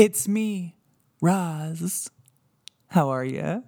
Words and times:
It's 0.00 0.26
me, 0.26 0.76
Roz. 1.20 2.08
How 2.86 3.10
are 3.10 3.22
you? 3.22 3.64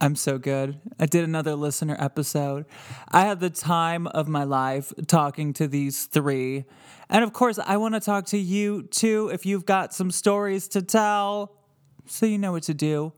I'm 0.00 0.16
so 0.16 0.38
good. 0.38 0.80
I 0.98 1.06
did 1.06 1.22
another 1.22 1.54
listener 1.54 1.96
episode. 2.00 2.66
I 3.12 3.26
had 3.26 3.38
the 3.38 3.48
time 3.48 4.08
of 4.08 4.26
my 4.26 4.42
life 4.42 4.92
talking 5.06 5.52
to 5.52 5.68
these 5.68 6.06
three. 6.06 6.64
And 7.08 7.22
of 7.22 7.32
course, 7.32 7.60
I 7.64 7.76
want 7.76 7.94
to 7.94 8.00
talk 8.00 8.26
to 8.26 8.36
you 8.36 8.88
too 8.88 9.30
if 9.32 9.46
you've 9.46 9.64
got 9.64 9.94
some 9.94 10.10
stories 10.10 10.66
to 10.66 10.82
tell. 10.82 11.54
So 12.06 12.26
you 12.26 12.38
know 12.38 12.50
what 12.50 12.64
to 12.64 12.74
do. 12.74 13.12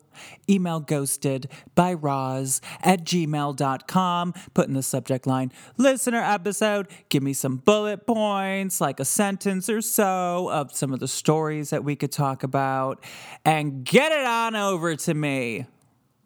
Email 0.48 0.80
ghosted 0.80 1.48
by 1.74 1.94
Roz 1.94 2.60
at 2.82 3.04
gmail.com. 3.04 4.34
Put 4.54 4.68
in 4.68 4.74
the 4.74 4.82
subject 4.82 5.26
line 5.26 5.52
listener 5.76 6.22
episode. 6.22 6.88
Give 7.08 7.22
me 7.22 7.32
some 7.32 7.56
bullet 7.56 8.06
points, 8.06 8.80
like 8.80 9.00
a 9.00 9.04
sentence 9.04 9.68
or 9.68 9.80
so 9.80 10.50
of 10.50 10.72
some 10.72 10.92
of 10.92 11.00
the 11.00 11.08
stories 11.08 11.70
that 11.70 11.84
we 11.84 11.96
could 11.96 12.12
talk 12.12 12.42
about. 12.42 13.04
And 13.44 13.84
get 13.84 14.12
it 14.12 14.24
on 14.24 14.56
over 14.56 14.96
to 14.96 15.14
me, 15.14 15.66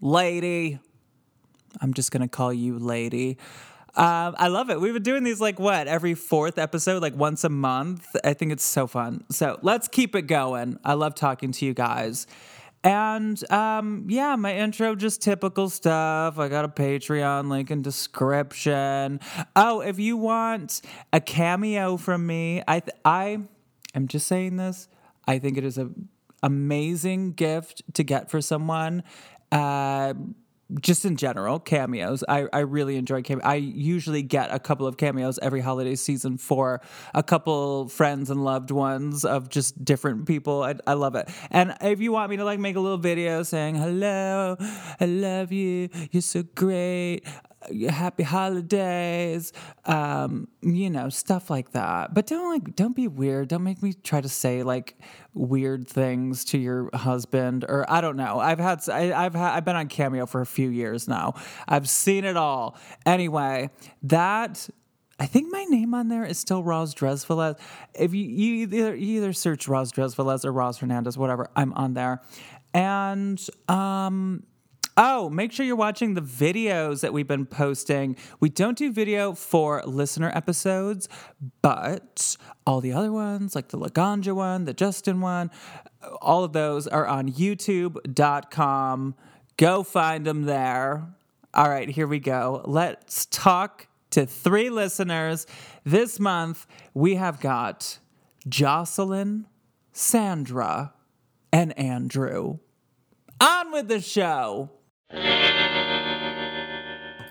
lady. 0.00 0.78
I'm 1.80 1.94
just 1.94 2.10
going 2.10 2.22
to 2.22 2.28
call 2.28 2.52
you 2.52 2.78
lady. 2.78 3.38
Um, 3.94 4.34
I 4.38 4.48
love 4.48 4.70
it. 4.70 4.80
We've 4.80 4.94
been 4.94 5.02
doing 5.02 5.22
these 5.22 5.40
like 5.40 5.58
what 5.58 5.86
every 5.86 6.14
fourth 6.14 6.56
episode, 6.56 7.02
like 7.02 7.14
once 7.14 7.44
a 7.44 7.50
month. 7.50 8.16
I 8.24 8.32
think 8.32 8.52
it's 8.52 8.64
so 8.64 8.86
fun. 8.86 9.24
So 9.30 9.58
let's 9.60 9.86
keep 9.86 10.16
it 10.16 10.22
going. 10.22 10.78
I 10.82 10.94
love 10.94 11.14
talking 11.14 11.52
to 11.52 11.66
you 11.66 11.74
guys. 11.74 12.26
And 12.84 13.50
um, 13.50 14.06
yeah, 14.08 14.34
my 14.36 14.56
intro 14.56 14.96
just 14.96 15.22
typical 15.22 15.68
stuff. 15.68 16.38
I 16.38 16.48
got 16.48 16.64
a 16.64 16.68
Patreon 16.68 17.48
link 17.48 17.70
in 17.70 17.80
description. 17.80 19.20
Oh, 19.54 19.80
if 19.80 20.00
you 20.00 20.16
want 20.16 20.82
a 21.12 21.20
cameo 21.20 21.96
from 21.96 22.26
me, 22.26 22.62
I 22.66 22.80
th- 22.80 22.96
I 23.04 23.38
am 23.94 24.08
just 24.08 24.26
saying 24.26 24.56
this. 24.56 24.88
I 25.28 25.38
think 25.38 25.56
it 25.58 25.64
is 25.64 25.78
a 25.78 25.90
amazing 26.42 27.32
gift 27.32 27.82
to 27.94 28.02
get 28.02 28.30
for 28.30 28.40
someone. 28.40 29.04
Uh, 29.52 30.14
just 30.80 31.04
in 31.04 31.16
general, 31.16 31.58
cameos. 31.58 32.24
I, 32.28 32.46
I 32.52 32.60
really 32.60 32.96
enjoy 32.96 33.22
cameos. 33.22 33.44
I 33.44 33.56
usually 33.56 34.22
get 34.22 34.52
a 34.52 34.58
couple 34.58 34.86
of 34.86 34.96
cameos 34.96 35.38
every 35.40 35.60
holiday 35.60 35.94
season 35.94 36.38
for 36.38 36.80
a 37.14 37.22
couple 37.22 37.88
friends 37.88 38.30
and 38.30 38.44
loved 38.44 38.70
ones 38.70 39.24
of 39.24 39.48
just 39.48 39.84
different 39.84 40.26
people. 40.26 40.62
I, 40.62 40.74
I 40.86 40.94
love 40.94 41.14
it. 41.14 41.28
And 41.50 41.74
if 41.80 42.00
you 42.00 42.12
want 42.12 42.30
me 42.30 42.36
to 42.38 42.44
like 42.44 42.58
make 42.58 42.76
a 42.76 42.80
little 42.80 42.98
video 42.98 43.42
saying, 43.42 43.74
hello, 43.74 44.56
I 45.00 45.04
love 45.04 45.52
you, 45.52 45.88
you're 46.10 46.22
so 46.22 46.42
great, 46.54 47.22
happy 47.88 48.22
holidays, 48.22 49.52
um, 49.84 50.48
you 50.60 50.90
know, 50.90 51.08
stuff 51.08 51.50
like 51.50 51.72
that. 51.72 52.14
But 52.14 52.26
don't 52.26 52.50
like, 52.52 52.76
don't 52.76 52.96
be 52.96 53.08
weird. 53.08 53.48
Don't 53.48 53.62
make 53.62 53.82
me 53.82 53.92
try 53.92 54.20
to 54.20 54.28
say 54.28 54.62
like 54.62 54.98
weird 55.34 55.88
things 55.88 56.44
to 56.46 56.58
your 56.58 56.90
husband 56.94 57.64
or 57.68 57.90
I 57.90 58.00
don't 58.00 58.16
know. 58.16 58.38
I've 58.38 58.58
had, 58.58 58.80
I, 58.88 59.12
I've 59.12 59.34
had, 59.34 59.54
I've 59.56 59.64
been 59.64 59.76
on 59.76 59.88
Cameo 59.88 60.26
for 60.26 60.40
a 60.40 60.46
few 60.46 60.68
years 60.68 61.08
now. 61.08 61.34
I've 61.68 61.88
seen 61.88 62.24
it 62.24 62.36
all. 62.36 62.76
Anyway, 63.06 63.70
that 64.02 64.68
I 65.18 65.26
think 65.26 65.52
my 65.52 65.64
name 65.64 65.94
on 65.94 66.08
there 66.08 66.24
is 66.24 66.38
still 66.38 66.64
Roz 66.64 66.94
Dresvelez. 66.94 67.58
If 67.94 68.12
you, 68.12 68.24
you 68.24 68.54
either 68.62 68.96
you 68.96 69.18
either 69.18 69.32
search 69.32 69.68
Roz 69.68 69.92
Dresvelez 69.92 70.44
or 70.44 70.52
Roz 70.52 70.78
Hernandez, 70.78 71.16
whatever, 71.16 71.48
I'm 71.54 71.72
on 71.74 71.94
there. 71.94 72.22
And 72.74 73.40
um 73.68 74.42
Oh, 74.96 75.30
make 75.30 75.52
sure 75.52 75.64
you're 75.64 75.74
watching 75.74 76.14
the 76.14 76.20
videos 76.20 77.00
that 77.00 77.14
we've 77.14 77.26
been 77.26 77.46
posting. 77.46 78.16
We 78.40 78.50
don't 78.50 78.76
do 78.76 78.92
video 78.92 79.32
for 79.32 79.82
listener 79.86 80.30
episodes, 80.34 81.08
but 81.62 82.36
all 82.66 82.82
the 82.82 82.92
other 82.92 83.10
ones, 83.10 83.54
like 83.54 83.68
the 83.68 83.78
Laganja 83.78 84.34
one, 84.34 84.66
the 84.66 84.74
Justin 84.74 85.22
one, 85.22 85.50
all 86.20 86.44
of 86.44 86.52
those 86.52 86.86
are 86.86 87.06
on 87.06 87.30
youtube.com. 87.32 89.14
Go 89.56 89.82
find 89.82 90.26
them 90.26 90.42
there. 90.42 91.06
All 91.54 91.68
right, 91.68 91.88
here 91.88 92.06
we 92.06 92.18
go. 92.18 92.62
Let's 92.66 93.26
talk 93.26 93.86
to 94.10 94.26
three 94.26 94.68
listeners. 94.68 95.46
This 95.84 96.20
month, 96.20 96.66
we 96.92 97.14
have 97.14 97.40
got 97.40 97.98
Jocelyn, 98.46 99.46
Sandra, 99.92 100.92
and 101.50 101.78
Andrew. 101.78 102.58
On 103.40 103.72
with 103.72 103.88
the 103.88 104.00
show. 104.00 104.70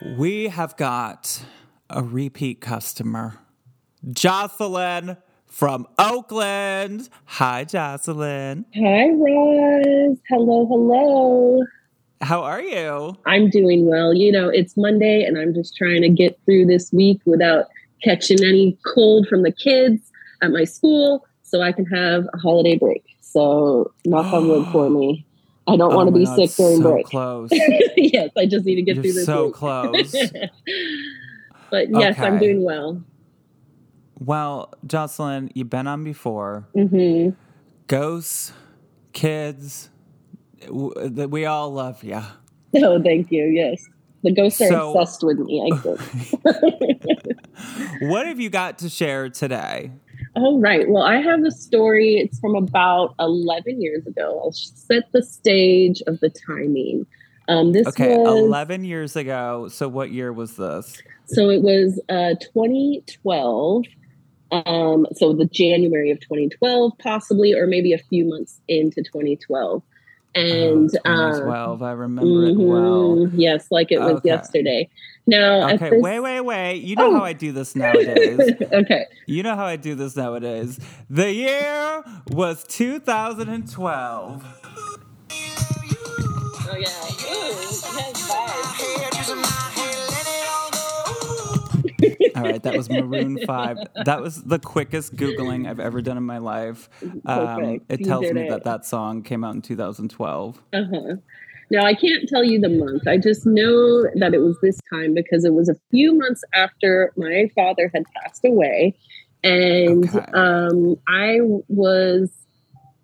We 0.02 0.50
have 0.50 0.78
got 0.78 1.44
a 1.90 2.04
repeat 2.04 2.62
customer, 2.62 3.40
Jocelyn 4.10 5.18
from 5.48 5.88
Oakland. 6.00 7.10
Hi, 7.26 7.64
Jocelyn. 7.66 8.66
Hi, 8.76 9.10
Roz. 9.10 10.18
Hello, 10.30 10.66
hello. 10.66 11.64
How 12.22 12.42
are 12.44 12.62
you? 12.62 13.16
I'm 13.26 13.50
doing 13.50 13.86
well. 13.88 14.14
You 14.14 14.32
know, 14.32 14.48
it's 14.50 14.78
Monday 14.78 15.24
and 15.24 15.38
I'm 15.38 15.54
just 15.54 15.76
trying 15.76 16.02
to 16.04 16.10
get 16.10 16.40
through 16.46 16.68
this 16.68 16.92
week 16.94 17.20
without 17.26 17.66
catching 18.04 18.44
any 18.44 18.78
cold 18.94 19.28
from 19.28 19.44
the 19.44 19.52
kids 19.52 20.12
at 20.42 20.52
my 20.52 20.64
school 20.64 21.26
so 21.44 21.62
I 21.62 21.72
can 21.72 21.86
have 21.86 22.28
a 22.34 22.38
holiday 22.38 22.78
break. 22.78 23.04
So, 23.22 23.92
knock 24.06 24.32
on 24.34 24.48
wood 24.48 24.68
for 24.72 24.90
me. 24.92 25.26
I 25.74 25.78
don't 25.78 25.94
want 25.96 26.10
Oh 26.10 26.12
to 26.12 26.18
be 26.20 26.26
God, 26.26 26.36
sick 26.36 26.52
during 26.56 26.82
so 26.82 26.92
break. 26.94 27.06
close. 27.06 27.50
yes, 27.98 28.30
I 28.38 28.46
just 28.46 28.66
need 28.66 28.76
to 28.76 28.82
get 28.82 28.96
You're 28.96 29.04
through 29.04 29.14
this. 29.14 29.26
so 29.26 29.46
week. 29.48 29.54
close. 29.56 30.12
but 31.72 31.90
yes, 31.90 32.20
I'm 32.20 32.38
doing 32.40 32.64
well. 32.64 33.02
Well, 34.20 34.74
Jocelyn, 34.86 35.50
you've 35.56 35.70
been 35.70 35.88
on 35.88 36.04
before. 36.04 36.68
hmm 36.74 37.30
Ghosts, 37.88 38.54
kids, 39.14 39.90
we 40.70 41.46
all 41.46 41.72
love 41.74 42.04
you. 42.04 42.22
Oh, 42.74 43.02
thank 43.04 43.30
you. 43.34 43.44
Yes. 43.48 43.86
The 44.24 44.32
ghosts 44.34 44.62
are 44.62 44.70
So- 44.70 44.92
obsessed 44.98 45.24
with 45.26 45.40
me, 45.40 45.62
I 45.74 45.76
think. 45.78 46.00
What 48.10 48.26
have 48.28 48.40
you 48.40 48.50
got 48.50 48.78
to 48.80 48.88
share 48.90 49.30
today? 49.30 49.92
All 50.36 50.60
right. 50.60 50.88
Well, 50.90 51.04
I 51.04 51.18
have 51.18 51.44
a 51.44 51.52
story. 51.52 52.16
It's 52.18 52.40
from 52.40 52.56
about 52.56 53.16
11 53.20 53.82
years 53.82 54.06
ago. 54.08 54.40
I'll 54.44 54.54
set 54.54 55.12
the 55.12 55.22
stage 55.24 56.02
of 56.08 56.20
the 56.22 56.30
timing. 56.30 57.06
Um, 57.50 57.74
this 57.74 57.88
Okay, 57.88 58.16
was 58.16 58.28
11 58.28 58.86
years 58.86 59.16
ago. 59.16 59.68
So, 59.70 59.90
what 59.90 60.12
year 60.12 60.32
was 60.32 60.56
this? 60.56 61.02
so 61.26 61.50
it 61.50 61.62
was 61.62 62.00
uh, 62.10 62.36
2012. 62.54 63.86
Um, 64.52 65.08
so 65.16 65.34
the 65.34 65.46
January 65.46 66.12
of 66.12 66.20
2012, 66.20 66.94
possibly, 67.00 67.54
or 67.54 67.68
maybe 67.68 67.94
a 67.94 67.98
few 67.98 68.26
months 68.26 68.60
into 68.68 69.02
2012. 69.02 69.82
And 70.34 70.90
Oh, 71.06 71.12
uh, 71.12 71.32
2012. 71.34 71.84
I 71.84 71.92
remember 71.92 72.46
it 72.46 72.56
well. 72.58 73.28
yes, 73.34 73.68
like 73.70 73.92
it 73.92 74.00
was 74.00 74.14
Okay. 74.20 74.30
yesterday. 74.30 74.90
Now, 75.28 75.70
Okay, 75.72 75.90
this- 75.92 76.02
wait, 76.02 76.20
wait, 76.22 76.42
wait. 76.42 76.76
You 76.84 76.96
know 76.96 77.10
Oh. 77.12 77.16
how 77.18 77.24
I 77.24 77.34
do 77.34 77.52
this 77.52 77.76
nowadays. 77.76 78.40
okay. 78.74 79.06
you 79.28 79.44
know 79.44 79.56
how 79.56 79.66
I 79.66 79.76
do 79.76 79.94
this 79.96 80.16
nowadays. 80.16 80.80
The 81.10 81.32
year 81.34 82.04
was 82.32 82.64
2012. 82.64 84.44
Oh 86.74 86.78
yeah. 86.78 86.80
Ooh, 86.80 87.54
yes, 87.60 88.28
bye. 88.30 90.08
All 92.36 92.44
right, 92.44 92.62
that 92.64 92.76
was 92.76 92.90
Maroon 92.90 93.38
5. 93.46 93.78
That 94.06 94.22
was 94.22 94.44
the 94.44 94.60
quickest 94.60 95.16
Googling 95.16 95.68
I've 95.70 95.80
ever 95.80 96.02
done 96.02 96.18
in 96.18 96.24
my 96.24 96.38
life. 96.38 96.90
Um, 97.26 97.82
it 97.90 98.04
tells 98.04 98.32
me 98.32 98.42
it. 98.42 98.50
that 98.50 98.64
that 98.64 98.86
song 98.86 99.24
came 99.24 99.44
out 99.44 99.56
in 99.56 99.62
2012. 99.62 100.62
Uh-huh. 100.74 101.16
Now 101.70 101.86
I 101.86 101.94
can't 101.94 102.28
tell 102.28 102.44
you 102.44 102.60
the 102.60 102.70
month. 102.70 103.08
I 103.08 103.18
just 103.18 103.46
know 103.46 104.04
that 104.16 104.34
it 104.34 104.40
was 104.40 104.58
this 104.62 104.78
time 104.92 105.14
because 105.14 105.46
it 105.46 105.54
was 105.54 105.70
a 105.70 105.76
few 105.90 106.14
months 106.18 106.44
after 106.54 107.14
my 107.16 107.50
father 107.56 107.90
had 107.94 108.04
passed 108.22 108.44
away, 108.44 108.94
and 109.44 110.14
Okay. 110.14 110.32
um, 110.34 110.98
I 111.08 111.40
was 111.70 112.30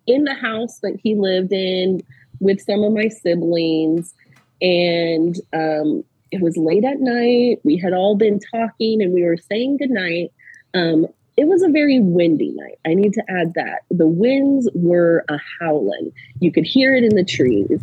in 0.06 0.24
the 0.24 0.34
house 0.34 0.80
that 0.80 0.98
he 1.02 1.14
lived 1.14 1.52
in 1.52 2.02
with 2.40 2.60
some 2.60 2.82
of 2.84 2.92
my 2.92 3.08
siblings, 3.08 4.14
and 4.60 5.36
um, 5.54 6.04
it 6.30 6.42
was 6.42 6.56
late 6.56 6.84
at 6.84 7.00
night. 7.00 7.60
We 7.64 7.76
had 7.76 7.92
all 7.92 8.16
been 8.16 8.40
talking, 8.40 9.02
and 9.02 9.12
we 9.12 9.24
were 9.24 9.36
saying 9.36 9.78
goodnight. 9.78 10.32
Um, 10.74 11.06
it 11.36 11.46
was 11.46 11.62
a 11.62 11.68
very 11.68 12.00
windy 12.00 12.50
night. 12.50 12.80
I 12.84 12.94
need 12.94 13.12
to 13.12 13.22
add 13.28 13.54
that. 13.54 13.82
The 13.92 14.08
winds 14.08 14.68
were 14.74 15.24
a 15.28 15.38
howling. 15.60 16.10
You 16.40 16.50
could 16.50 16.64
hear 16.64 16.96
it 16.96 17.04
in 17.04 17.14
the 17.14 17.24
trees. 17.24 17.80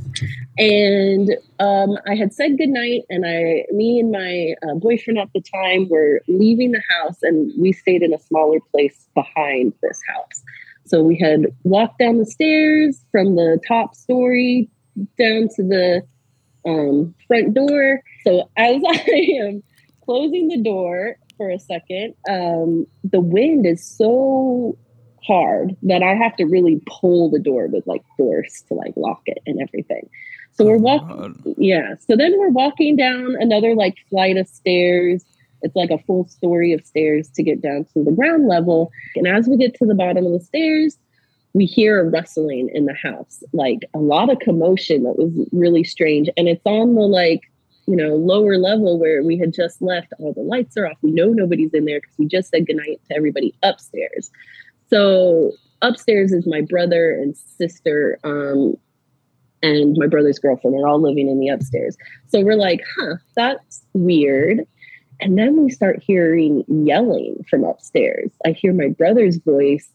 And 0.58 1.32
um, 1.60 1.98
I 2.06 2.16
had 2.16 2.34
said 2.34 2.58
goodnight, 2.58 3.04
and 3.10 3.26
I, 3.26 3.64
me 3.72 4.00
and 4.02 4.12
my 4.12 4.56
uh, 4.62 4.76
boyfriend 4.76 5.20
at 5.20 5.30
the 5.34 5.42
time 5.42 5.88
were 5.88 6.22
leaving 6.28 6.72
the 6.72 6.84
house, 6.90 7.20
and 7.22 7.50
we 7.58 7.72
stayed 7.72 8.04
in 8.04 8.14
a 8.14 8.20
smaller 8.20 8.60
place 8.72 9.08
behind 9.16 9.72
this 9.82 10.02
house. 10.14 10.44
So 10.86 11.02
we 11.02 11.18
had 11.18 11.46
walked 11.64 12.00
down 12.00 12.18
the 12.18 12.26
stairs 12.26 13.06
from 13.12 13.38
the 13.38 13.60
top 13.66 13.96
story 13.96 14.70
down 15.18 15.48
to 15.56 15.64
the 15.64 16.04
um, 16.66 17.14
front 17.28 17.54
door. 17.54 18.02
So 18.24 18.50
as 18.58 18.82
I 18.88 19.38
am 19.42 19.64
closing 20.04 20.48
the 20.48 20.62
door 20.62 21.18
for 21.38 21.50
a 21.50 21.60
second, 21.60 22.16
um, 22.30 22.88
the 23.04 23.20
wind 23.20 23.66
is 23.66 23.86
so 23.86 24.78
hard 25.26 25.76
that 25.84 26.04
I 26.04 26.14
have 26.14 26.36
to 26.38 26.46
really 26.46 26.82
pull 26.88 27.30
the 27.30 27.40
door 27.40 27.68
with 27.68 27.86
like 27.88 28.04
force 28.16 28.64
to 28.68 28.76
like 28.76 28.94
lock 28.96 29.22
it 29.26 29.40
and 29.46 29.62
everything. 29.62 30.10
So 30.54 30.66
we're 30.66 30.78
walking, 30.78 31.56
yeah. 31.58 31.96
So 32.08 32.16
then 32.16 32.34
we're 32.38 32.50
walking 32.50 32.96
down 32.96 33.36
another 33.40 33.76
like 33.76 33.96
flight 34.10 34.38
of 34.38 34.48
stairs. 34.48 35.24
It's 35.62 35.76
like 35.76 35.90
a 35.90 35.98
full 35.98 36.28
story 36.28 36.74
of 36.74 36.86
stairs 36.86 37.30
to 37.32 37.44
get 37.44 37.62
down 37.62 37.86
to 37.94 38.04
the 38.04 38.12
ground 38.12 38.48
level. 38.48 38.92
And 39.16 39.28
as 39.28 39.48
we 39.48 39.58
get 39.58 39.74
to 39.76 39.86
the 39.86 39.96
bottom 39.96 40.26
of 40.26 40.32
the 40.32 40.40
stairs, 40.40 40.98
we 41.56 41.66
hear 41.66 42.02
a 42.02 42.10
rustling 42.10 42.70
in 42.74 42.86
the 42.86 42.94
house, 42.94 43.42
like 43.54 43.80
a 43.94 44.00
lot 44.00 44.30
of 44.30 44.40
commotion 44.40 45.04
that 45.04 45.18
was 45.18 45.32
really 45.54 45.86
strange. 45.86 46.30
And 46.36 46.50
it's 46.50 46.66
on 46.66 46.96
the 46.96 47.02
like 47.02 47.42
you 47.88 47.96
know, 47.96 48.16
lower 48.16 48.58
level 48.58 49.00
where 49.00 49.24
we 49.24 49.38
had 49.38 49.54
just 49.54 49.82
left, 49.82 50.12
all 50.18 50.34
the 50.34 50.42
lights 50.42 50.76
are 50.76 50.88
off. 50.88 50.98
We 51.02 51.12
know 51.12 51.30
nobody's 51.30 51.74
in 51.74 51.86
there 51.86 52.02
because 52.02 52.18
we 52.18 52.28
just 52.28 52.50
said 52.50 52.66
goodnight 52.66 53.00
to 53.08 53.16
everybody 53.16 53.54
upstairs. 53.62 54.32
So 54.90 55.52
upstairs 55.82 56.32
is 56.32 56.48
my 56.48 56.62
brother 56.62 57.12
and 57.12 57.38
sister 57.38 58.20
um, 58.24 58.76
and 59.62 59.96
my 59.98 60.08
brother's 60.08 60.40
girlfriend. 60.40 60.76
They're 60.76 60.88
all 60.88 61.00
living 61.00 61.30
in 61.30 61.40
the 61.40 61.50
upstairs. 61.50 61.96
So 62.28 62.42
we're 62.42 62.56
like, 62.56 62.82
huh, 62.98 63.18
that's 63.36 63.86
weird. 63.94 64.66
And 65.22 65.38
then 65.38 65.64
we 65.64 65.70
start 65.70 66.04
hearing 66.04 66.64
yelling 66.68 67.46
from 67.50 67.64
upstairs. 67.64 68.32
I 68.46 68.52
hear 68.52 68.74
my 68.74 68.90
brother's 68.90 69.38
voice 69.38 69.88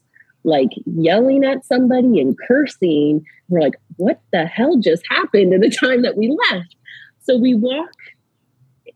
like 0.43 0.69
yelling 0.85 1.43
at 1.43 1.65
somebody 1.65 2.19
and 2.19 2.37
cursing. 2.47 3.25
We're 3.49 3.61
like, 3.61 3.75
what 3.97 4.21
the 4.31 4.45
hell 4.45 4.77
just 4.77 5.03
happened 5.09 5.53
in 5.53 5.61
the 5.61 5.69
time 5.79 6.01
that 6.01 6.17
we 6.17 6.35
left? 6.51 6.75
So 7.23 7.37
we 7.37 7.53
walk 7.53 7.91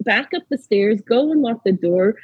back 0.01 0.31
up 0.35 0.43
the 0.49 0.57
stairs, 0.57 1.01
go 1.01 1.31
and 1.31 1.41
lock 1.41 1.63
the 1.63 1.71
door, 1.71 2.15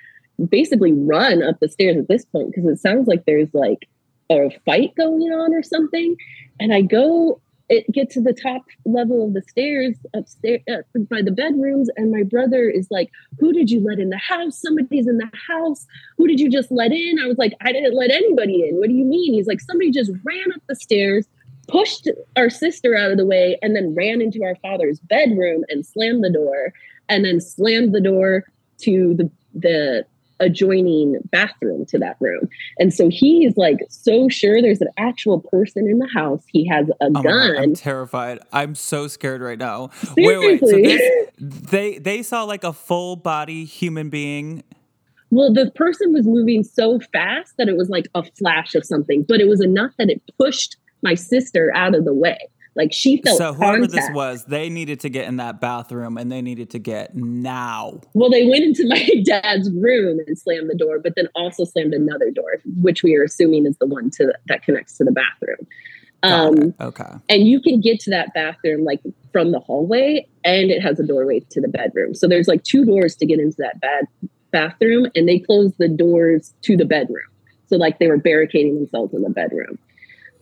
basically 0.50 0.94
run 0.94 1.44
up 1.44 1.60
the 1.60 1.70
stairs 1.70 1.98
at 1.98 2.08
this 2.08 2.26
point 2.26 2.52
because 2.52 2.66
it 2.66 2.80
sounds 2.80 3.08
like 3.08 3.26
there's 3.26 3.54
like 3.54 3.88
a 4.30 4.50
fight 4.66 4.96
going 4.96 5.32
on 5.32 5.54
or 5.54 5.64
something. 5.64 6.16
And 6.60 6.74
I 6.74 6.82
go 6.82 7.42
it 7.72 7.90
get 7.92 8.10
to 8.12 8.22
the 8.22 8.34
top 8.34 8.64
level 8.86 9.26
of 9.26 9.34
the 9.34 9.42
stairs 9.42 9.96
upstairs 10.14 10.62
uh, 10.70 10.82
by 11.10 11.22
the 11.22 11.32
bedrooms 11.32 11.90
and 11.96 12.12
my 12.12 12.22
brother 12.22 12.70
is 12.70 12.88
like 12.92 13.10
who 13.40 13.54
did 13.54 13.72
you 13.72 13.80
let 13.80 13.98
in 13.98 14.10
the 14.10 14.18
house? 14.18 14.62
Somebody's 14.62 15.08
in 15.08 15.18
the 15.18 15.32
house. 15.48 15.88
Who 16.18 16.28
did 16.28 16.40
you 16.40 16.52
just 16.52 16.70
let 16.70 16.92
in? 16.92 17.18
I 17.24 17.28
was 17.28 17.38
like 17.38 17.54
i 17.62 17.72
didn't 17.72 17.96
let 17.96 18.12
anybody 18.12 18.68
in. 18.68 18.76
What 18.76 18.90
do 18.90 18.94
you 18.94 19.06
mean? 19.06 19.34
He's 19.34 19.48
like 19.48 19.62
somebody 19.62 19.90
just 19.90 20.12
ran 20.24 20.52
up 20.54 20.62
the 20.68 20.76
stairs 20.76 21.26
pushed 21.68 22.10
our 22.36 22.50
sister 22.50 22.98
out 22.98 23.12
of 23.12 23.18
the 23.18 23.26
way 23.26 23.58
and 23.62 23.76
then 23.76 23.96
ran 23.96 24.22
into 24.22 24.44
our 24.44 24.56
father's 24.56 25.00
bedroom 25.00 25.64
and 25.70 25.86
slammed 25.86 26.24
the 26.24 26.30
door 26.30 26.74
and 27.08 27.24
then 27.24 27.40
slammed 27.40 27.94
the 27.96 28.02
door 28.02 28.44
to 28.80 29.14
the 29.14 29.32
the 29.54 30.06
adjoining 30.42 31.18
bathroom 31.32 31.86
to 31.86 31.98
that 32.00 32.18
room. 32.20 32.50
And 32.80 32.94
so 32.94 33.10
he's 33.10 33.56
like 33.56 33.78
so 33.90 34.28
sure 34.28 34.62
there's 34.62 34.82
an 34.82 34.90
actual 34.98 35.40
person 35.40 35.88
in 35.88 36.00
the 36.00 36.10
house. 36.14 36.44
He 36.48 36.68
has 36.68 36.90
a 36.90 37.06
oh 37.06 37.10
gun. 37.12 37.24
God, 37.24 37.56
I'm 37.58 37.74
terrified. 37.76 38.40
I'm 38.52 38.76
so 38.76 39.08
scared 39.08 39.42
right 39.42 39.60
now. 39.60 39.90
Seriously? 39.90 40.26
Wait, 40.26 40.62
wait. 40.62 40.70
So 40.70 40.76
this, 40.76 41.30
they 41.38 41.98
they 42.00 42.24
saw 42.24 42.44
like 42.44 42.64
a 42.64 42.74
full 42.74 43.16
body 43.16 43.64
human 43.66 44.10
being. 44.10 44.64
Well, 45.30 45.54
the 45.54 45.72
person 45.72 46.12
was 46.12 46.28
moving 46.28 46.64
so 46.64 47.00
fast 47.14 47.54
that 47.58 47.70
it 47.70 47.78
was 47.78 47.90
like 47.90 48.08
a 48.16 48.24
flash 48.38 48.76
of 48.76 48.84
something, 48.86 49.24
but 49.24 49.40
it 49.40 49.48
was 49.48 49.62
enough 49.62 49.92
that 49.98 50.10
it 50.10 50.22
pushed 50.38 50.76
my 51.04 51.14
sister 51.14 51.72
out 51.74 51.96
of 51.96 52.04
the 52.04 52.14
way. 52.14 52.38
Like 52.76 52.94
she 52.94 53.22
felt. 53.22 53.38
So 53.38 53.54
whoever 53.54 53.80
contact. 53.80 53.92
this 53.92 54.10
was, 54.14 54.46
they 54.46 54.70
needed 54.70 55.02
to 55.02 55.10
get 55.10 55.28
in 55.28 55.38
that 55.38 55.60
bathroom, 55.60 56.18
and 56.18 56.32
they 56.32 56.42
needed 56.42 56.70
to 56.72 56.80
get 56.80 57.16
now. 57.16 58.00
Well, 58.14 58.30
they 58.30 58.48
went 58.48 58.64
into 58.64 58.88
my 58.88 59.10
dad's 59.26 59.70
room 59.72 60.20
and 60.26 60.38
slammed 60.38 60.70
the 60.70 60.76
door, 60.76 61.00
but 61.00 61.14
then 61.16 61.28
also 61.36 61.66
slammed 61.66 61.94
another 61.94 62.32
door, 62.32 62.60
which 62.82 63.04
we 63.04 63.16
are 63.16 63.24
assuming 63.24 63.66
is 63.66 63.78
the 63.78 63.88
one 63.88 64.10
to 64.12 64.34
that 64.48 64.64
connects 64.64 64.98
to 64.98 65.04
the 65.04 65.12
bathroom. 65.12 65.68
Um, 66.24 66.74
okay. 66.80 67.12
And 67.30 67.48
you 67.48 67.60
can 67.62 67.82
get 67.82 68.00
to 68.02 68.12
that 68.12 68.34
bathroom 68.34 68.84
like 68.84 69.02
from 69.32 69.52
the 69.52 69.60
hallway, 69.60 70.26
and 70.44 70.72
it 70.72 70.82
has 70.82 71.00
a 71.00 71.04
doorway 71.04 71.42
to 71.50 71.60
the 71.60 71.68
bedroom. 71.68 72.14
So 72.14 72.28
there's 72.28 72.48
like 72.48 72.64
two 72.64 72.86
doors 72.86 73.16
to 73.18 73.26
get 73.26 73.40
into 73.40 73.58
that 73.60 73.82
bad 73.82 74.06
bathroom, 74.52 75.08
and 75.16 75.28
they 75.28 75.40
closed 75.40 75.76
the 75.78 75.90
doors 75.90 76.54
to 76.62 76.78
the 76.78 76.86
bedroom. 76.86 77.26
So 77.68 77.78
like 77.78 78.00
they 78.00 78.08
were 78.08 78.18
barricading 78.18 78.76
themselves 78.76 79.14
in 79.14 79.24
the 79.24 79.30
bedroom. 79.30 79.80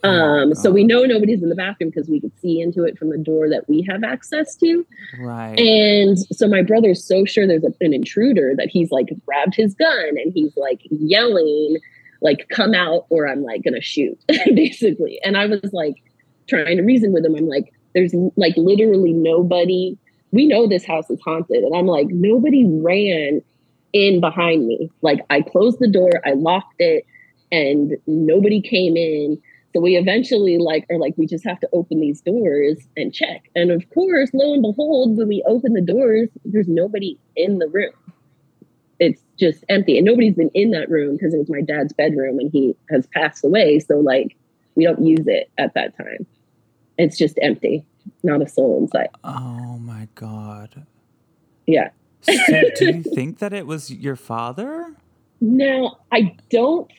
Oh 0.03 0.09
um, 0.09 0.55
so 0.55 0.71
we 0.71 0.83
know 0.83 1.03
nobody's 1.03 1.43
in 1.43 1.49
the 1.49 1.55
bathroom 1.55 1.89
because 1.89 2.09
we 2.09 2.21
could 2.21 2.37
see 2.39 2.61
into 2.61 2.83
it 2.83 2.97
from 2.97 3.09
the 3.09 3.17
door 3.17 3.49
that 3.49 3.67
we 3.67 3.85
have 3.89 4.03
access 4.03 4.55
to. 4.57 4.85
Right. 5.19 5.59
And 5.59 6.17
so 6.17 6.47
my 6.47 6.61
brother's 6.61 7.03
so 7.03 7.25
sure 7.25 7.45
there's 7.45 7.63
a, 7.63 7.73
an 7.81 7.93
intruder 7.93 8.53
that 8.57 8.69
he's 8.69 8.91
like 8.91 9.09
grabbed 9.25 9.55
his 9.55 9.73
gun 9.73 10.09
and 10.09 10.31
he's 10.33 10.55
like 10.55 10.81
yelling, 10.89 11.77
like, 12.21 12.47
come 12.49 12.73
out 12.73 13.07
or 13.09 13.27
I'm 13.27 13.43
like 13.43 13.63
gonna 13.63 13.81
shoot, 13.81 14.17
basically. 14.27 15.19
And 15.23 15.35
I 15.35 15.47
was 15.47 15.73
like 15.73 15.95
trying 16.47 16.77
to 16.77 16.83
reason 16.83 17.11
with 17.11 17.25
him. 17.25 17.35
I'm 17.35 17.47
like, 17.47 17.73
there's 17.93 18.13
like 18.37 18.55
literally 18.55 19.13
nobody. 19.13 19.97
We 20.31 20.45
know 20.45 20.67
this 20.67 20.85
house 20.85 21.09
is 21.09 21.19
haunted. 21.25 21.63
And 21.63 21.75
I'm 21.75 21.87
like, 21.87 22.07
nobody 22.07 22.65
ran 22.65 23.41
in 23.91 24.21
behind 24.21 24.65
me. 24.67 24.91
Like 25.01 25.19
I 25.29 25.41
closed 25.41 25.79
the 25.79 25.89
door, 25.89 26.11
I 26.25 26.33
locked 26.33 26.75
it, 26.79 27.05
and 27.51 27.97
nobody 28.07 28.61
came 28.61 28.95
in 28.95 29.41
so 29.73 29.81
we 29.81 29.95
eventually 29.95 30.57
like 30.57 30.85
are 30.89 30.97
like, 30.97 31.13
we 31.17 31.27
just 31.27 31.45
have 31.45 31.59
to 31.59 31.69
open 31.73 31.99
these 31.99 32.21
doors 32.21 32.77
and 32.97 33.13
check. 33.13 33.49
And 33.55 33.71
of 33.71 33.87
course, 33.91 34.31
lo 34.33 34.53
and 34.53 34.61
behold, 34.63 35.17
when 35.17 35.27
we 35.27 35.43
open 35.47 35.73
the 35.73 35.81
doors, 35.81 36.29
there's 36.43 36.67
nobody 36.67 37.19
in 37.35 37.59
the 37.59 37.67
room. 37.67 37.93
It's 38.99 39.21
just 39.37 39.63
empty. 39.69 39.97
And 39.97 40.05
nobody's 40.05 40.35
been 40.35 40.51
in 40.53 40.71
that 40.71 40.89
room 40.89 41.15
because 41.15 41.33
it 41.33 41.37
was 41.37 41.49
my 41.49 41.61
dad's 41.61 41.93
bedroom 41.93 42.39
and 42.39 42.51
he 42.51 42.75
has 42.89 43.07
passed 43.07 43.45
away. 43.45 43.79
So 43.79 43.99
like 43.99 44.35
we 44.75 44.85
don't 44.85 45.05
use 45.05 45.27
it 45.27 45.51
at 45.57 45.73
that 45.75 45.95
time. 45.97 46.25
It's 46.97 47.17
just 47.17 47.37
empty. 47.41 47.85
Not 48.23 48.41
a 48.41 48.49
soul 48.49 48.79
inside. 48.79 49.09
Oh 49.23 49.77
my 49.77 50.07
God. 50.15 50.85
Yeah. 51.67 51.89
so 52.21 52.33
do 52.75 52.85
you 52.85 53.03
think 53.15 53.37
that 53.37 53.53
it 53.53 53.67
was 53.67 53.91
your 53.91 54.15
father? 54.15 54.95
Now, 55.41 55.97
I 56.11 56.35
don't 56.49 56.91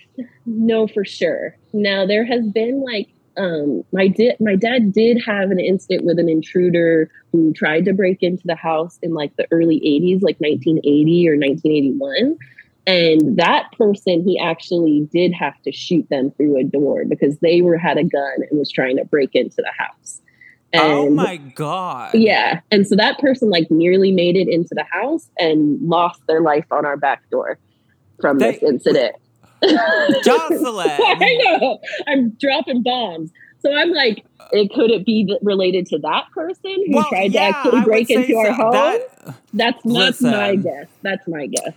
know 0.46 0.86
for 0.86 1.04
sure. 1.04 1.56
Now, 1.72 2.06
there 2.06 2.24
has 2.24 2.46
been 2.46 2.82
like 2.82 3.08
um 3.36 3.84
my 3.92 4.08
did 4.08 4.34
my 4.40 4.56
dad 4.56 4.92
did 4.92 5.22
have 5.24 5.52
an 5.52 5.60
incident 5.60 6.04
with 6.04 6.18
an 6.18 6.28
intruder 6.28 7.08
who 7.30 7.52
tried 7.52 7.84
to 7.84 7.92
break 7.92 8.22
into 8.24 8.42
the 8.44 8.56
house 8.56 8.98
in 9.02 9.14
like 9.14 9.34
the 9.36 9.46
early 9.52 9.76
80s 9.76 10.20
like 10.20 10.36
1980 10.40 11.28
or 11.28 11.36
1981 11.38 12.36
and 12.86 13.36
that 13.38 13.70
person 13.78 14.24
he 14.24 14.38
actually 14.38 15.08
did 15.12 15.32
have 15.32 15.60
to 15.62 15.72
shoot 15.72 16.08
them 16.10 16.30
through 16.32 16.58
a 16.58 16.64
door 16.64 17.04
because 17.04 17.38
they 17.38 17.62
were 17.62 17.78
had 17.78 17.98
a 17.98 18.04
gun 18.04 18.36
and 18.50 18.58
was 18.58 18.70
trying 18.70 18.96
to 18.96 19.04
break 19.04 19.30
into 19.34 19.56
the 19.58 19.72
house. 19.78 20.20
Oh 20.74 20.78
and, 20.78 20.92
oh 20.92 21.10
my 21.10 21.36
god. 21.36 22.14
Yeah. 22.14 22.60
And 22.70 22.86
so 22.86 22.96
that 22.96 23.18
person 23.18 23.50
like 23.50 23.70
nearly 23.70 24.12
made 24.12 24.36
it 24.36 24.48
into 24.48 24.74
the 24.74 24.84
house 24.90 25.28
and 25.38 25.80
lost 25.82 26.20
their 26.26 26.40
life 26.40 26.66
on 26.70 26.84
our 26.84 26.96
back 26.96 27.28
door 27.30 27.58
from 28.20 28.38
they, 28.38 28.52
this 28.52 28.62
incident. 28.62 29.16
Jocelyn. 30.24 30.88
I 30.90 31.38
know. 31.42 31.78
I'm 32.06 32.30
dropping 32.40 32.82
bombs. 32.82 33.30
So 33.60 33.72
I'm 33.72 33.90
like, 33.90 34.24
it 34.52 34.72
could 34.72 34.90
it 34.90 35.04
be 35.04 35.36
related 35.42 35.86
to 35.86 35.98
that 35.98 36.24
person 36.34 36.76
who 36.86 36.96
well, 36.96 37.08
tried 37.08 37.32
yeah, 37.32 37.52
to 37.52 37.56
actually 37.58 37.80
break 37.82 38.10
into 38.10 38.32
so. 38.32 38.38
our 38.38 38.52
home? 38.52 38.72
That, 38.72 39.34
that's 39.52 39.82
that's 39.84 40.22
my 40.22 40.56
guess. 40.56 40.86
That's 41.02 41.28
my 41.28 41.46
guess. 41.46 41.74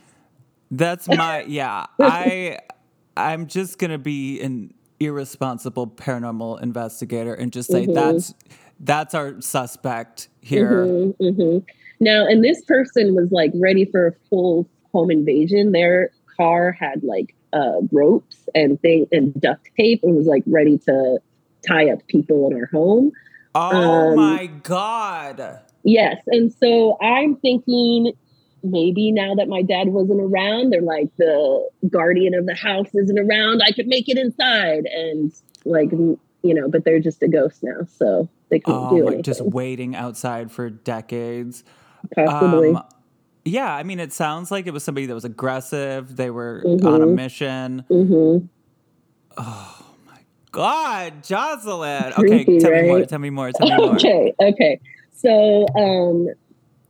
That's 0.71 1.07
my 1.09 1.43
yeah. 1.43 1.85
I 1.99 2.59
I'm 3.17 3.47
just 3.47 3.79
gonna 3.79 3.97
be 3.97 4.41
an 4.41 4.73
irresponsible 4.99 5.87
paranormal 5.87 6.61
investigator 6.61 7.33
and 7.33 7.51
just 7.51 7.69
say 7.69 7.83
mm-hmm. 7.83 7.93
that's 7.93 8.33
that's 8.79 9.13
our 9.13 9.39
suspect 9.41 10.29
here. 10.41 10.85
Mm-hmm, 10.85 11.23
mm-hmm. 11.23 11.57
Now, 11.99 12.25
and 12.25 12.43
this 12.43 12.61
person 12.63 13.13
was 13.13 13.31
like 13.31 13.51
ready 13.55 13.85
for 13.85 14.07
a 14.07 14.13
full 14.29 14.67
home 14.91 15.11
invasion. 15.11 15.71
Their 15.71 16.11
car 16.43 16.71
had 16.71 17.03
like 17.03 17.35
uh, 17.53 17.81
ropes 17.91 18.49
and 18.55 18.81
thing 18.81 19.07
and 19.11 19.33
duct 19.39 19.69
tape 19.77 20.01
and 20.03 20.15
was 20.15 20.25
like 20.25 20.43
ready 20.47 20.77
to 20.79 21.19
tie 21.67 21.89
up 21.89 22.05
people 22.07 22.47
in 22.49 22.57
our 22.57 22.65
home. 22.67 23.11
Oh 23.55 24.09
um, 24.09 24.15
my 24.15 24.47
god! 24.63 25.59
Yes, 25.83 26.21
and 26.27 26.53
so 26.53 26.97
I'm 27.01 27.35
thinking 27.37 28.13
maybe 28.63 29.11
now 29.11 29.35
that 29.35 29.47
my 29.47 29.61
dad 29.61 29.89
wasn't 29.89 30.21
around, 30.21 30.71
they're 30.71 30.81
like 30.81 31.15
the 31.17 31.69
guardian 31.89 32.33
of 32.33 32.45
the 32.45 32.55
house 32.55 32.87
isn't 32.93 33.19
around. 33.19 33.61
I 33.61 33.71
could 33.71 33.87
make 33.87 34.09
it 34.09 34.17
inside, 34.17 34.85
and 34.85 35.31
like 35.65 35.91
you 35.91 36.53
know, 36.53 36.67
but 36.67 36.83
they're 36.83 36.99
just 36.99 37.21
a 37.23 37.27
ghost 37.27 37.63
now, 37.63 37.85
so 37.97 38.27
they 38.49 38.59
can't 38.59 38.91
Oh, 38.91 38.97
do 38.97 39.07
anything. 39.07 39.23
just 39.23 39.41
waiting 39.41 39.95
outside 39.95 40.51
for 40.51 40.69
decades. 40.69 41.63
possibly. 42.15 42.71
Um, 42.71 42.83
yeah, 43.45 43.73
I 43.75 43.83
mean, 43.83 43.99
it 43.99 44.13
sounds 44.13 44.51
like 44.51 44.67
it 44.67 44.71
was 44.73 44.83
somebody 44.83 45.05
that 45.07 45.13
was 45.13 45.25
aggressive. 45.25 46.15
They 46.15 46.29
were 46.29 46.63
Mm-hmm. 46.65 46.87
on 46.87 47.01
a 47.01 47.07
mission. 47.07 47.85
hmm 47.89 48.37
Oh 49.37 49.85
my 50.05 50.19
God, 50.51 51.23
Jocelyn. 51.23 52.13
Okay, 52.17 52.43
Creepy, 52.45 52.59
tell 52.59 52.71
me 52.71 52.87
more. 52.87 53.05
Tell 53.05 53.19
me 53.19 53.29
more. 53.29 53.51
Tell 53.51 53.67
me 53.67 53.75
more. 53.77 53.95
Okay, 53.95 54.33
okay. 54.39 54.79
So 55.11 55.67
um, 55.75 56.27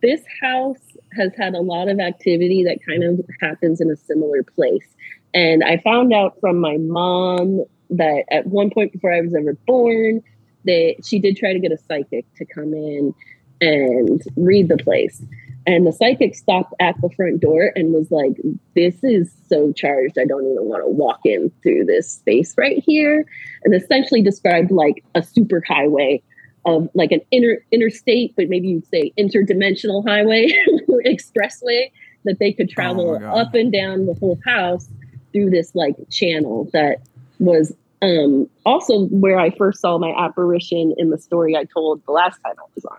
this 0.01 0.21
house 0.41 0.77
has 1.13 1.31
had 1.37 1.53
a 1.53 1.61
lot 1.61 1.87
of 1.87 1.99
activity 1.99 2.63
that 2.65 2.79
kind 2.87 3.03
of 3.03 3.21
happens 3.41 3.79
in 3.79 3.89
a 3.89 3.95
similar 3.95 4.43
place. 4.55 4.85
And 5.33 5.63
I 5.63 5.77
found 5.77 6.13
out 6.13 6.33
from 6.41 6.59
my 6.59 6.77
mom 6.77 7.63
that 7.89 8.25
at 8.29 8.47
one 8.47 8.69
point 8.69 8.91
before 8.91 9.13
I 9.13 9.21
was 9.21 9.33
ever 9.33 9.57
born, 9.65 10.21
that 10.65 10.95
she 11.05 11.19
did 11.19 11.37
try 11.37 11.53
to 11.53 11.59
get 11.59 11.71
a 11.71 11.77
psychic 11.77 12.25
to 12.35 12.45
come 12.45 12.73
in 12.73 13.13
and 13.61 14.21
read 14.35 14.67
the 14.69 14.77
place. 14.77 15.21
And 15.65 15.87
the 15.87 15.93
psychic 15.93 16.35
stopped 16.35 16.73
at 16.79 16.99
the 17.01 17.09
front 17.09 17.39
door 17.39 17.71
and 17.75 17.93
was 17.93 18.11
like, 18.11 18.33
This 18.75 18.95
is 19.03 19.33
so 19.47 19.71
charged. 19.71 20.17
I 20.19 20.25
don't 20.25 20.45
even 20.45 20.65
want 20.65 20.83
to 20.83 20.89
walk 20.89 21.21
in 21.23 21.51
through 21.61 21.85
this 21.85 22.09
space 22.11 22.53
right 22.57 22.83
here. 22.85 23.25
And 23.63 23.73
essentially 23.73 24.21
described 24.21 24.71
like 24.71 25.03
a 25.15 25.23
super 25.23 25.63
highway 25.65 26.21
of 26.65 26.89
like 26.93 27.11
an 27.11 27.21
inter 27.31 27.63
interstate, 27.71 28.35
but 28.35 28.49
maybe 28.49 28.69
you'd 28.69 28.87
say 28.87 29.13
interdimensional 29.17 30.05
highway, 30.07 30.47
expressway 31.05 31.91
that 32.25 32.39
they 32.39 32.53
could 32.53 32.69
travel 32.69 33.13
my 33.13 33.19
God. 33.19 33.37
up 33.37 33.53
and 33.53 33.71
down 33.71 34.05
the 34.05 34.13
whole 34.13 34.39
house 34.45 34.87
through 35.33 35.49
this 35.49 35.73
like 35.75 35.95
channel 36.09 36.69
that 36.73 37.01
was 37.39 37.73
um 38.01 38.49
also 38.65 39.07
where 39.07 39.39
I 39.39 39.49
first 39.51 39.81
saw 39.81 39.97
my 39.97 40.13
apparition 40.17 40.93
in 40.97 41.09
the 41.09 41.17
story 41.17 41.55
I 41.55 41.65
told 41.65 42.05
the 42.05 42.11
last 42.11 42.39
time 42.45 42.55
I 42.57 42.65
was 42.75 42.85
on. 42.85 42.97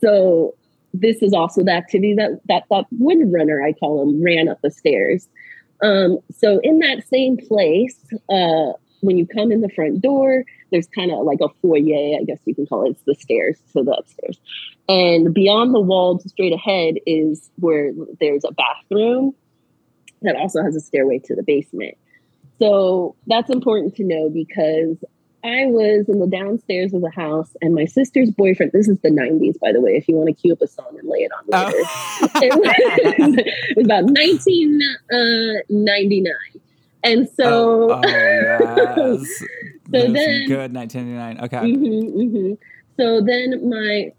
So 0.00 0.54
this 0.94 1.22
is 1.22 1.34
also 1.34 1.62
the 1.62 1.72
activity 1.72 2.14
that 2.14 2.40
that 2.46 2.64
that 2.70 2.86
wind 2.92 3.32
runner 3.32 3.62
I 3.62 3.72
call 3.72 4.02
him 4.02 4.22
ran 4.22 4.48
up 4.48 4.60
the 4.62 4.70
stairs. 4.70 5.28
Um, 5.82 6.18
so 6.32 6.60
in 6.62 6.78
that 6.78 7.06
same 7.08 7.36
place, 7.36 7.98
uh, 8.30 8.72
when 9.00 9.18
you 9.18 9.26
come 9.26 9.52
in 9.52 9.60
the 9.60 9.68
front 9.68 10.00
door, 10.00 10.44
there's 10.70 10.86
kind 10.86 11.10
of 11.10 11.24
like 11.24 11.40
a 11.42 11.48
foyer, 11.60 12.18
I 12.18 12.24
guess 12.24 12.38
you 12.46 12.54
can 12.54 12.66
call 12.66 12.86
it. 12.86 12.90
It's 12.90 13.02
the 13.02 13.14
stairs, 13.16 13.58
so 13.72 13.82
the 13.82 13.92
upstairs. 13.92 14.38
And 14.88 15.34
beyond 15.34 15.74
the 15.74 15.80
wall, 15.80 16.20
straight 16.20 16.52
ahead, 16.52 16.94
is 17.06 17.50
where 17.56 17.92
there's 18.20 18.44
a 18.44 18.52
bathroom 18.52 19.34
that 20.22 20.36
also 20.36 20.62
has 20.62 20.76
a 20.76 20.80
stairway 20.80 21.18
to 21.24 21.34
the 21.34 21.42
basement. 21.42 21.98
So 22.58 23.16
that's 23.26 23.50
important 23.50 23.96
to 23.96 24.04
know 24.04 24.30
because 24.30 24.96
I 25.44 25.66
was 25.66 26.08
in 26.08 26.18
the 26.20 26.26
downstairs 26.26 26.94
of 26.94 27.02
the 27.02 27.10
house, 27.10 27.54
and 27.60 27.74
my 27.74 27.84
sister's 27.84 28.30
boyfriend. 28.30 28.72
This 28.72 28.88
is 28.88 28.98
the 29.00 29.10
'90s, 29.10 29.58
by 29.60 29.72
the 29.72 29.80
way. 29.80 29.94
If 29.96 30.08
you 30.08 30.16
want 30.16 30.28
to 30.28 30.34
cue 30.34 30.52
up 30.54 30.62
a 30.62 30.66
song 30.66 30.96
and 30.98 31.06
lay 31.08 31.18
it 31.18 31.30
on 31.32 31.44
later, 31.46 31.76
Oh. 31.76 32.28
it, 32.42 33.76
was, 33.76 33.76
about 33.84 34.04
1999, 34.04 36.36
and 37.04 37.28
so. 37.28 37.92
oh, 37.92 38.00
oh, 38.02 38.02
yes. 39.12 39.38
So 39.92 40.00
then- 40.12 40.46
good 40.48 40.72
1999. 40.74 41.40
Okay. 41.44 41.58
Mhm, 41.58 42.14
mhm. 42.14 42.58
So 42.96 43.20
then 43.20 43.68
my 43.68 44.12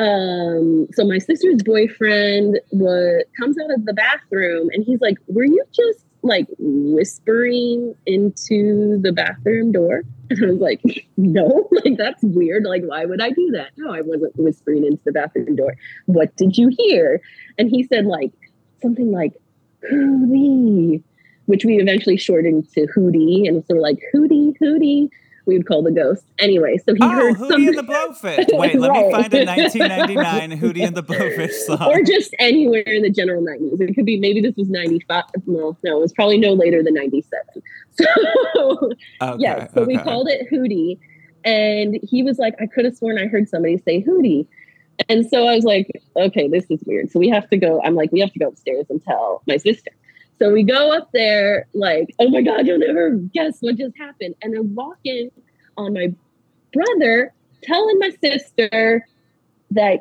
um 0.00 0.86
so 0.92 1.04
my 1.04 1.18
sister's 1.18 1.60
boyfriend 1.62 2.60
was 2.70 3.24
comes 3.38 3.56
out 3.58 3.70
of 3.72 3.84
the 3.84 3.92
bathroom 3.92 4.68
and 4.72 4.84
he's 4.84 5.00
like, 5.00 5.18
Were 5.28 5.44
you 5.44 5.62
just 5.72 6.04
like 6.22 6.46
whispering 6.58 7.94
into 8.06 8.98
the 9.00 9.12
bathroom 9.12 9.72
door? 9.72 10.02
And 10.30 10.44
I 10.44 10.48
was 10.48 10.60
like, 10.60 10.82
No, 11.16 11.70
like 11.84 11.96
that's 11.96 12.22
weird. 12.22 12.64
Like, 12.64 12.82
why 12.82 13.06
would 13.06 13.22
I 13.22 13.30
do 13.30 13.50
that? 13.52 13.70
No, 13.78 13.90
I 13.90 14.02
wasn't 14.02 14.36
whispering 14.36 14.84
into 14.84 15.02
the 15.04 15.12
bathroom 15.12 15.56
door. 15.56 15.74
What 16.04 16.36
did 16.36 16.58
you 16.58 16.68
hear? 16.76 17.22
And 17.56 17.70
he 17.70 17.84
said, 17.84 18.04
like, 18.04 18.30
something 18.82 19.10
like 19.10 19.40
Hootie, 19.90 21.02
which 21.46 21.64
we 21.64 21.78
eventually 21.78 22.18
shortened 22.18 22.70
to 22.74 22.86
Hootie. 22.94 23.48
And 23.48 23.64
so 23.64 23.76
we're 23.76 23.80
like, 23.80 24.02
Hootie, 24.14 24.54
Hootie. 24.60 25.08
We 25.48 25.56
would 25.56 25.66
call 25.66 25.82
the 25.82 25.90
ghost. 25.90 26.24
Anyway, 26.38 26.76
so 26.76 26.94
he 26.94 27.00
Oh, 27.02 27.08
heard 27.08 27.34
Hootie 27.36 27.48
something. 27.48 27.68
and 27.68 27.78
the 27.78 27.82
Blowfish. 27.82 28.46
Wait, 28.58 28.74
let 28.78 28.92
me 28.92 29.10
find 29.10 29.34
a 29.34 29.44
1999 29.46 30.60
Hootie 30.60 30.86
and 30.86 30.94
the 30.96 31.02
Blowfish 31.02 31.52
song. 31.66 31.82
or 31.90 32.02
just 32.02 32.36
anywhere 32.38 32.82
in 32.82 33.02
the 33.02 33.10
general 33.10 33.42
90s. 33.42 33.80
It 33.80 33.94
could 33.94 34.04
be 34.04 34.20
maybe 34.20 34.40
this 34.42 34.54
was 34.56 34.68
95. 34.68 35.24
Well, 35.46 35.76
no, 35.82 35.96
it 35.96 36.00
was 36.02 36.12
probably 36.12 36.38
no 36.38 36.52
later 36.52 36.82
than 36.84 36.94
97. 36.94 37.42
So, 38.00 38.92
okay, 39.20 39.42
yeah, 39.42 39.66
so 39.74 39.82
we 39.82 39.98
called 39.98 40.28
it 40.28 40.46
Hootie. 40.52 40.98
And 41.44 41.98
he 42.02 42.22
was 42.22 42.38
like, 42.38 42.54
I 42.60 42.66
could 42.66 42.84
have 42.84 42.96
sworn 42.96 43.18
I 43.18 43.26
heard 43.26 43.48
somebody 43.48 43.78
say 43.78 44.04
Hootie. 44.04 44.46
And 45.08 45.28
so 45.28 45.48
I 45.48 45.54
was 45.56 45.64
like, 45.64 45.90
okay, 46.16 46.46
this 46.46 46.66
is 46.70 46.80
weird. 46.86 47.10
So 47.10 47.18
we 47.18 47.28
have 47.28 47.48
to 47.50 47.56
go. 47.56 47.80
I'm 47.82 47.94
like, 47.96 48.12
we 48.12 48.20
have 48.20 48.32
to 48.34 48.38
go 48.38 48.48
upstairs 48.48 48.86
and 48.90 49.02
tell 49.04 49.42
my 49.48 49.56
sister. 49.56 49.90
So 50.38 50.52
we 50.52 50.62
go 50.62 50.96
up 50.96 51.10
there, 51.12 51.66
like, 51.74 52.14
oh 52.18 52.28
my 52.28 52.42
God, 52.42 52.66
you'll 52.66 52.78
never 52.78 53.10
guess 53.10 53.58
what 53.60 53.76
just 53.76 53.96
happened. 53.98 54.36
And 54.42 54.54
I'm 54.56 54.74
walking 54.74 55.30
on 55.76 55.94
my 55.94 56.14
brother 56.72 57.32
telling 57.62 57.98
my 57.98 58.10
sister 58.22 59.06
that 59.72 60.00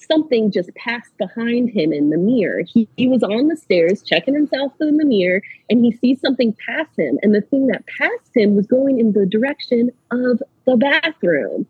something 0.00 0.50
just 0.50 0.74
passed 0.74 1.16
behind 1.16 1.70
him 1.70 1.92
in 1.92 2.10
the 2.10 2.18
mirror. 2.18 2.62
He, 2.66 2.88
he 2.96 3.08
was 3.08 3.22
on 3.22 3.48
the 3.48 3.56
stairs 3.56 4.02
checking 4.02 4.34
himself 4.34 4.72
in 4.80 4.96
the 4.96 5.04
mirror 5.04 5.42
and 5.70 5.84
he 5.84 5.92
sees 5.92 6.20
something 6.20 6.54
pass 6.66 6.88
him. 6.96 7.18
And 7.22 7.34
the 7.34 7.40
thing 7.40 7.68
that 7.68 7.84
passed 7.98 8.34
him 8.34 8.56
was 8.56 8.66
going 8.66 8.98
in 8.98 9.12
the 9.12 9.26
direction 9.26 9.90
of 10.10 10.42
the 10.66 10.76
bathroom. 10.76 11.66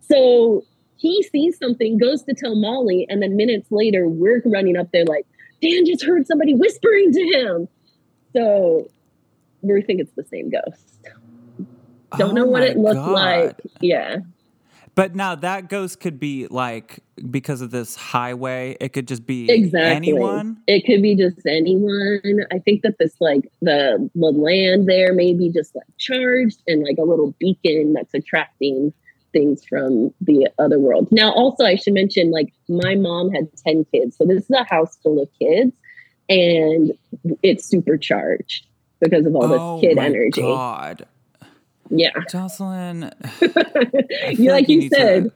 So 0.00 0.64
he 0.96 1.22
sees 1.24 1.58
something, 1.58 1.98
goes 1.98 2.22
to 2.24 2.34
tell 2.34 2.56
Molly, 2.56 3.06
and 3.08 3.22
then 3.22 3.36
minutes 3.36 3.70
later, 3.70 4.08
we're 4.08 4.42
running 4.44 4.76
up 4.76 4.90
there 4.92 5.04
like, 5.04 5.26
Dan 5.62 5.86
just 5.86 6.04
heard 6.04 6.26
somebody 6.26 6.54
whispering 6.54 7.12
to 7.12 7.22
him. 7.22 7.68
So 8.36 8.88
we 9.62 9.82
think 9.82 10.00
it's 10.00 10.12
the 10.16 10.24
same 10.24 10.50
ghost. 10.50 10.98
Don't 12.16 12.30
Oh 12.30 12.32
know 12.34 12.46
what 12.46 12.62
it 12.62 12.76
looked 12.76 12.94
God. 12.94 13.12
like. 13.12 13.56
Yeah. 13.80 14.16
But 14.94 15.14
now 15.14 15.34
that 15.36 15.68
ghost 15.68 16.00
could 16.00 16.18
be 16.20 16.48
like 16.48 17.00
because 17.30 17.60
of 17.60 17.70
this 17.70 17.94
highway, 17.96 18.76
it 18.80 18.90
could 18.92 19.08
just 19.08 19.26
be 19.26 19.48
Exactly. 19.48 19.80
anyone. 19.82 20.58
It 20.66 20.84
could 20.86 21.02
be 21.02 21.14
just 21.14 21.38
anyone. 21.46 22.46
I 22.52 22.58
think 22.58 22.82
that 22.82 22.98
this 22.98 23.14
like 23.20 23.50
the 23.62 24.10
the 24.14 24.26
land 24.32 24.88
there 24.88 25.14
may 25.14 25.34
be 25.34 25.50
just 25.50 25.74
like 25.76 25.86
charged 25.98 26.62
and 26.66 26.82
like 26.84 26.98
a 26.98 27.04
little 27.04 27.34
beacon 27.38 27.92
that's 27.92 28.14
attracting 28.14 28.92
things 29.32 29.64
from 29.64 30.12
the 30.20 30.48
other 30.58 30.78
world. 30.78 31.08
Now, 31.10 31.32
also 31.32 31.64
I 31.64 31.76
should 31.76 31.94
mention 31.94 32.30
like 32.30 32.52
my 32.68 32.94
mom 32.94 33.30
had 33.30 33.48
10 33.66 33.84
kids. 33.92 34.16
So 34.16 34.24
this 34.24 34.44
is 34.44 34.50
a 34.50 34.64
house 34.64 34.96
full 35.02 35.20
of 35.22 35.28
kids 35.38 35.72
and 36.28 36.92
it's 37.42 37.64
supercharged 37.64 38.66
because 39.00 39.26
of 39.26 39.34
all 39.34 39.48
this 39.48 39.58
oh 39.60 39.78
kid 39.80 39.96
my 39.96 40.06
energy. 40.06 40.40
God, 40.42 41.06
Yeah. 41.90 42.10
Jocelyn, 42.30 43.10
you 44.32 44.50
like 44.50 44.68
you 44.68 44.88
to 44.88 44.94
said, 44.94 45.32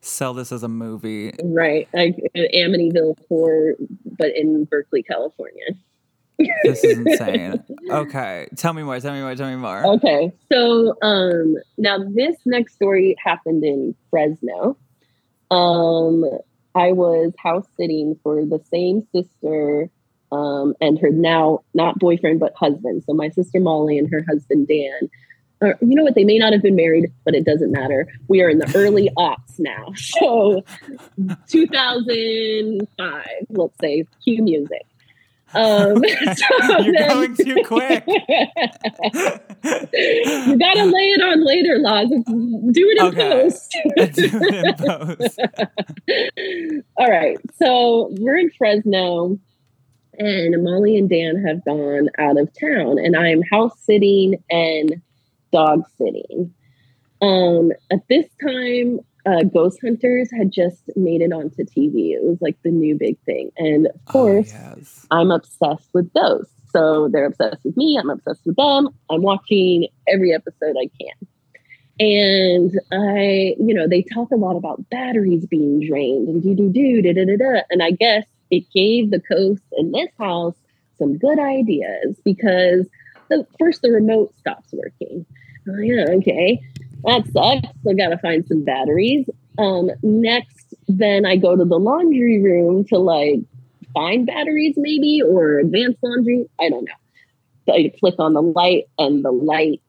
sell 0.00 0.34
this 0.34 0.52
as 0.52 0.62
a 0.62 0.68
movie. 0.68 1.32
right. 1.42 1.88
Like 1.92 2.16
uh, 2.36 2.40
Amityville 2.54 3.16
4, 3.28 3.74
but 4.18 4.34
in 4.36 4.64
Berkeley, 4.64 5.02
California. 5.02 5.64
This 6.38 6.84
is 6.84 6.98
insane. 6.98 7.62
okay, 7.90 8.48
tell 8.56 8.72
me 8.72 8.82
more. 8.82 9.00
Tell 9.00 9.14
me 9.14 9.20
more. 9.20 9.34
Tell 9.34 9.48
me 9.48 9.56
more. 9.56 9.86
Okay, 9.94 10.32
so 10.52 10.96
um, 11.02 11.56
now 11.78 11.98
this 11.98 12.36
next 12.44 12.74
story 12.74 13.16
happened 13.22 13.64
in 13.64 13.94
Fresno. 14.10 14.76
Um, 15.50 16.24
I 16.74 16.92
was 16.92 17.32
house 17.38 17.66
sitting 17.78 18.18
for 18.22 18.44
the 18.44 18.60
same 18.70 19.06
sister 19.14 19.88
um, 20.32 20.74
and 20.80 20.98
her 20.98 21.10
now 21.10 21.60
not 21.72 21.98
boyfriend 21.98 22.40
but 22.40 22.52
husband. 22.54 23.04
So 23.06 23.14
my 23.14 23.30
sister 23.30 23.60
Molly 23.60 23.98
and 23.98 24.10
her 24.10 24.24
husband 24.28 24.68
Dan. 24.68 25.08
Or, 25.62 25.78
you 25.80 25.94
know 25.94 26.02
what? 26.02 26.14
They 26.14 26.24
may 26.24 26.36
not 26.36 26.52
have 26.52 26.60
been 26.60 26.76
married, 26.76 27.10
but 27.24 27.34
it 27.34 27.46
doesn't 27.46 27.72
matter. 27.72 28.12
We 28.28 28.42
are 28.42 28.50
in 28.50 28.58
the 28.58 28.70
early 28.74 29.08
aughts 29.16 29.58
now. 29.58 29.94
So 29.96 30.62
2005, 31.48 33.26
let's 33.48 33.74
say, 33.80 34.04
cue 34.22 34.42
music. 34.42 34.84
Um, 35.54 36.02
so 36.34 36.78
You're 36.80 36.92
then- 36.94 37.08
going 37.08 37.36
too 37.36 37.56
quick. 37.64 38.04
you 38.06 38.20
gotta 40.58 40.84
lay 40.84 41.12
it 41.12 41.22
on 41.22 41.44
later, 41.44 41.80
Roz. 41.84 42.08
Do 42.08 42.88
it 42.88 42.98
in 42.98 43.06
Okay. 43.06 43.30
post. 43.30 43.70
Do 43.72 43.80
it 43.96 44.18
in 44.18 44.74
post. 45.16 45.38
All 46.96 47.08
right. 47.10 47.38
So 47.58 48.08
we're 48.18 48.36
in 48.36 48.50
Fresno, 48.50 49.38
and 50.18 50.62
Molly 50.62 50.96
and 50.96 51.08
Dan 51.08 51.44
have 51.46 51.64
gone 51.64 52.08
out 52.18 52.38
of 52.38 52.50
town, 52.58 52.98
and 52.98 53.16
I'm 53.16 53.42
house 53.42 53.78
sitting 53.80 54.42
and 54.50 55.00
dog 55.52 55.84
sitting. 55.98 56.52
Um, 57.22 57.72
at 57.90 58.06
this 58.08 58.26
time, 58.42 59.00
uh, 59.26 59.42
Ghost 59.44 59.78
Hunters 59.82 60.30
had 60.36 60.52
just 60.52 60.82
made 60.96 61.20
it 61.20 61.32
onto 61.32 61.64
TV. 61.64 62.12
It 62.12 62.22
was 62.22 62.38
like 62.40 62.56
the 62.62 62.70
new 62.70 62.96
big 62.96 63.18
thing. 63.26 63.50
And 63.58 63.86
of 63.86 63.92
Oh, 64.08 64.12
course, 64.12 64.52
yes. 64.52 65.06
I'm 65.10 65.30
obsessed 65.30 65.88
with 65.92 66.12
ghosts. 66.14 66.52
So 66.72 67.08
they're 67.10 67.26
obsessed 67.26 67.64
with 67.64 67.76
me. 67.76 67.98
I'm 68.00 68.10
obsessed 68.10 68.44
with 68.44 68.56
them. 68.56 68.88
I'm 69.10 69.22
watching 69.22 69.88
every 70.08 70.34
episode 70.34 70.76
I 70.80 70.90
can. 71.00 71.28
And 71.98 72.78
I, 72.92 73.54
you 73.58 73.72
know, 73.72 73.88
they 73.88 74.02
talk 74.02 74.30
a 74.30 74.36
lot 74.36 74.56
about 74.56 74.88
batteries 74.90 75.46
being 75.46 75.80
drained 75.86 76.28
and 76.28 76.42
do 76.42 76.54
do 76.54 76.68
do 76.70 77.00
da 77.02 77.12
da 77.14 77.24
da 77.24 77.36
da. 77.36 77.60
And 77.70 77.82
I 77.82 77.92
guess 77.92 78.24
it 78.50 78.64
gave 78.74 79.10
the 79.10 79.20
coast 79.20 79.62
in 79.78 79.92
this 79.92 80.10
house 80.18 80.54
some 80.98 81.16
good 81.16 81.38
ideas 81.38 82.16
because 82.24 82.86
the 83.28 83.46
first 83.58 83.80
the 83.82 83.90
remote 83.90 84.34
stops 84.38 84.68
working. 84.72 85.24
Oh 85.68 85.78
yeah, 85.80 86.04
okay, 86.18 86.60
that 87.04 87.24
sucks. 87.32 87.68
I 87.88 87.92
gotta 87.94 88.18
find 88.18 88.46
some 88.46 88.64
batteries. 88.64 89.28
Um, 89.58 89.90
next, 90.02 90.74
then 90.88 91.24
I 91.24 91.36
go 91.36 91.56
to 91.56 91.64
the 91.64 91.78
laundry 91.78 92.42
room 92.42 92.84
to 92.86 92.98
like 92.98 93.40
find 93.94 94.26
batteries 94.26 94.74
maybe 94.76 95.22
or 95.22 95.58
advanced 95.58 95.98
laundry. 96.02 96.48
I 96.60 96.68
don't 96.68 96.84
know. 96.84 96.94
So 97.66 97.74
I 97.74 97.92
click 97.98 98.14
on 98.18 98.34
the 98.34 98.42
light 98.42 98.84
and 98.98 99.24
the 99.24 99.32
light 99.32 99.80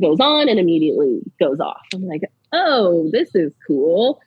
goes 0.00 0.20
on 0.20 0.48
and 0.48 0.58
immediately 0.58 1.20
goes 1.40 1.58
off. 1.58 1.80
I'm 1.94 2.06
like, 2.06 2.22
oh, 2.52 3.08
this 3.12 3.34
is 3.34 3.52
cool. 3.66 4.20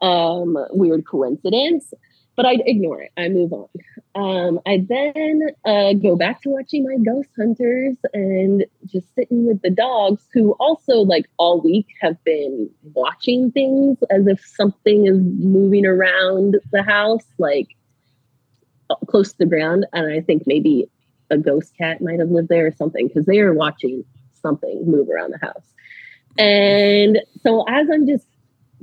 Um, 0.00 0.56
weird 0.70 1.06
coincidence, 1.06 1.92
but 2.36 2.44
I 2.44 2.58
ignore 2.66 3.00
it. 3.00 3.10
I 3.16 3.28
move 3.28 3.52
on. 3.52 3.68
Um, 4.14 4.60
I 4.66 4.84
then 4.86 5.40
uh, 5.64 5.94
go 5.94 6.16
back 6.16 6.42
to 6.42 6.50
watching 6.50 6.84
my 6.84 6.96
ghost 7.02 7.30
hunters 7.36 7.96
and 8.12 8.64
just 8.84 9.14
sitting 9.14 9.46
with 9.46 9.62
the 9.62 9.70
dogs 9.70 10.22
who 10.32 10.52
also 10.52 10.98
like 10.98 11.26
all 11.38 11.60
week 11.60 11.88
have 12.00 12.22
been 12.24 12.70
watching 12.94 13.50
things 13.50 13.98
as 14.10 14.26
if 14.26 14.40
something 14.44 15.06
is 15.06 15.18
moving 15.18 15.86
around 15.86 16.56
the 16.72 16.82
house, 16.82 17.24
like 17.38 17.68
close 19.08 19.32
to 19.32 19.38
the 19.38 19.46
ground. 19.46 19.86
And 19.92 20.12
I 20.12 20.20
think 20.20 20.44
maybe 20.46 20.88
a 21.30 21.38
ghost 21.38 21.76
cat 21.76 22.02
might 22.02 22.20
have 22.20 22.30
lived 22.30 22.48
there 22.48 22.66
or 22.66 22.72
something 22.72 23.08
because 23.08 23.26
they 23.26 23.40
are 23.40 23.54
watching 23.54 24.04
something 24.34 24.84
move 24.86 25.08
around 25.08 25.32
the 25.32 25.44
house. 25.46 25.74
And 26.38 27.18
so 27.42 27.64
as 27.66 27.88
I'm 27.90 28.06
just 28.06 28.26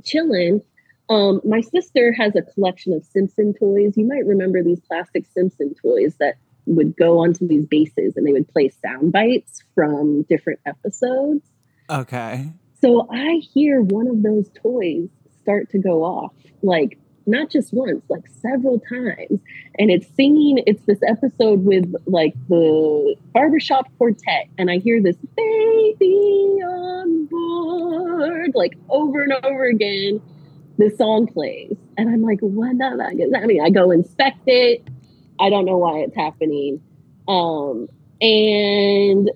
chilling, 0.02 0.60
um, 1.08 1.40
my 1.44 1.60
sister 1.60 2.12
has 2.12 2.34
a 2.34 2.42
collection 2.42 2.92
of 2.92 3.04
Simpson 3.04 3.54
toys. 3.54 3.94
You 3.96 4.06
might 4.06 4.26
remember 4.26 4.62
these 4.62 4.80
plastic 4.80 5.26
Simpson 5.26 5.74
toys 5.74 6.14
that 6.18 6.36
would 6.66 6.96
go 6.96 7.18
onto 7.18 7.46
these 7.46 7.66
bases 7.66 8.16
and 8.16 8.26
they 8.26 8.32
would 8.32 8.48
play 8.48 8.70
sound 8.70 9.12
bites 9.12 9.62
from 9.74 10.22
different 10.22 10.60
episodes. 10.64 11.44
Okay. 11.90 12.52
So 12.80 13.06
I 13.12 13.40
hear 13.52 13.82
one 13.82 14.08
of 14.08 14.22
those 14.22 14.48
toys 14.54 15.08
start 15.42 15.70
to 15.70 15.78
go 15.78 16.02
off, 16.04 16.32
like 16.62 16.98
not 17.26 17.50
just 17.50 17.72
once, 17.72 18.02
like 18.08 18.26
several 18.40 18.80
times. 18.80 19.40
And 19.78 19.90
it's 19.90 20.06
singing, 20.14 20.62
it's 20.66 20.82
this 20.84 21.00
episode 21.06 21.64
with 21.64 21.94
like 22.06 22.34
the 22.48 23.16
barbershop 23.32 23.86
quartet. 23.98 24.48
And 24.58 24.70
I 24.70 24.78
hear 24.78 25.02
this 25.02 25.16
baby 25.36 26.60
on 26.64 27.26
board, 27.26 28.52
like 28.54 28.74
over 28.88 29.22
and 29.22 29.32
over 29.44 29.64
again. 29.64 30.20
The 30.78 30.90
song 30.96 31.26
plays. 31.26 31.76
And 31.96 32.08
I'm 32.08 32.22
like, 32.22 32.40
what 32.40 32.76
the 32.78 32.96
fuck 32.98 33.20
is 33.20 33.32
happening? 33.32 33.60
I 33.62 33.70
go 33.70 33.90
inspect 33.90 34.40
it. 34.46 34.86
I 35.38 35.50
don't 35.50 35.64
know 35.64 35.78
why 35.78 35.98
it's 35.98 36.16
happening. 36.16 36.82
Um, 37.28 37.88
and 38.20 39.30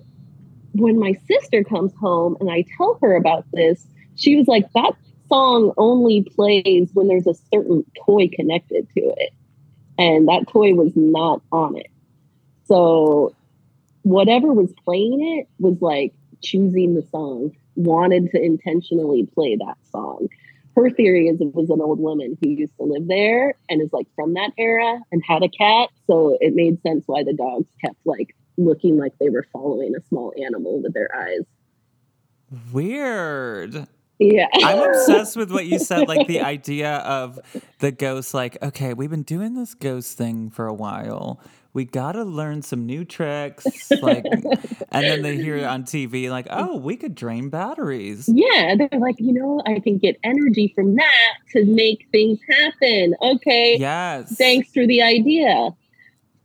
when 0.73 0.99
my 0.99 1.13
sister 1.27 1.63
comes 1.63 1.93
home 1.95 2.37
and 2.39 2.49
I 2.49 2.65
tell 2.77 2.97
her 3.01 3.15
about 3.15 3.45
this, 3.53 3.85
she 4.15 4.35
was 4.35 4.47
like, 4.47 4.71
that 4.73 4.93
song 5.27 5.73
only 5.77 6.23
plays 6.23 6.89
when 6.93 7.07
there's 7.07 7.27
a 7.27 7.35
certain 7.53 7.85
toy 8.05 8.29
connected 8.33 8.87
to 8.95 9.01
it. 9.01 9.33
And 9.97 10.27
that 10.27 10.47
toy 10.47 10.73
was 10.73 10.91
not 10.95 11.41
on 11.51 11.77
it. 11.77 11.91
So 12.65 13.35
whatever 14.03 14.53
was 14.53 14.73
playing 14.85 15.39
it 15.39 15.47
was 15.59 15.81
like 15.81 16.13
choosing 16.41 16.95
the 16.95 17.05
song, 17.11 17.51
wanted 17.75 18.31
to 18.31 18.41
intentionally 18.41 19.25
play 19.33 19.55
that 19.55 19.77
song. 19.91 20.27
Her 20.75 20.89
theory 20.89 21.27
is 21.27 21.41
it 21.41 21.53
was 21.53 21.69
an 21.69 21.81
old 21.81 21.99
woman 21.99 22.37
who 22.41 22.49
used 22.49 22.75
to 22.77 22.83
live 22.83 23.07
there 23.07 23.55
and 23.69 23.81
is 23.81 23.89
like 23.91 24.07
from 24.15 24.35
that 24.35 24.51
era 24.57 24.99
and 25.11 25.21
had 25.27 25.43
a 25.43 25.49
cat. 25.49 25.89
So 26.07 26.37
it 26.39 26.53
made 26.55 26.81
sense 26.81 27.03
why 27.05 27.23
the 27.23 27.33
dogs 27.33 27.67
kept 27.83 27.97
like 28.05 28.35
looking 28.57 28.97
like 28.97 29.13
they 29.19 29.29
were 29.29 29.45
following 29.51 29.95
a 29.95 30.01
small 30.07 30.33
animal 30.41 30.81
with 30.81 30.93
their 30.93 31.09
eyes. 31.15 31.45
Weird. 32.71 33.87
Yeah. 34.19 34.47
I'm 34.53 34.79
obsessed 34.89 35.37
with 35.37 35.51
what 35.51 35.65
you 35.65 35.79
said, 35.79 36.07
like 36.07 36.27
the 36.27 36.41
idea 36.41 36.97
of 36.97 37.39
the 37.79 37.91
ghost, 37.91 38.33
like, 38.33 38.61
okay, 38.61 38.93
we've 38.93 39.09
been 39.09 39.23
doing 39.23 39.55
this 39.55 39.73
ghost 39.73 40.17
thing 40.17 40.49
for 40.49 40.67
a 40.67 40.73
while. 40.73 41.39
We 41.73 41.85
gotta 41.85 42.23
learn 42.23 42.61
some 42.61 42.85
new 42.85 43.05
tricks. 43.05 43.91
Like 44.01 44.25
and 44.91 45.05
then 45.05 45.21
they 45.21 45.37
hear 45.37 45.57
it 45.57 45.65
on 45.65 45.83
TV, 45.83 46.29
like, 46.29 46.47
oh, 46.49 46.77
we 46.77 46.95
could 46.95 47.15
drain 47.15 47.49
batteries. 47.49 48.27
Yeah, 48.27 48.75
they're 48.75 48.99
like, 48.99 49.19
you 49.19 49.33
know, 49.33 49.61
I 49.65 49.79
can 49.79 49.97
get 49.97 50.17
energy 50.23 50.71
from 50.75 50.95
that 50.95 51.33
to 51.51 51.65
make 51.65 52.07
things 52.11 52.39
happen. 52.49 53.15
Okay. 53.21 53.77
Yes. 53.77 54.35
Thanks 54.35 54.71
for 54.71 54.87
the 54.87 55.01
idea. 55.01 55.69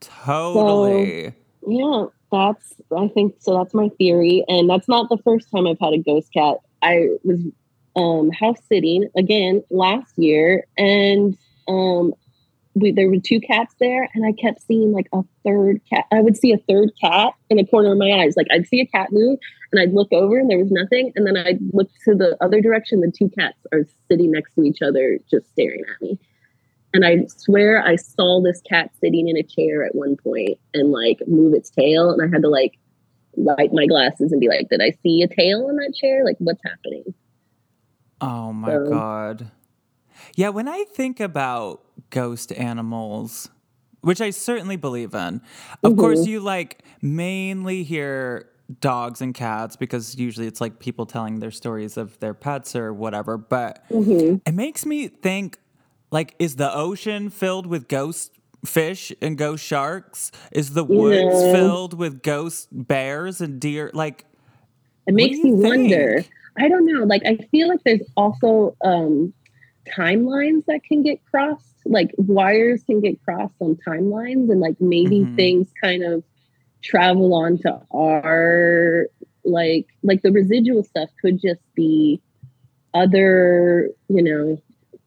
Totally. 0.00 1.32
Yeah, 1.66 2.06
that's 2.30 2.74
I 2.96 3.08
think 3.08 3.36
so 3.40 3.56
that's 3.56 3.74
my 3.74 3.88
theory. 3.96 4.44
And 4.48 4.68
that's 4.68 4.88
not 4.88 5.08
the 5.08 5.18
first 5.18 5.50
time 5.50 5.66
I've 5.66 5.80
had 5.80 5.94
a 5.94 5.98
ghost 5.98 6.32
cat. 6.32 6.58
I 6.82 7.08
was 7.22 7.40
um 7.96 8.30
house 8.30 8.58
sitting 8.68 9.08
again 9.16 9.62
last 9.70 10.12
year 10.18 10.66
and 10.76 11.38
um 11.68 12.12
we 12.74 12.90
there 12.92 13.08
were 13.08 13.18
two 13.18 13.40
cats 13.40 13.74
there 13.78 14.08
and 14.14 14.26
I 14.26 14.32
kept 14.32 14.62
seeing 14.66 14.92
like 14.92 15.08
a 15.12 15.22
third 15.44 15.80
cat. 15.88 16.06
I 16.12 16.20
would 16.20 16.36
see 16.36 16.52
a 16.52 16.58
third 16.68 16.90
cat 17.00 17.34
in 17.50 17.56
the 17.56 17.66
corner 17.66 17.92
of 17.92 17.98
my 17.98 18.10
eyes. 18.12 18.34
Like 18.36 18.48
I'd 18.52 18.66
see 18.66 18.80
a 18.80 18.86
cat 18.86 19.08
move 19.12 19.38
and 19.72 19.80
I'd 19.80 19.92
look 19.92 20.12
over 20.12 20.38
and 20.38 20.50
there 20.50 20.58
was 20.58 20.70
nothing. 20.70 21.12
And 21.14 21.26
then 21.26 21.36
I'd 21.36 21.58
look 21.72 21.88
to 22.04 22.14
the 22.14 22.36
other 22.40 22.60
direction. 22.60 23.00
The 23.00 23.12
two 23.16 23.28
cats 23.38 23.58
are 23.72 23.86
sitting 24.10 24.32
next 24.32 24.54
to 24.54 24.62
each 24.64 24.82
other, 24.82 25.18
just 25.30 25.48
staring 25.52 25.82
at 25.88 26.02
me. 26.02 26.18
And 26.92 27.04
I 27.04 27.26
swear 27.28 27.82
I 27.84 27.96
saw 27.96 28.40
this 28.42 28.60
cat 28.68 28.90
sitting 29.00 29.28
in 29.28 29.36
a 29.36 29.42
chair 29.42 29.84
at 29.84 29.94
one 29.94 30.16
point 30.16 30.58
and 30.74 30.90
like 30.90 31.18
move 31.26 31.54
its 31.54 31.70
tail. 31.70 32.10
And 32.10 32.20
I 32.22 32.32
had 32.34 32.42
to 32.42 32.48
like 32.48 32.78
light 33.36 33.72
my 33.72 33.86
glasses 33.86 34.32
and 34.32 34.40
be 34.40 34.48
like, 34.48 34.68
did 34.68 34.80
I 34.80 34.92
see 35.02 35.22
a 35.22 35.28
tail 35.28 35.66
on 35.68 35.76
that 35.76 35.92
chair? 35.94 36.24
Like, 36.24 36.36
what's 36.38 36.62
happening? 36.64 37.14
Oh 38.20 38.52
my 38.52 38.72
So- 38.72 38.88
god. 38.90 39.50
Yeah, 40.36 40.48
when 40.48 40.68
I 40.68 40.84
think 40.84 41.20
about 41.20 41.83
ghost 42.10 42.52
animals, 42.52 43.48
which 44.02 44.20
I 44.20 44.30
certainly 44.30 44.76
believe 44.76 45.14
in, 45.14 45.40
of 45.82 45.96
course 45.96 46.26
you 46.26 46.40
like 46.40 46.82
mainly 47.02 47.82
hear 47.82 48.50
dogs 48.80 49.20
and 49.20 49.34
cats 49.34 49.76
because 49.76 50.16
usually 50.18 50.46
it's 50.46 50.60
like 50.60 50.78
people 50.78 51.06
telling 51.06 51.40
their 51.40 51.50
stories 51.50 51.96
of 51.96 52.18
their 52.20 52.34
pets 52.34 52.74
or 52.76 52.92
whatever, 52.92 53.36
but 53.38 53.84
Mm-hmm. 53.90 54.36
it 54.46 54.54
makes 54.54 54.86
me 54.86 55.08
think 55.08 55.58
like 56.10 56.34
is 56.38 56.56
the 56.56 56.74
ocean 56.74 57.30
filled 57.30 57.66
with 57.66 57.88
ghost 57.88 58.32
fish 58.64 59.12
and 59.20 59.36
ghost 59.36 59.64
sharks? 59.64 60.30
Is 60.52 60.72
the 60.74 60.84
woods 60.84 61.42
Yeah. 61.44 61.52
filled 61.52 61.94
with 61.94 62.22
ghost 62.22 62.68
bears 62.72 63.40
and 63.40 63.60
deer? 63.60 63.90
Like 63.92 64.24
It 65.06 65.14
makes 65.14 65.38
me 65.38 65.52
wonder. 65.52 66.24
I 66.58 66.68
don't 66.68 66.86
know. 66.86 67.04
Like, 67.04 67.22
I 67.26 67.36
feel 67.50 67.68
like 67.68 67.80
there's 67.84 68.08
also 68.16 68.76
um, 68.84 69.34
timelines 69.86 70.64
that 70.66 70.82
can 70.84 71.02
get 71.02 71.24
crossed. 71.30 71.74
Like, 71.84 72.12
wires 72.16 72.82
can 72.84 73.00
get 73.00 73.22
crossed 73.24 73.54
on 73.60 73.76
timelines, 73.86 74.50
and 74.50 74.60
like 74.60 74.80
maybe 74.80 75.20
Mhm. 75.20 75.36
things 75.36 75.72
kind 75.82 76.02
of 76.02 76.24
travel 76.82 77.32
onto 77.34 77.68
our 77.94 79.06
like 79.44 79.86
like 80.02 80.22
the 80.22 80.32
residual 80.32 80.82
stuff 80.82 81.08
could 81.20 81.40
just 81.40 81.60
be 81.74 82.20
other 82.94 83.90
you 84.08 84.22
know 84.22 84.60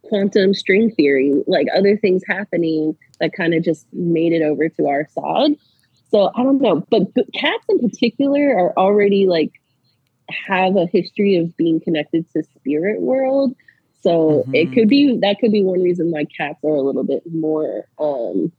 quantum 0.04 0.54
string 0.54 0.92
theory 0.92 1.34
like 1.48 1.68
other 1.76 1.98
things 1.98 2.24
happening 2.28 2.96
that 3.20 3.34
kind 3.34 3.54
of 3.54 3.64
just 3.64 3.86
made 3.94 4.34
it 4.34 4.42
over 4.42 4.70
to 4.70 4.88
our 4.88 5.08
side 5.10 5.52
so 6.10 6.32
i 6.36 6.44
don't 6.44 6.62
know 6.62 6.84
but, 6.90 7.14
but 7.14 7.26
cats 7.34 7.64
in 7.70 7.80
particular 7.80 8.56
are 8.58 8.74
already 8.78 9.28
like 9.28 9.52
have 10.30 10.76
a 10.76 10.88
history 10.88 11.38
of 11.38 11.56
being 11.58 11.80
connected 11.80 12.26
to 12.32 12.44
spirit 12.44 13.02
world 13.02 13.56
so 14.08 14.46
it 14.54 14.70
Mhm. 14.70 14.74
could 14.74 14.88
be 14.90 15.18
that 15.20 15.38
could 15.40 15.52
be 15.52 15.64
one 15.64 15.82
reason 15.82 16.12
why 16.12 16.26
cats 16.26 16.60
are 16.64 16.76
a 16.76 16.82
little 16.82 17.04
bit 17.04 17.24
more 17.32 17.86
um 18.00 18.52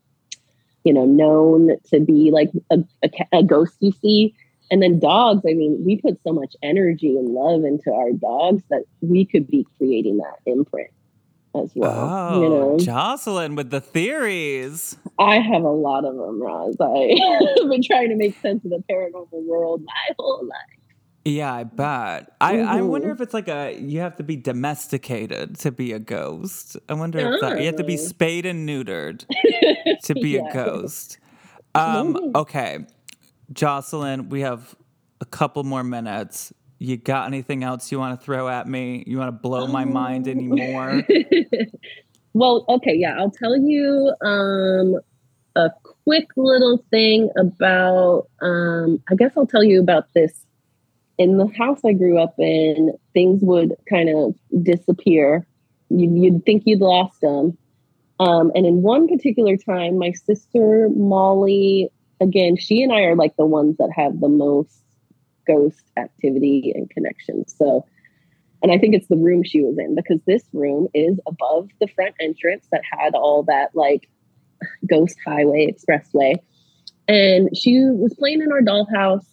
you 0.84 0.92
know 0.92 1.04
known 1.04 1.70
to 1.90 2.00
be 2.00 2.30
like 2.30 2.50
a, 2.70 2.78
a, 3.02 3.11
a 3.32 3.42
ghost 3.42 3.76
you 3.80 3.92
see 3.92 4.34
and 4.70 4.82
then 4.82 4.98
dogs 4.98 5.42
i 5.48 5.52
mean 5.54 5.82
we 5.84 5.96
put 6.00 6.18
so 6.26 6.32
much 6.32 6.54
energy 6.62 7.16
and 7.16 7.28
love 7.28 7.64
into 7.64 7.90
our 7.92 8.12
dogs 8.12 8.62
that 8.70 8.84
we 9.00 9.24
could 9.24 9.46
be 9.48 9.66
creating 9.78 10.18
that 10.18 10.37
imprint 10.46 10.90
as 11.56 11.72
well 11.74 12.08
Oh, 12.30 12.42
you 12.42 12.48
know 12.50 12.76
Jocelyn 12.78 13.54
with 13.54 13.70
the 13.70 13.80
theories. 13.80 14.96
i 15.18 15.37
have 15.40 15.62
a 15.62 15.68
lot 15.70 16.04
of 16.04 16.14
them 16.14 16.40
roz 16.42 16.76
i've 16.80 17.68
been 17.70 17.82
trying 17.82 18.11
to 18.11 18.16
make 18.16 18.38
sense 18.40 18.64
of 18.64 18.70
the 18.70 18.82
paranormal 18.90 19.28
world 19.44 19.82
my 19.84 20.14
whole 20.18 20.44
life 20.46 20.77
Yeah, 21.24 21.54
I 21.54 21.64
bet. 21.64 22.33
I, 22.40 22.61
I 22.61 22.81
Mhm. 22.81 22.88
wonder 22.88 23.11
if 23.11 23.20
it's 23.20 23.35
like 23.35 23.48
a 23.48 23.78
you 23.78 24.00
have 24.00 24.16
to 24.16 24.22
be 24.24 24.37
domesticated 24.37 25.59
to 25.61 25.70
be 25.72 25.92
a 25.92 25.98
ghost. 25.98 26.76
I 26.88 26.94
wonder 26.94 27.18
if 27.35 27.40
that 27.40 27.61
you 27.61 27.66
have 27.66 27.76
to 27.76 27.85
be 27.85 27.94
Oh. 27.94 27.96
spayed 27.96 28.46
and 28.46 28.68
neutered 28.68 29.24
to 30.04 30.14
be 30.14 30.37
Yeah. 30.37 30.48
a 30.50 30.52
ghost. 30.54 31.18
Um, 31.74 32.16
okay, 32.35 32.87
Jocelyn, 33.52 34.31
we 34.31 34.40
have 34.42 34.74
a 35.20 35.26
couple 35.26 35.64
more 35.64 35.85
minutes. 35.85 36.52
You 36.78 36.96
got 36.96 37.26
anything 37.26 37.62
else 37.64 37.92
you 37.92 37.98
want 37.98 38.18
to 38.18 38.24
throw 38.24 38.48
at 38.48 38.66
me? 38.66 39.04
You 39.07 39.18
want 39.18 39.28
to 39.28 39.40
blow 39.40 39.66
my 39.66 39.85
mind 39.85 40.28
Oh. 40.28 40.33
anymore? 40.33 41.02
well, 42.35 42.64
okay, 42.68 42.94
yeah, 42.94 43.16
I'll 43.18 43.31
tell 43.31 43.57
you 43.57 44.14
um, 44.22 45.00
a 45.57 45.70
quick 46.04 46.28
little 46.37 46.85
thing 46.90 47.31
about. 47.38 48.28
Um, 48.42 49.02
I 49.11 49.14
guess 49.16 49.33
I'll 49.37 49.46
tell 49.46 49.64
you 49.64 49.81
about 49.81 50.07
this. 50.14 50.44
In 51.18 51.37
the 51.37 51.48
house 51.59 51.81
I 51.85 51.92
grew 51.92 52.18
up 52.18 52.35
in, 52.38 52.92
things 53.12 53.42
would 53.42 53.74
kind 53.88 54.09
of 54.09 54.35
disappear. 54.62 55.46
You'd, 55.90 56.16
you'd 56.16 56.44
think 56.44 56.62
you'd 56.64 56.81
lost 56.81 57.20
them. 57.20 57.59
Um, 58.20 58.50
and 58.54 58.66
in 58.66 58.83
one 58.83 59.09
particular 59.09 59.57
time, 59.57 59.98
my 59.98 60.12
sister 60.12 60.88
Molly, 60.94 61.90
again, 62.20 62.57
she 62.57 62.83
and 62.83 62.92
I 62.92 63.02
are 63.02 63.16
like 63.16 63.37
the 63.37 63.46
ones 63.46 63.76
that 63.78 63.90
have 63.94 64.20
the 64.20 64.28
most 64.28 64.83
ghost 65.46 65.83
activity 65.96 66.72
and 66.74 66.88
connection. 66.90 67.48
So, 67.48 67.85
and 68.62 68.72
I 68.72 68.78
think 68.78 68.94
it's 68.94 69.09
the 69.09 69.16
room 69.16 69.42
she 69.44 69.62
was 69.62 69.78
in 69.78 69.94
because 69.94 70.20
this 70.26 70.42
room 70.52 70.88
is 70.94 71.18
above 71.26 71.68
the 71.81 71.88
front 71.88 72.14
entrance 72.20 72.66
that 72.70 72.83
had 72.90 73.14
all 73.14 73.44
that 73.44 73.70
like 73.74 74.09
ghost 74.87 75.16
highway 75.24 75.72
expressway. 75.72 76.37
And 77.07 77.57
she 77.57 77.78
was 77.81 78.14
playing 78.14 78.42
in 78.42 78.52
our 78.52 78.61
dollhouse, 78.61 79.24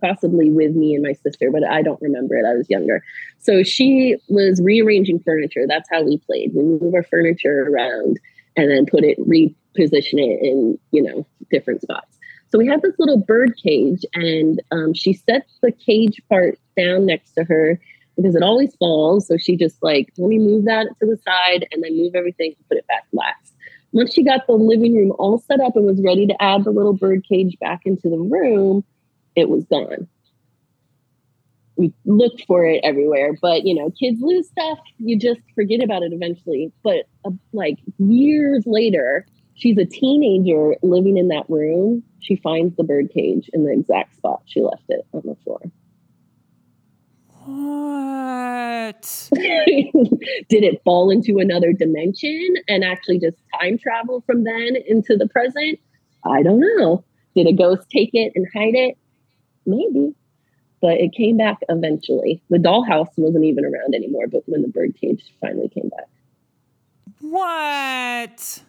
possibly 0.00 0.50
with 0.50 0.74
me 0.74 0.94
and 0.94 1.02
my 1.02 1.12
sister, 1.12 1.50
but 1.50 1.64
I 1.64 1.82
don't 1.82 2.00
remember 2.00 2.36
it. 2.36 2.46
I 2.46 2.54
was 2.54 2.68
younger. 2.70 3.02
So 3.38 3.62
she 3.62 4.16
was 4.28 4.60
rearranging 4.60 5.20
furniture. 5.20 5.66
That's 5.68 5.88
how 5.90 6.02
we 6.02 6.18
played. 6.18 6.52
We 6.54 6.62
move 6.62 6.94
our 6.94 7.02
furniture 7.02 7.68
around 7.68 8.18
and 8.56 8.70
then 8.70 8.86
put 8.86 9.04
it, 9.04 9.18
reposition 9.20 10.18
it 10.18 10.42
in, 10.42 10.78
you 10.90 11.02
know, 11.02 11.26
different 11.50 11.82
spots. 11.82 12.18
So 12.50 12.58
we 12.58 12.66
had 12.66 12.82
this 12.82 12.98
little 12.98 13.18
bird 13.18 13.54
cage, 13.62 14.04
and 14.12 14.60
um, 14.72 14.92
she 14.92 15.12
set 15.12 15.46
the 15.62 15.70
cage 15.70 16.20
part 16.28 16.58
down 16.76 17.06
next 17.06 17.32
to 17.32 17.44
her 17.44 17.80
because 18.16 18.34
it 18.34 18.42
always 18.42 18.74
falls. 18.76 19.28
So 19.28 19.36
she 19.36 19.56
just 19.56 19.80
like, 19.82 20.12
let 20.18 20.28
me 20.28 20.38
move 20.38 20.64
that 20.64 20.88
to 20.98 21.06
the 21.06 21.16
side 21.24 21.66
and 21.70 21.82
then 21.82 21.96
move 21.96 22.14
everything 22.14 22.54
and 22.56 22.68
put 22.68 22.78
it 22.78 22.86
back 22.88 23.06
last. 23.12 23.54
Once 23.92 24.12
she 24.12 24.22
got 24.22 24.46
the 24.46 24.52
living 24.52 24.94
room 24.96 25.12
all 25.18 25.38
set 25.38 25.60
up 25.60 25.76
and 25.76 25.84
was 25.84 26.00
ready 26.02 26.26
to 26.26 26.42
add 26.42 26.64
the 26.64 26.70
little 26.70 26.92
bird 26.92 27.24
cage 27.28 27.56
back 27.60 27.82
into 27.84 28.08
the 28.08 28.18
room, 28.18 28.84
it 29.36 29.48
was 29.48 29.64
gone. 29.64 30.08
We 31.76 31.92
looked 32.04 32.44
for 32.46 32.64
it 32.64 32.80
everywhere, 32.84 33.36
but 33.40 33.64
you 33.64 33.74
know, 33.74 33.90
kids 33.90 34.20
lose 34.20 34.48
stuff. 34.48 34.78
You 34.98 35.18
just 35.18 35.40
forget 35.54 35.82
about 35.82 36.02
it 36.02 36.12
eventually. 36.12 36.72
But 36.82 37.06
uh, 37.24 37.30
like 37.52 37.78
years 37.98 38.64
later, 38.66 39.26
she's 39.54 39.78
a 39.78 39.86
teenager 39.86 40.76
living 40.82 41.16
in 41.16 41.28
that 41.28 41.48
room. 41.48 42.02
She 42.20 42.36
finds 42.36 42.76
the 42.76 42.84
bird 42.84 43.10
cage 43.14 43.48
in 43.52 43.64
the 43.64 43.72
exact 43.72 44.16
spot 44.16 44.42
she 44.44 44.60
left 44.60 44.84
it 44.88 45.06
on 45.12 45.22
the 45.24 45.36
floor. 45.42 45.60
what? 48.90 49.30
Did 50.48 50.64
it 50.64 50.82
fall 50.84 51.10
into 51.10 51.38
another 51.38 51.72
dimension 51.72 52.56
and 52.68 52.84
actually 52.84 53.18
just 53.18 53.36
time 53.58 53.78
travel 53.78 54.22
from 54.26 54.44
then 54.44 54.76
into 54.86 55.16
the 55.16 55.28
present? 55.28 55.78
I 56.24 56.42
don't 56.42 56.60
know. 56.60 57.04
Did 57.34 57.46
a 57.46 57.52
ghost 57.52 57.88
take 57.90 58.10
it 58.12 58.32
and 58.34 58.46
hide 58.54 58.74
it? 58.74 58.98
Maybe. 59.66 60.14
But 60.80 60.94
it 60.94 61.12
came 61.12 61.36
back 61.36 61.58
eventually. 61.68 62.42
The 62.48 62.58
dollhouse 62.58 63.10
wasn't 63.16 63.44
even 63.44 63.64
around 63.64 63.94
anymore, 63.94 64.26
but 64.28 64.42
when 64.46 64.62
the 64.62 64.68
bird 64.68 64.96
cage 64.98 65.22
finally 65.40 65.68
came 65.68 65.90
back. 65.90 66.08
What? 67.20 68.62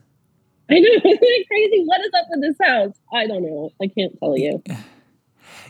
I 0.69 0.79
know, 0.79 0.89
isn't 0.95 1.05
it 1.05 1.47
crazy? 1.47 1.83
What 1.85 2.01
is 2.01 2.11
up 2.17 2.27
with 2.29 2.41
this 2.41 2.57
house? 2.61 2.95
I 3.13 3.27
don't 3.27 3.43
know. 3.43 3.71
I 3.81 3.87
can't 3.87 4.17
tell 4.19 4.37
you. 4.37 4.63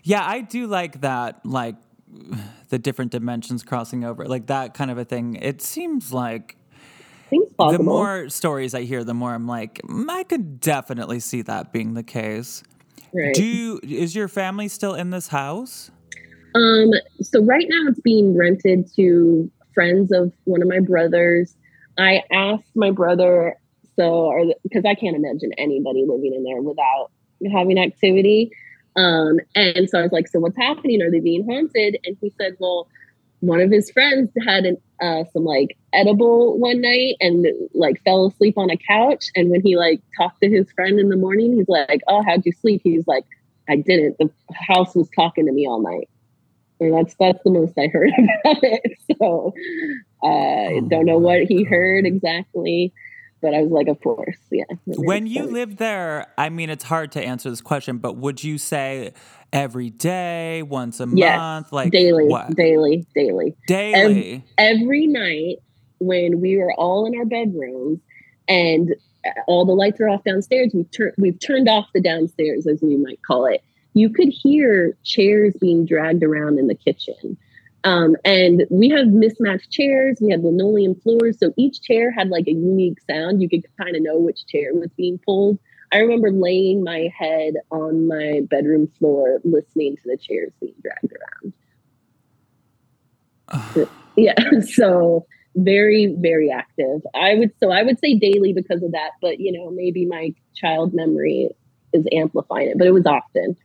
Yeah, 0.04 0.26
I 0.26 0.42
do 0.42 0.66
like 0.66 1.02
that, 1.02 1.46
like 1.46 1.76
the 2.70 2.80
different 2.80 3.12
dimensions 3.12 3.62
crossing 3.62 4.04
over, 4.04 4.26
like 4.26 4.48
that 4.48 4.74
kind 4.74 4.90
of 4.90 4.98
a 4.98 5.06
thing. 5.06 5.36
It 5.36 5.62
seems 5.62 6.12
like 6.12 6.58
the 7.30 7.80
more 7.80 8.30
stories 8.30 8.74
I 8.74 8.82
hear, 8.82 9.04
the 9.04 9.14
more 9.14 9.34
I'm 9.34 9.48
like, 9.48 9.80
"Mm, 9.84 10.10
I 10.10 10.24
could 10.24 10.60
definitely 10.60 11.20
see 11.20 11.42
that 11.44 11.72
being 11.72 11.94
the 11.94 12.04
case. 12.04 12.64
Right. 13.13 13.34
Do 13.34 13.43
you, 13.43 13.80
is 13.84 14.15
your 14.15 14.28
family 14.28 14.67
still 14.67 14.93
in 14.93 15.10
this 15.10 15.28
house? 15.28 15.91
Um, 16.56 16.91
so 17.21 17.43
right 17.43 17.65
now 17.69 17.89
it's 17.89 18.00
being 18.02 18.38
rented 18.38 18.89
to 18.95 19.50
friends 19.74 20.12
of 20.12 20.34
one 20.43 20.62
of 20.62 20.67
my 20.67 20.80
brothers. 20.80 21.56
I 21.97 22.24
asked 22.32 22.76
my 22.76 22.91
brother, 22.91 23.56
so 23.95 24.54
because 24.63 24.84
I 24.86 24.95
can't 24.95 25.15
imagine 25.15 25.52
anybody 25.58 26.06
living 26.08 26.34
in 26.34 26.43
there 26.43 26.62
without 26.62 27.12
having 27.52 27.80
activity. 27.80 28.52
Um, 28.95 29.39
and 29.56 29.89
so 29.89 30.00
I 30.00 30.04
was 30.04 30.12
like, 30.12 30.28
so 30.28 30.39
what's 30.39 30.58
happening? 30.58 31.02
Are 31.02 31.10
they 31.12 31.21
being 31.21 31.45
haunted? 31.45 31.97
And 32.06 32.17
he 32.19 32.34
said, 32.38 32.58
well, 32.60 32.88
one 33.42 33.60
of 33.60 33.72
his 33.72 33.92
friends 33.92 34.32
had 34.46 34.66
an, 34.66 34.78
uh, 35.02 35.24
some 35.34 35.44
like 35.44 35.78
edible 35.94 36.58
one 36.58 36.80
night 36.80 37.16
and 37.20 37.48
like 37.74 38.02
fell 38.04 38.28
asleep 38.28 38.58
on 38.58 38.70
a 38.70 38.78
couch. 38.78 39.26
And 39.36 39.50
when 39.50 39.62
he 39.62 39.76
like 39.76 40.02
talked 40.18 40.42
to 40.42 40.50
his 40.50 40.72
friend 40.72 41.00
in 41.00 41.10
the 41.10 41.18
morning, 41.18 41.58
he's 41.58 41.68
like, 41.68 42.02
oh, 42.08 42.24
how'd 42.24 42.46
you 42.46 42.52
sleep? 42.54 42.82
He's 42.84 43.08
like, 43.08 43.26
I 43.68 43.78
didn't. 43.78 44.18
The 44.20 44.30
house 44.54 44.96
was 44.96 45.10
talking 45.16 45.46
to 45.48 45.52
me 45.52 45.68
all 45.68 45.82
night. 45.82 46.08
And 46.80 46.94
that's 46.94 47.16
that's 47.20 47.44
the 47.44 47.52
most 47.52 47.78
I 47.78 47.88
heard 47.88 48.12
about 48.46 48.64
it. 48.64 48.98
So 49.20 49.54
uh, 50.24 50.28
I 50.28 50.82
don't 50.88 51.06
know 51.06 51.18
what 51.18 51.44
he 51.44 51.64
heard 51.64 52.06
exactly, 52.06 52.94
but 53.42 53.54
I 53.54 53.62
was 53.62 53.72
like, 53.72 53.88
of 53.88 54.00
course, 54.02 54.38
yeah. 54.52 54.64
When 54.86 55.26
you 55.28 55.44
lived 55.44 55.78
there, 55.78 56.28
I 56.38 56.50
mean, 56.50 56.70
it's 56.70 56.84
hard 56.84 57.12
to 57.14 57.24
answer 57.24 57.50
this 57.50 57.62
question, 57.62 57.98
but 57.98 58.18
would 58.18 58.44
you 58.44 58.58
say 58.58 59.14
every 59.52 59.90
day, 59.90 60.62
once 60.64 61.00
a 61.00 61.08
Yes, 61.08 61.38
month, 61.38 61.72
like 61.72 61.92
daily, 61.92 62.28
what? 62.28 62.56
daily, 62.56 63.06
daily. 63.16 63.56
Daily. 63.68 64.46
every 64.58 65.08
night 65.08 65.58
when 66.00 66.40
we 66.40 66.58
were 66.58 66.74
all 66.74 67.06
in 67.06 67.18
our 67.18 67.26
bedrooms 67.26 68.00
and 68.48 68.96
uh, 69.26 69.30
all 69.48 69.66
the 69.66 69.74
lights 69.74 70.00
are 70.00 70.10
off 70.10 70.24
downstairs, 70.24 70.72
we've, 70.74 70.90
tur- 70.92 71.14
we've 71.18 71.40
turned 71.40 71.68
off 71.70 71.88
the 71.94 72.02
downstairs, 72.02 72.68
as 72.68 72.82
we 72.82 72.98
might 72.98 73.20
call 73.26 73.46
it. 73.46 73.62
You 73.94 74.10
could 74.10 74.30
hear 74.30 74.98
chairs 75.04 75.54
being 75.60 75.86
dragged 75.86 76.24
around 76.24 76.60
in 76.60 76.68
the 76.68 76.76
kitchen. 76.76 77.38
Um, 77.84 78.15
and 78.24 78.65
we 78.70 78.89
have 78.89 79.08
mismatched 79.08 79.72
chairs, 79.72 80.17
we 80.22 80.32
had 80.32 80.44
linoleum 80.44 80.96
floors. 80.96 81.39
So 81.39 81.52
each 81.58 81.82
chair 81.82 82.12
had 82.12 82.30
like 82.30 82.48
a 82.48 82.52
unique 82.52 83.00
sound. 83.10 83.41
You 83.41 83.50
could 83.50 83.65
kind 83.78 83.96
of 83.96 84.04
know 84.04 84.20
which 84.20 84.46
chair 84.46 84.74
was 84.74 84.89
being 84.98 85.20
pulled. 85.26 85.58
I 85.91 85.98
remember 85.98 86.32
laying 86.32 86.84
my 86.84 87.10
head 87.17 87.56
on 87.72 88.08
my 88.08 88.41
bedroom 88.50 88.88
floor 89.00 89.39
listening 89.44 89.98
to 89.98 90.04
the 90.06 90.17
chairs 90.17 90.54
being 90.62 90.76
dragged 90.82 91.12
around. 91.12 91.54
yeah 94.15 94.36
so 94.62 95.26
very 95.56 96.15
very 96.20 96.50
active 96.50 97.02
i 97.13 97.36
would 97.36 97.52
so 97.60 97.72
i 97.72 97.84
would 97.84 98.00
say 98.00 98.17
daily 98.17 98.54
because 98.54 98.82
of 98.82 98.91
that 98.94 99.12
but 99.22 99.39
you 99.39 99.52
know 99.52 99.70
maybe 99.72 100.06
my 100.06 100.34
child 100.56 100.94
memory 100.94 101.50
is 101.91 102.06
amplifying 102.13 102.70
it 102.70 102.78
but 102.78 102.88
it 102.88 102.91
was 102.91 103.06
often 103.06 103.56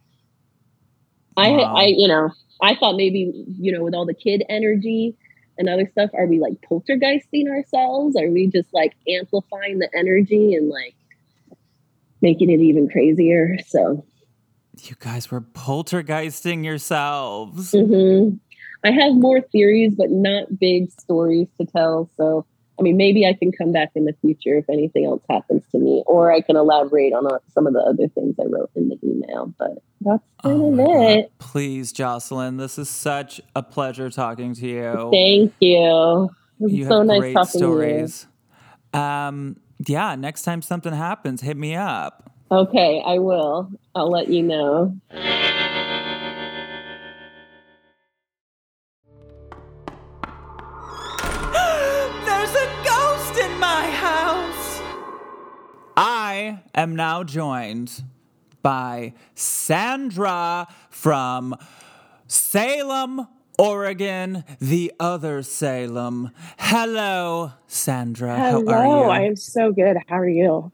i 1.36 1.50
i 1.50 1.84
you 1.84 2.08
know 2.08 2.30
i 2.62 2.74
thought 2.74 2.96
maybe 2.96 3.44
you 3.58 3.72
know 3.72 3.82
with 3.82 3.94
all 3.94 4.06
the 4.06 4.14
kid 4.14 4.42
energy 4.48 5.14
and 5.58 5.68
other 5.68 5.88
stuff 5.90 6.10
are 6.14 6.26
we 6.26 6.38
like 6.38 6.54
poltergeisting 6.70 7.48
ourselves 7.48 8.16
are 8.16 8.28
we 8.30 8.46
just 8.46 8.72
like 8.72 8.92
amplifying 9.08 9.78
the 9.78 9.88
energy 9.96 10.54
and 10.54 10.68
like 10.68 10.94
making 12.22 12.50
it 12.50 12.60
even 12.60 12.88
crazier 12.88 13.56
so 13.66 14.04
You 14.82 14.96
guys 14.98 15.30
were 15.30 15.40
poltergeisting 15.40 16.64
yourselves. 16.64 17.72
hmm 17.72 18.36
I 18.84 18.90
have 18.90 19.14
more 19.14 19.40
theories, 19.40 19.94
but 19.96 20.10
not 20.10 20.58
big 20.60 20.92
stories 21.00 21.48
to 21.58 21.66
tell. 21.66 22.08
So, 22.16 22.46
I 22.78 22.82
mean, 22.82 22.96
maybe 22.96 23.26
I 23.26 23.32
can 23.32 23.52
come 23.52 23.72
back 23.72 23.90
in 23.94 24.04
the 24.04 24.14
future 24.20 24.58
if 24.58 24.68
anything 24.68 25.06
else 25.06 25.22
happens 25.30 25.62
to 25.72 25.78
me, 25.78 26.02
or 26.06 26.30
I 26.32 26.40
can 26.40 26.56
elaborate 26.56 27.12
on 27.12 27.26
uh, 27.26 27.38
some 27.48 27.66
of 27.66 27.72
the 27.72 27.80
other 27.80 28.08
things 28.08 28.36
I 28.38 28.44
wrote 28.44 28.70
in 28.74 28.88
the 28.88 28.98
email. 29.02 29.54
But 29.58 29.82
that's 30.02 30.22
kind 30.42 30.62
Oh 30.62 30.68
of 30.68 30.74
my 30.74 30.84
God. 30.84 31.10
it. 31.18 31.32
Please, 31.38 31.92
Jocelyn, 31.92 32.58
this 32.58 32.78
is 32.78 32.90
such 32.90 33.40
a 33.54 33.62
pleasure 33.62 34.10
talking 34.10 34.54
to 34.54 34.66
you. 34.66 35.08
Thank 35.10 35.54
you. 35.60 36.30
It 36.60 36.70
you 36.70 36.84
so 36.84 36.98
have 36.98 37.06
nice 37.06 37.18
great 37.18 37.34
talking 37.34 37.58
stories. 37.58 38.26
Um, 38.92 39.56
yeah, 39.86 40.14
next 40.14 40.42
time 40.42 40.62
something 40.62 40.92
happens, 40.92 41.40
hit 41.40 41.56
me 41.56 41.74
up. 41.74 42.30
Okay, 42.50 43.02
I 43.04 43.18
will. 43.18 43.70
I'll 43.94 44.10
let 44.10 44.28
you 44.28 44.42
know. 44.42 44.96
I 56.36 56.58
am 56.74 56.94
now 56.94 57.24
joined 57.24 58.04
by 58.60 59.14
Sandra 59.34 60.68
from 60.90 61.56
Salem, 62.26 63.26
Oregon, 63.58 64.44
the 64.60 64.92
other 65.00 65.42
Salem. 65.42 66.30
Hello, 66.58 67.52
Sandra. 67.66 68.36
Hello, 68.36 68.70
How 68.70 68.78
are 68.78 68.84
you? 68.84 69.10
I 69.10 69.20
am 69.22 69.36
so 69.36 69.72
good. 69.72 69.96
How 70.08 70.18
are 70.18 70.28
you? 70.28 70.72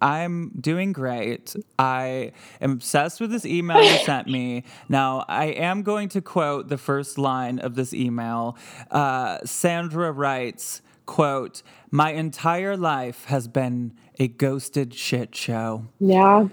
I'm 0.00 0.52
doing 0.58 0.92
great. 0.94 1.54
I 1.78 2.32
am 2.62 2.72
obsessed 2.72 3.20
with 3.20 3.30
this 3.30 3.44
email 3.44 3.82
you 3.82 3.98
sent 4.06 4.26
me. 4.26 4.64
Now, 4.88 5.26
I 5.28 5.48
am 5.48 5.82
going 5.82 6.08
to 6.10 6.22
quote 6.22 6.68
the 6.68 6.78
first 6.78 7.18
line 7.18 7.58
of 7.58 7.74
this 7.74 7.92
email. 7.92 8.56
Uh, 8.90 9.40
Sandra 9.44 10.10
writes, 10.12 10.80
quote, 11.12 11.62
My 11.90 12.12
entire 12.12 12.74
life 12.74 13.26
has 13.26 13.46
been 13.46 13.92
a 14.18 14.28
ghosted 14.28 14.94
shit 14.94 15.34
show. 15.34 15.84
Yeah. 16.00 16.48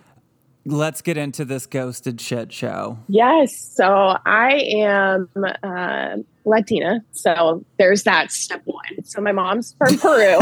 Let's 0.65 1.02
get 1.02 1.15
into 1.15 1.45
this 1.45 1.65
ghosted 1.65 2.19
shit 2.19 2.52
show. 2.52 3.00
Yes. 3.08 3.56
So 3.56 4.17
I 4.26 4.56
am 4.76 5.30
uh, 5.63 6.17
Latina. 6.43 7.06
So 7.12 7.63
there's 7.78 8.04
that 8.04 8.34
step 8.34 8.62
one. 8.65 9.02
So 9.06 9.22
my 9.22 9.32
mom's 9.32 9.76
from 9.78 9.98
Peru, 9.98 10.39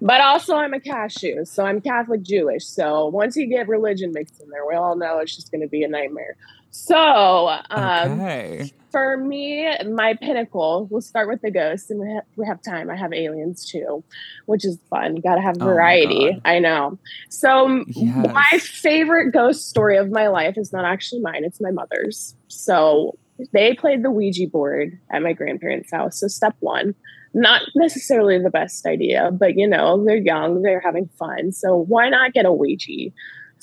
but 0.00 0.20
also 0.20 0.56
I'm 0.56 0.74
a 0.74 0.80
cashew. 0.80 1.44
So 1.44 1.64
I'm 1.64 1.80
Catholic 1.80 2.22
Jewish. 2.22 2.66
So 2.66 3.06
once 3.06 3.36
you 3.36 3.46
get 3.46 3.68
religion 3.68 4.10
mixed 4.12 4.40
in 4.40 4.50
there, 4.50 4.66
we 4.66 4.74
all 4.74 4.96
know 4.96 5.18
it's 5.18 5.36
just 5.36 5.52
going 5.52 5.60
to 5.60 5.68
be 5.68 5.84
a 5.84 5.88
nightmare. 5.88 6.36
So 6.74 7.48
um, 7.70 8.20
okay. 8.20 8.72
for 8.90 9.18
me, 9.18 9.68
my 9.90 10.14
pinnacle, 10.14 10.88
we'll 10.90 11.02
start 11.02 11.28
with 11.28 11.42
the 11.42 11.50
ghosts 11.50 11.90
and 11.90 12.00
we 12.00 12.10
have, 12.10 12.24
we 12.36 12.46
have 12.46 12.62
time. 12.62 12.88
I 12.90 12.96
have 12.96 13.12
aliens 13.12 13.64
too, 13.66 14.02
which 14.46 14.64
is 14.64 14.78
fun. 14.88 15.16
Got 15.16 15.34
to 15.36 15.42
have 15.42 15.56
Oh 15.60 15.66
variety. 15.66 16.32
God. 16.32 16.40
I 16.46 16.58
know. 16.60 16.98
So, 17.28 17.84
Yes. 17.88 18.32
my 18.32 18.58
favorite 18.58 19.32
ghost 19.32 19.68
story 19.68 19.98
of 19.98 20.10
my 20.10 20.28
life 20.28 20.56
is 20.56 20.72
not 20.72 20.86
actually 20.86 21.20
mine, 21.20 21.44
it's 21.44 21.60
my 21.60 21.70
mother's. 21.70 22.34
So, 22.48 23.18
they 23.52 23.74
played 23.74 24.02
the 24.02 24.10
Ouija 24.10 24.46
board 24.46 24.98
at 25.12 25.22
my 25.22 25.34
grandparents' 25.34 25.90
house. 25.90 26.20
So, 26.20 26.26
step 26.28 26.56
one, 26.60 26.94
not 27.34 27.62
necessarily 27.74 28.38
the 28.38 28.50
best 28.50 28.86
idea, 28.86 29.30
but 29.30 29.56
you 29.56 29.68
know, 29.68 30.02
they're 30.04 30.16
young, 30.16 30.62
they're 30.62 30.80
having 30.80 31.08
fun. 31.18 31.52
So, 31.52 31.76
why 31.76 32.08
not 32.08 32.32
get 32.32 32.46
a 32.46 32.52
Ouija? 32.52 33.10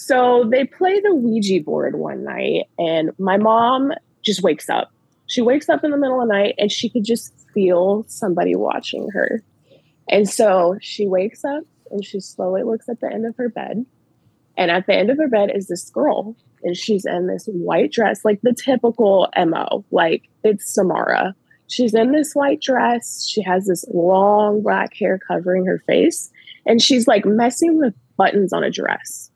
So, 0.01 0.47
they 0.49 0.63
play 0.63 1.01
the 1.01 1.13
Ouija 1.13 1.61
board 1.61 1.95
one 1.95 2.23
night, 2.23 2.67
and 2.77 3.11
my 3.19 3.35
mom 3.35 3.91
just 4.23 4.41
wakes 4.41 4.69
up. 4.69 4.93
She 5.25 5.41
wakes 5.41 5.67
up 5.67 5.83
in 5.83 5.91
the 5.91 5.97
middle 5.97 6.21
of 6.21 6.27
the 6.27 6.33
night 6.33 6.55
and 6.57 6.71
she 6.71 6.89
could 6.89 7.03
just 7.03 7.33
feel 7.53 8.03
somebody 8.07 8.55
watching 8.55 9.09
her. 9.11 9.43
And 10.09 10.27
so 10.27 10.77
she 10.81 11.05
wakes 11.05 11.45
up 11.45 11.63
and 11.91 12.03
she 12.03 12.19
slowly 12.19 12.63
looks 12.63 12.89
at 12.89 12.99
the 12.99 13.11
end 13.11 13.25
of 13.25 13.35
her 13.37 13.49
bed. 13.49 13.85
And 14.57 14.71
at 14.71 14.87
the 14.87 14.95
end 14.95 15.11
of 15.11 15.17
her 15.17 15.27
bed 15.27 15.51
is 15.53 15.67
this 15.67 15.89
girl. 15.91 16.35
And 16.63 16.75
she's 16.75 17.05
in 17.05 17.27
this 17.27 17.45
white 17.45 17.91
dress, 17.91 18.25
like 18.25 18.41
the 18.41 18.53
typical 18.53 19.29
MO, 19.37 19.85
like 19.91 20.27
it's 20.43 20.73
Samara. 20.73 21.35
She's 21.67 21.93
in 21.93 22.11
this 22.11 22.33
white 22.33 22.61
dress. 22.61 23.27
She 23.27 23.43
has 23.43 23.67
this 23.67 23.85
long 23.93 24.63
black 24.63 24.95
hair 24.95 25.19
covering 25.19 25.65
her 25.65 25.83
face. 25.85 26.31
And 26.65 26.81
she's 26.81 27.07
like 27.07 27.25
messing 27.25 27.77
with 27.77 27.93
buttons 28.17 28.51
on 28.51 28.63
a 28.63 28.71
dress. 28.71 29.29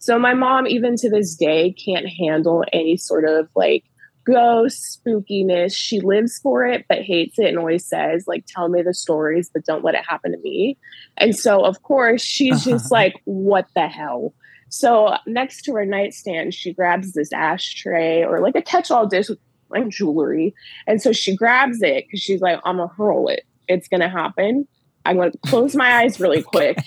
So 0.00 0.18
my 0.18 0.34
mom, 0.34 0.66
even 0.66 0.96
to 0.96 1.10
this 1.10 1.36
day, 1.36 1.72
can't 1.72 2.08
handle 2.08 2.64
any 2.72 2.96
sort 2.96 3.26
of 3.26 3.48
like 3.54 3.84
ghost 4.24 4.98
spookiness. 5.04 5.76
She 5.76 6.00
lives 6.00 6.38
for 6.38 6.64
it, 6.66 6.86
but 6.88 7.02
hates 7.02 7.38
it 7.38 7.46
and 7.46 7.58
always 7.58 7.86
says, 7.86 8.26
like, 8.26 8.44
tell 8.46 8.68
me 8.68 8.82
the 8.82 8.94
stories, 8.94 9.50
but 9.52 9.66
don't 9.66 9.84
let 9.84 9.94
it 9.94 10.04
happen 10.08 10.32
to 10.32 10.38
me. 10.38 10.78
And 11.18 11.36
so, 11.36 11.64
of 11.64 11.82
course, 11.82 12.22
she's 12.22 12.66
uh-huh. 12.66 12.70
just 12.70 12.90
like, 12.90 13.20
what 13.24 13.66
the 13.74 13.88
hell? 13.88 14.34
So 14.70 15.16
next 15.26 15.62
to 15.62 15.74
her 15.74 15.84
nightstand, 15.84 16.54
she 16.54 16.72
grabs 16.72 17.12
this 17.12 17.32
ashtray 17.32 18.24
or 18.24 18.40
like 18.40 18.56
a 18.56 18.62
catch-all 18.62 19.06
dish 19.06 19.28
with 19.28 19.38
like 19.68 19.88
jewelry. 19.88 20.54
And 20.86 21.02
so 21.02 21.12
she 21.12 21.36
grabs 21.36 21.82
it 21.82 22.06
because 22.06 22.20
she's 22.20 22.40
like, 22.40 22.58
I'm 22.64 22.78
gonna 22.78 22.88
hurl 22.88 23.28
it. 23.28 23.44
It's 23.68 23.88
gonna 23.88 24.08
happen. 24.08 24.66
I'm 25.04 25.16
gonna 25.16 25.32
close 25.44 25.76
my 25.76 25.96
eyes 25.96 26.20
really 26.20 26.42
quick. 26.42 26.78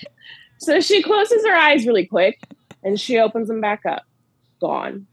So 0.59 0.79
she 0.79 1.03
closes 1.03 1.45
her 1.45 1.55
eyes 1.55 1.85
really 1.85 2.05
quick 2.05 2.39
and 2.83 2.99
she 2.99 3.17
opens 3.19 3.47
them 3.47 3.61
back 3.61 3.85
up. 3.85 4.03
Gone. 4.61 5.07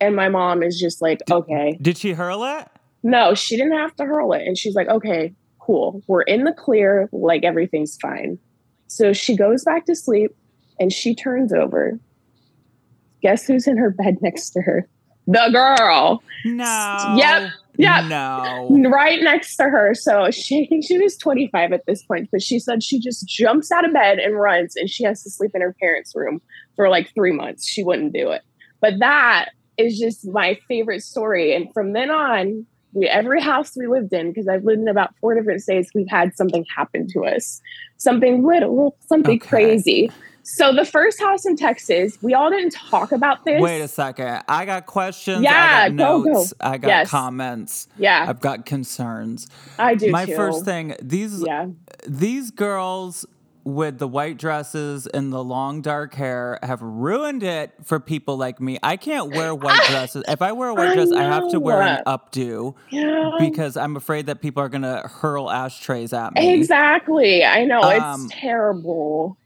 And 0.00 0.14
my 0.14 0.28
mom 0.28 0.62
is 0.62 0.78
just 0.78 1.02
like, 1.02 1.20
okay. 1.30 1.76
Did 1.80 1.98
she 1.98 2.12
hurl 2.12 2.44
it? 2.44 2.68
No, 3.02 3.34
she 3.34 3.56
didn't 3.56 3.76
have 3.76 3.94
to 3.96 4.04
hurl 4.04 4.32
it. 4.32 4.46
And 4.46 4.56
she's 4.56 4.74
like, 4.74 4.88
okay, 4.88 5.34
cool. 5.58 6.02
We're 6.06 6.22
in 6.22 6.44
the 6.44 6.52
clear. 6.52 7.08
Like 7.12 7.44
everything's 7.44 7.96
fine. 8.00 8.38
So 8.86 9.12
she 9.12 9.36
goes 9.36 9.64
back 9.64 9.86
to 9.86 9.94
sleep 9.94 10.34
and 10.78 10.92
she 10.92 11.14
turns 11.14 11.52
over. 11.52 11.98
Guess 13.22 13.46
who's 13.46 13.66
in 13.66 13.76
her 13.76 13.90
bed 13.90 14.18
next 14.22 14.50
to 14.50 14.62
her? 14.62 14.88
The 15.26 15.50
girl. 15.52 16.22
No. 16.46 17.14
Yep, 17.18 17.50
yep. 17.76 18.04
No. 18.06 18.68
right 18.90 19.20
next 19.22 19.56
to 19.56 19.64
her. 19.64 19.92
So 19.94 20.30
she, 20.30 20.62
I 20.62 20.66
think 20.66 20.86
she 20.86 20.96
was 20.96 21.18
25 21.18 21.72
at 21.72 21.84
this 21.86 22.02
point, 22.02 22.30
but 22.32 22.40
she 22.40 22.58
said 22.58 22.82
she 22.82 22.98
just 22.98 23.28
jumps 23.28 23.70
out 23.70 23.84
of 23.84 23.92
bed 23.92 24.18
and 24.18 24.40
runs, 24.40 24.74
and 24.74 24.88
she 24.88 25.04
has 25.04 25.22
to 25.24 25.30
sleep 25.30 25.50
in 25.54 25.60
her 25.60 25.76
parents' 25.78 26.14
room 26.14 26.40
for 26.78 26.88
like 26.88 27.12
three 27.12 27.32
months. 27.32 27.68
She 27.68 27.82
wouldn't 27.82 28.12
do 28.14 28.30
it. 28.30 28.42
But 28.80 28.94
that 29.00 29.46
is 29.76 29.98
just 29.98 30.26
my 30.28 30.56
favorite 30.68 31.02
story. 31.02 31.54
And 31.54 31.66
from 31.74 31.92
then 31.92 32.08
on, 32.10 32.64
we, 32.92 33.06
every 33.08 33.42
house 33.42 33.72
we 33.76 33.88
lived 33.88 34.12
in, 34.12 34.28
because 34.30 34.46
I've 34.48 34.62
lived 34.64 34.80
in 34.80 34.88
about 34.88 35.10
four 35.20 35.34
different 35.34 35.60
states, 35.60 35.90
we've 35.92 36.06
had 36.08 36.34
something 36.36 36.64
happen 36.74 37.06
to 37.14 37.24
us, 37.26 37.60
something 37.96 38.46
little, 38.46 38.96
something 39.08 39.36
Okay. 39.36 39.48
crazy. 39.48 40.12
So 40.44 40.72
the 40.72 40.84
first 40.84 41.20
house 41.20 41.44
in 41.44 41.56
Texas, 41.56 42.16
we 42.22 42.32
all 42.32 42.48
didn't 42.48 42.72
talk 42.72 43.10
about 43.12 43.38
this. 43.44 43.60
Wait 43.60 43.82
a 43.82 43.88
second. 43.88 44.42
I 44.48 44.64
got 44.64 44.86
questions. 44.86 45.42
Yeah, 45.42 45.52
I 45.84 45.88
got 45.90 45.96
go, 45.96 46.22
go. 46.22 46.32
notes. 46.32 46.54
I 46.60 46.78
got 46.78 46.88
Yes. 46.88 47.10
comments. 47.10 47.88
Yeah, 47.98 48.24
I've 48.26 48.40
got 48.40 48.64
concerns. 48.64 49.48
I 49.78 49.94
do 49.96 50.10
My 50.10 50.24
too. 50.24 50.34
first 50.36 50.64
thing, 50.64 50.94
these 51.02 51.42
Yeah. 51.44 51.66
these 52.06 52.50
girls 52.50 53.26
with 53.68 53.98
the 53.98 54.08
white 54.08 54.38
dresses 54.38 55.06
and 55.06 55.30
the 55.30 55.44
long 55.44 55.82
dark 55.82 56.14
hair 56.14 56.58
have 56.62 56.80
ruined 56.80 57.42
it 57.42 57.70
for 57.84 58.00
people 58.00 58.34
like 58.38 58.62
me. 58.62 58.78
I 58.82 58.96
can't 58.96 59.34
wear 59.34 59.54
white 59.54 59.82
dresses. 59.88 60.24
If 60.26 60.40
I 60.40 60.52
wear 60.52 60.70
a 60.70 60.74
white 60.74 60.88
I 60.88 60.94
dress, 60.94 61.12
I 61.12 61.22
have 61.24 61.50
to 61.50 61.60
wear 61.60 61.82
an 61.82 62.02
updo 62.06 62.74
Yeah. 62.88 63.32
because 63.38 63.76
I'm 63.76 63.94
afraid 63.94 64.24
that 64.24 64.40
people 64.40 64.62
are 64.62 64.70
gonna 64.70 65.06
hurl 65.06 65.50
ashtrays 65.50 66.14
at 66.14 66.32
me. 66.32 66.54
Exactly. 66.54 67.44
I 67.44 67.64
know. 67.64 67.82
Um, 67.82 68.24
it's 68.24 68.34
terrible. 68.40 69.36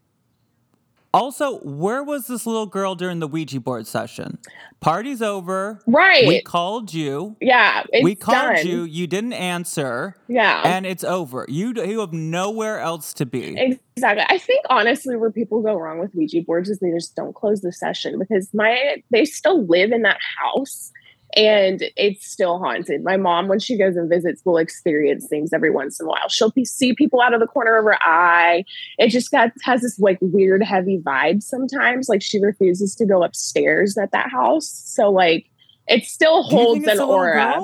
Also, 1.14 1.59
where 1.61 2.03
was 2.03 2.27
this 2.27 2.46
little 2.46 2.64
girl 2.66 2.94
during 2.94 3.18
the 3.20 3.29
Ouija 3.29 3.61
board 3.61 3.87
session? 3.87 4.38
Party's 4.81 5.20
over. 5.20 5.79
Right. 5.87 6.27
We 6.27 6.40
called 6.40 6.94
you. 6.94 7.37
yeah. 7.40 7.83
It's 7.92 8.03
we 8.03 8.14
called 8.14 8.57
done. 8.57 8.66
you. 8.66 8.85
You 8.85 9.07
didn't 9.07 9.35
answer, 9.35 10.16
Yeah. 10.27 10.62
and 10.64 10.87
it's 10.87 11.05
over. 11.05 11.44
You 11.48 11.75
you 11.85 12.01
have 12.01 12.12
nowhere 12.14 12.81
else 12.81 13.12
to 13.14 13.27
be. 13.27 13.79
exactly. 13.94 14.25
I 14.29 14.38
think 14.38 14.64
honestly, 14.70 15.14
where 15.16 15.31
people 15.31 15.61
go 15.62 15.75
wrong 15.75 15.98
with 15.98 16.14
Ouija 16.14 16.42
boards 16.42 16.70
is 16.70 16.79
they 16.81 16.90
just 16.90 17.14
don't 17.14 17.35
close 17.35 17.61
the 17.61 17.72
session 17.72 18.18
because 18.18 18.48
my 18.55 19.03
they 19.11 19.25
still 19.27 19.66
live 19.66 19.92
in 19.92 20.03
that 20.03 20.18
house 20.38 20.90
and 21.35 21.85
it's 21.97 22.31
still 22.31 22.59
haunted. 22.59 23.03
My 23.03 23.16
mom, 23.16 23.49
when 23.49 23.59
she 23.59 23.79
goes 23.79 23.97
and 23.97 24.09
visits, 24.09 24.42
will 24.45 24.59
experience 24.59 25.27
things 25.27 25.53
every 25.53 25.71
once 25.71 25.99
in 25.99 26.07
a 26.07 26.09
while. 26.09 26.29
She'll 26.29 26.51
be, 26.51 26.64
see 26.64 26.95
people 26.95 27.21
out 27.21 27.35
of 27.35 27.40
the 27.40 27.47
corner 27.47 27.77
of 27.77 27.85
her 27.85 27.99
eye. 28.03 28.64
It 28.99 29.09
just 29.09 29.31
got 29.31 29.53
has 29.62 29.83
this 29.83 29.99
like 29.99 30.18
weird 30.21 30.62
heavy 30.62 30.99
vibe 30.99 31.42
sometimes. 31.42 32.09
Like 32.09 32.23
she 32.23 32.38
refuses 32.38 32.95
to 32.97 33.07
go 33.07 33.23
upstairs 33.23 33.97
at 33.97 34.12
that 34.12 34.31
house. 34.31 34.68
So 34.68 35.11
like 35.11 35.47
it 35.88 36.05
still 36.05 36.42
holds 36.42 36.87
an 36.87 37.01
aura. 37.01 37.62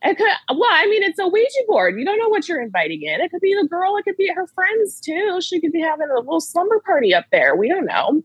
It 0.00 0.16
could, 0.16 0.28
well, 0.56 0.70
I 0.70 0.86
mean, 0.86 1.02
it's 1.02 1.18
a 1.18 1.26
Ouija 1.26 1.48
board. 1.66 1.98
You 1.98 2.04
don't 2.04 2.18
know 2.18 2.28
what 2.28 2.48
you're 2.48 2.62
inviting 2.62 3.02
in. 3.02 3.20
It 3.20 3.32
could 3.32 3.40
be 3.40 3.54
the 3.60 3.66
girl. 3.66 3.96
It 3.96 4.04
could 4.04 4.16
be 4.16 4.30
her 4.32 4.46
friends 4.46 5.00
too. 5.00 5.40
She 5.40 5.60
could 5.60 5.72
be 5.72 5.80
having 5.80 6.08
a 6.08 6.20
little 6.20 6.40
slumber 6.40 6.80
party 6.86 7.12
up 7.12 7.26
there. 7.32 7.56
We 7.56 7.68
don't 7.68 7.84
know. 7.84 8.22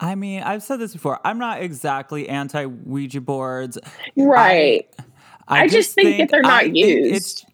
I 0.00 0.14
mean, 0.14 0.42
I've 0.42 0.62
said 0.62 0.78
this 0.78 0.92
before. 0.92 1.18
I'm 1.24 1.38
not 1.38 1.62
exactly 1.62 2.28
anti 2.28 2.66
Ouija 2.66 3.20
boards. 3.20 3.78
Right. 4.16 4.88
I 5.48 5.66
just 5.66 5.94
think 5.94 6.18
that 6.18 6.30
they're 6.30 6.42
not 6.42 6.64
I 6.64 6.66
used. 6.66 7.14
It's 7.14 7.46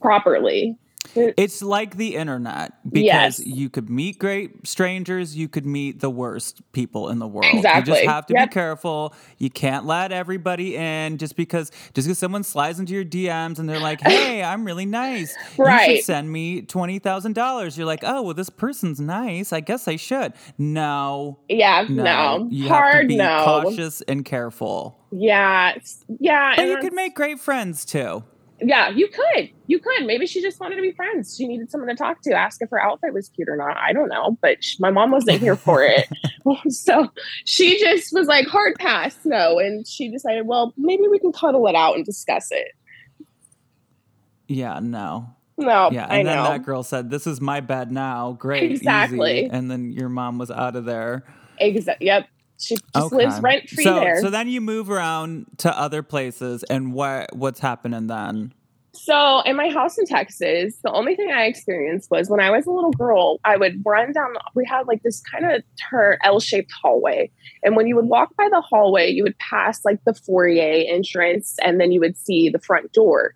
Properly. 0.00 0.76
It's 1.14 1.62
like 1.62 1.96
the 1.96 2.16
internet 2.16 2.72
because 2.90 3.04
Yes. 3.04 3.46
you 3.46 3.68
could 3.70 3.88
meet 3.90 4.18
great 4.18 4.66
strangers, 4.66 5.36
you 5.36 5.48
could 5.48 5.66
meet 5.66 6.00
the 6.00 6.10
worst 6.10 6.60
people 6.72 7.08
in 7.08 7.18
the 7.18 7.26
world. 7.26 7.52
You 7.54 7.62
just 7.84 8.04
have 8.04 8.26
to 8.26 8.34
Yep. 8.34 8.50
be 8.50 8.54
careful. 8.54 9.14
You 9.38 9.50
can't 9.50 9.84
let 9.86 10.12
everybody 10.12 10.76
in 10.76 11.18
just 11.18 11.36
because 11.36 11.70
just 11.94 12.06
because 12.08 12.18
someone 12.18 12.42
slides 12.44 12.78
into 12.80 12.92
your 12.94 13.04
DMs 13.04 13.58
and 13.58 13.68
they're 13.68 13.80
like, 13.80 14.00
"Hey, 14.00 14.42
I'm 14.42 14.64
really 14.64 14.86
nice. 14.86 15.34
You 15.58 15.78
should 15.84 16.04
send 16.04 16.30
me 16.32 16.62
twenty 16.62 16.98
thousand 16.98 17.34
dollars." 17.34 17.76
You're 17.76 17.86
like, 17.86 18.00
"Oh, 18.02 18.22
well, 18.22 18.34
this 18.34 18.50
person's 18.50 19.00
nice. 19.00 19.52
I 19.52 19.60
guess 19.60 19.86
I 19.88 19.96
should." 19.96 20.32
No, 20.58 21.38
Yeah. 21.48 21.86
no, 21.88 22.02
No. 22.02 22.48
you 22.50 22.62
have 22.64 22.72
Hard 22.72 23.02
to 23.02 23.08
be 23.08 23.16
no. 23.16 23.42
cautious 23.44 24.00
and 24.02 24.24
careful. 24.24 24.98
Yeah. 25.12 25.74
Yeah. 26.20 26.54
But 26.56 26.62
you 26.66 26.74
could 26.76 26.84
that's- 26.86 26.92
make 26.94 27.14
great 27.14 27.38
friends 27.40 27.84
too. 27.84 28.24
Yeah, 28.60 28.88
you 28.88 29.08
could. 29.08 29.50
You 29.66 29.78
could. 29.78 30.06
Maybe 30.06 30.26
she 30.26 30.40
just 30.40 30.58
wanted 30.60 30.76
to 30.76 30.82
be 30.82 30.92
friends. 30.92 31.36
She 31.36 31.46
needed 31.46 31.70
someone 31.70 31.88
to 31.88 31.94
talk 31.94 32.22
to, 32.22 32.32
ask 32.32 32.62
if 32.62 32.70
her 32.70 32.80
outfit 32.80 33.12
was 33.12 33.28
cute 33.28 33.48
or 33.48 33.56
not. 33.56 33.76
I 33.76 33.92
don't 33.92 34.08
know, 34.08 34.38
but 34.40 34.64
sh 34.64 34.76
my 34.80 34.90
mom 34.90 35.10
wasn't 35.10 35.40
here 35.40 35.56
for 35.56 35.82
it. 35.82 36.08
so 36.72 37.08
she 37.44 37.78
just 37.78 38.12
was 38.12 38.26
like, 38.28 38.46
hard 38.46 38.74
pass, 38.78 39.16
no. 39.24 39.58
And 39.58 39.86
she 39.86 40.08
decided, 40.10 40.46
well, 40.46 40.72
maybe 40.78 41.02
we 41.10 41.18
can 41.18 41.32
cuddle 41.32 41.66
it 41.66 41.74
out 41.74 41.96
and 41.96 42.04
discuss 42.04 42.48
it. 42.50 42.68
Yeah, 44.48 44.78
no. 44.80 45.30
No, 45.58 45.90
Yeah, 45.90 46.06
and 46.08 46.28
then 46.28 46.36
that 46.36 46.64
girl 46.64 46.82
said, 46.82 47.08
"This 47.10 47.26
is 47.26 47.40
my 47.40 47.60
bed 47.60 47.90
now." 47.90 48.32
Great, 48.32 48.70
Exactly. 48.72 49.44
easy. 49.44 49.50
And 49.50 49.70
then 49.70 49.90
your 49.90 50.10
mom 50.10 50.36
was 50.36 50.50
out 50.50 50.76
of 50.76 50.84
there. 50.84 51.24
Exactly. 51.58 52.06
Yep. 52.08 52.28
She 52.58 52.76
just 52.94 53.12
lives 53.12 53.40
rent 53.40 53.68
free 53.68 53.84
so, 53.84 53.94
there. 53.96 54.20
So 54.20 54.30
then 54.30 54.48
you 54.48 54.60
move 54.60 54.90
around 54.90 55.46
to 55.58 55.78
other 55.78 56.02
places, 56.02 56.62
and 56.64 56.92
what 56.92 57.34
what's 57.34 57.60
happening 57.60 58.06
then? 58.06 58.52
So, 58.98 59.42
in 59.42 59.56
my 59.56 59.68
house 59.68 59.98
in 59.98 60.06
Texas, 60.06 60.78
the 60.82 60.90
only 60.90 61.16
thing 61.16 61.30
I 61.30 61.44
experienced 61.44 62.10
was 62.10 62.30
when 62.30 62.40
I 62.40 62.50
was 62.50 62.66
a 62.66 62.70
little 62.70 62.92
girl, 62.92 63.38
I 63.44 63.56
would 63.56 63.82
run 63.84 64.12
down, 64.12 64.34
we 64.54 64.64
had 64.64 64.86
like 64.86 65.02
this 65.02 65.20
kind 65.20 65.44
of 65.44 65.62
turn 65.90 66.16
L 66.24 66.40
shaped 66.40 66.72
hallway. 66.82 67.30
And 67.62 67.76
when 67.76 67.86
you 67.86 67.94
would 67.96 68.06
walk 68.06 68.34
by 68.36 68.48
the 68.50 68.62
hallway, 68.62 69.10
you 69.10 69.22
would 69.22 69.38
pass 69.38 69.84
like 69.84 70.02
the 70.04 70.14
foyer 70.14 70.84
entrance 70.88 71.56
and 71.62 71.78
then 71.78 71.92
you 71.92 72.00
would 72.00 72.16
see 72.16 72.48
the 72.48 72.58
front 72.58 72.92
door. 72.92 73.34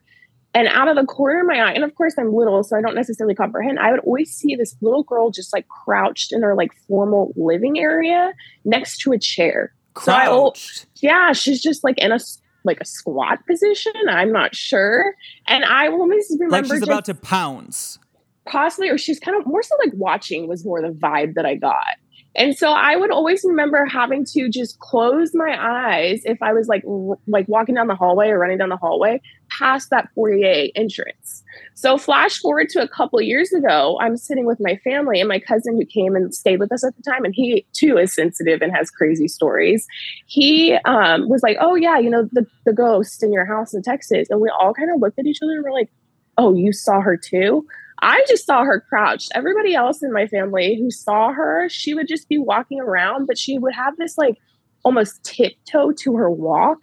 And 0.52 0.66
out 0.66 0.88
of 0.88 0.96
the 0.96 1.04
corner 1.04 1.42
of 1.42 1.46
my 1.46 1.60
eye, 1.60 1.72
and 1.72 1.84
of 1.84 1.94
course 1.94 2.14
I'm 2.18 2.34
little, 2.34 2.64
so 2.64 2.76
I 2.76 2.80
don't 2.80 2.96
necessarily 2.96 3.36
comprehend, 3.36 3.78
I 3.78 3.92
would 3.92 4.00
always 4.00 4.32
see 4.32 4.56
this 4.56 4.74
little 4.80 5.04
girl 5.04 5.30
just 5.30 5.52
like 5.52 5.68
crouched 5.68 6.32
in 6.32 6.42
her 6.42 6.56
like 6.56 6.72
formal 6.88 7.32
living 7.36 7.78
area 7.78 8.32
next 8.64 8.98
to 9.02 9.12
a 9.12 9.18
chair. 9.18 9.72
So 10.00 10.12
I 10.12 10.26
Crouched. 10.26 10.86
yeah, 10.96 11.32
she's 11.32 11.62
just 11.62 11.84
like 11.84 11.98
in 11.98 12.10
a 12.12 12.18
like 12.64 12.80
a 12.80 12.84
squat 12.84 13.46
position. 13.46 13.92
I'm 14.08 14.32
not 14.32 14.54
sure, 14.54 15.14
and 15.46 15.64
I 15.64 15.88
always 15.88 16.26
remember 16.32 16.56
like 16.56 16.64
she's 16.64 16.72
just 16.72 16.82
about 16.82 17.04
to 17.06 17.14
pounce. 17.14 17.98
possibly, 18.46 18.88
or 18.88 18.98
she's 18.98 19.20
kind 19.20 19.36
of 19.40 19.46
more 19.46 19.62
so 19.62 19.76
like 19.84 19.92
watching 19.94 20.48
was 20.48 20.64
more 20.64 20.82
the 20.82 20.88
vibe 20.88 21.34
that 21.34 21.46
I 21.46 21.54
got. 21.54 21.96
And 22.36 22.56
so 22.56 22.70
I 22.70 22.96
would 22.96 23.10
always 23.10 23.42
remember 23.44 23.84
having 23.84 24.24
to 24.26 24.48
just 24.48 24.78
close 24.78 25.32
my 25.34 25.56
eyes 25.58 26.22
if 26.24 26.40
I 26.42 26.52
was 26.52 26.68
like 26.68 26.84
like 27.26 27.48
walking 27.48 27.74
down 27.74 27.88
the 27.88 27.96
hallway 27.96 28.28
or 28.28 28.38
running 28.38 28.58
down 28.58 28.68
the 28.68 28.76
hallway 28.76 29.20
past 29.58 29.90
that 29.90 30.08
foyer 30.14 30.68
entrance. 30.76 31.42
So 31.74 31.98
flash 31.98 32.38
forward 32.38 32.68
to 32.70 32.82
a 32.82 32.88
couple 32.88 33.20
years 33.20 33.52
ago, 33.52 33.98
I'm 34.00 34.16
sitting 34.16 34.46
with 34.46 34.58
my 34.60 34.76
family 34.84 35.18
and 35.18 35.28
my 35.28 35.40
cousin 35.40 35.76
who 35.76 35.84
came 35.84 36.14
and 36.14 36.32
stayed 36.32 36.60
with 36.60 36.70
us 36.70 36.84
at 36.84 36.94
the 36.96 37.02
time, 37.02 37.24
and 37.24 37.34
he 37.34 37.66
too 37.72 37.98
is 37.98 38.14
sensitive 38.14 38.62
and 38.62 38.74
has 38.74 38.90
crazy 38.90 39.26
stories. 39.26 39.86
He 40.26 40.74
um, 40.84 41.28
was 41.28 41.42
like, 41.42 41.56
"Oh 41.60 41.74
yeah, 41.74 41.98
you 41.98 42.10
know 42.10 42.28
the 42.30 42.46
the 42.64 42.72
ghost 42.72 43.22
in 43.24 43.32
your 43.32 43.44
house 43.44 43.74
in 43.74 43.82
Texas," 43.82 44.28
and 44.30 44.40
we 44.40 44.50
all 44.60 44.72
kind 44.72 44.90
of 44.90 45.00
looked 45.00 45.18
at 45.18 45.26
each 45.26 45.38
other 45.42 45.54
and 45.54 45.64
were 45.64 45.72
like, 45.72 45.90
"Oh, 46.38 46.54
you 46.54 46.72
saw 46.72 47.00
her 47.00 47.16
too." 47.16 47.66
I 48.02 48.24
just 48.28 48.46
saw 48.46 48.64
her 48.64 48.80
crouched. 48.88 49.30
Everybody 49.34 49.74
else 49.74 50.02
in 50.02 50.12
my 50.12 50.26
family 50.26 50.76
who 50.80 50.90
saw 50.90 51.32
her, 51.32 51.68
she 51.68 51.94
would 51.94 52.08
just 52.08 52.28
be 52.28 52.38
walking 52.38 52.80
around, 52.80 53.26
but 53.26 53.38
she 53.38 53.58
would 53.58 53.74
have 53.74 53.96
this 53.96 54.16
like 54.16 54.36
almost 54.84 55.22
tiptoe 55.24 55.92
to 55.92 56.16
her 56.16 56.30
walk 56.30 56.78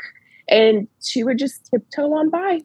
and 0.47 0.87
she 1.03 1.23
would 1.23 1.37
just 1.37 1.67
tiptoe 1.69 2.13
on 2.13 2.29
by. 2.29 2.59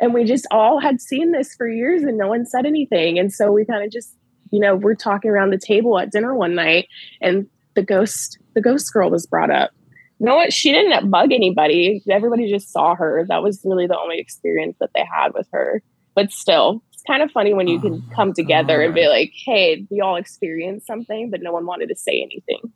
And 0.00 0.12
we 0.12 0.24
just 0.24 0.46
all 0.50 0.80
had 0.80 1.00
seen 1.00 1.32
this 1.32 1.54
for 1.54 1.68
years 1.68 2.02
and 2.02 2.18
no 2.18 2.28
one 2.28 2.44
said 2.44 2.66
anything. 2.66 3.18
And 3.18 3.32
so 3.32 3.52
we 3.52 3.64
kind 3.64 3.84
of 3.84 3.92
just, 3.92 4.16
you 4.50 4.58
know, 4.58 4.74
we're 4.74 4.96
talking 4.96 5.30
around 5.30 5.50
the 5.50 5.58
table 5.58 5.98
at 5.98 6.10
dinner 6.10 6.34
one 6.34 6.54
night 6.54 6.88
and 7.20 7.46
the 7.74 7.82
ghost, 7.82 8.38
the 8.54 8.60
ghost 8.60 8.92
girl 8.92 9.10
was 9.10 9.26
brought 9.26 9.50
up. 9.50 9.70
You 10.18 10.26
know 10.26 10.36
what? 10.36 10.52
she 10.52 10.72
didn't 10.72 11.10
bug 11.10 11.32
anybody. 11.32 12.02
Everybody 12.10 12.50
just 12.50 12.72
saw 12.72 12.94
her. 12.94 13.24
That 13.28 13.42
was 13.42 13.60
really 13.64 13.86
the 13.86 13.98
only 13.98 14.18
experience 14.18 14.76
that 14.80 14.90
they 14.94 15.04
had 15.04 15.34
with 15.34 15.48
her. 15.52 15.82
But 16.14 16.30
still, 16.30 16.82
kind 17.06 17.22
of 17.22 17.30
funny 17.30 17.54
when 17.54 17.68
you 17.68 17.78
Oh 17.78 17.80
can 17.82 18.02
come 18.14 18.32
together 18.32 18.80
and 18.82 18.94
be 18.94 19.08
like, 19.08 19.32
hey, 19.44 19.86
we 19.90 20.00
all 20.00 20.16
experienced 20.16 20.86
something, 20.86 21.30
but 21.30 21.42
no 21.42 21.52
one 21.52 21.66
wanted 21.66 21.88
to 21.88 21.96
say 21.96 22.20
anything. 22.22 22.72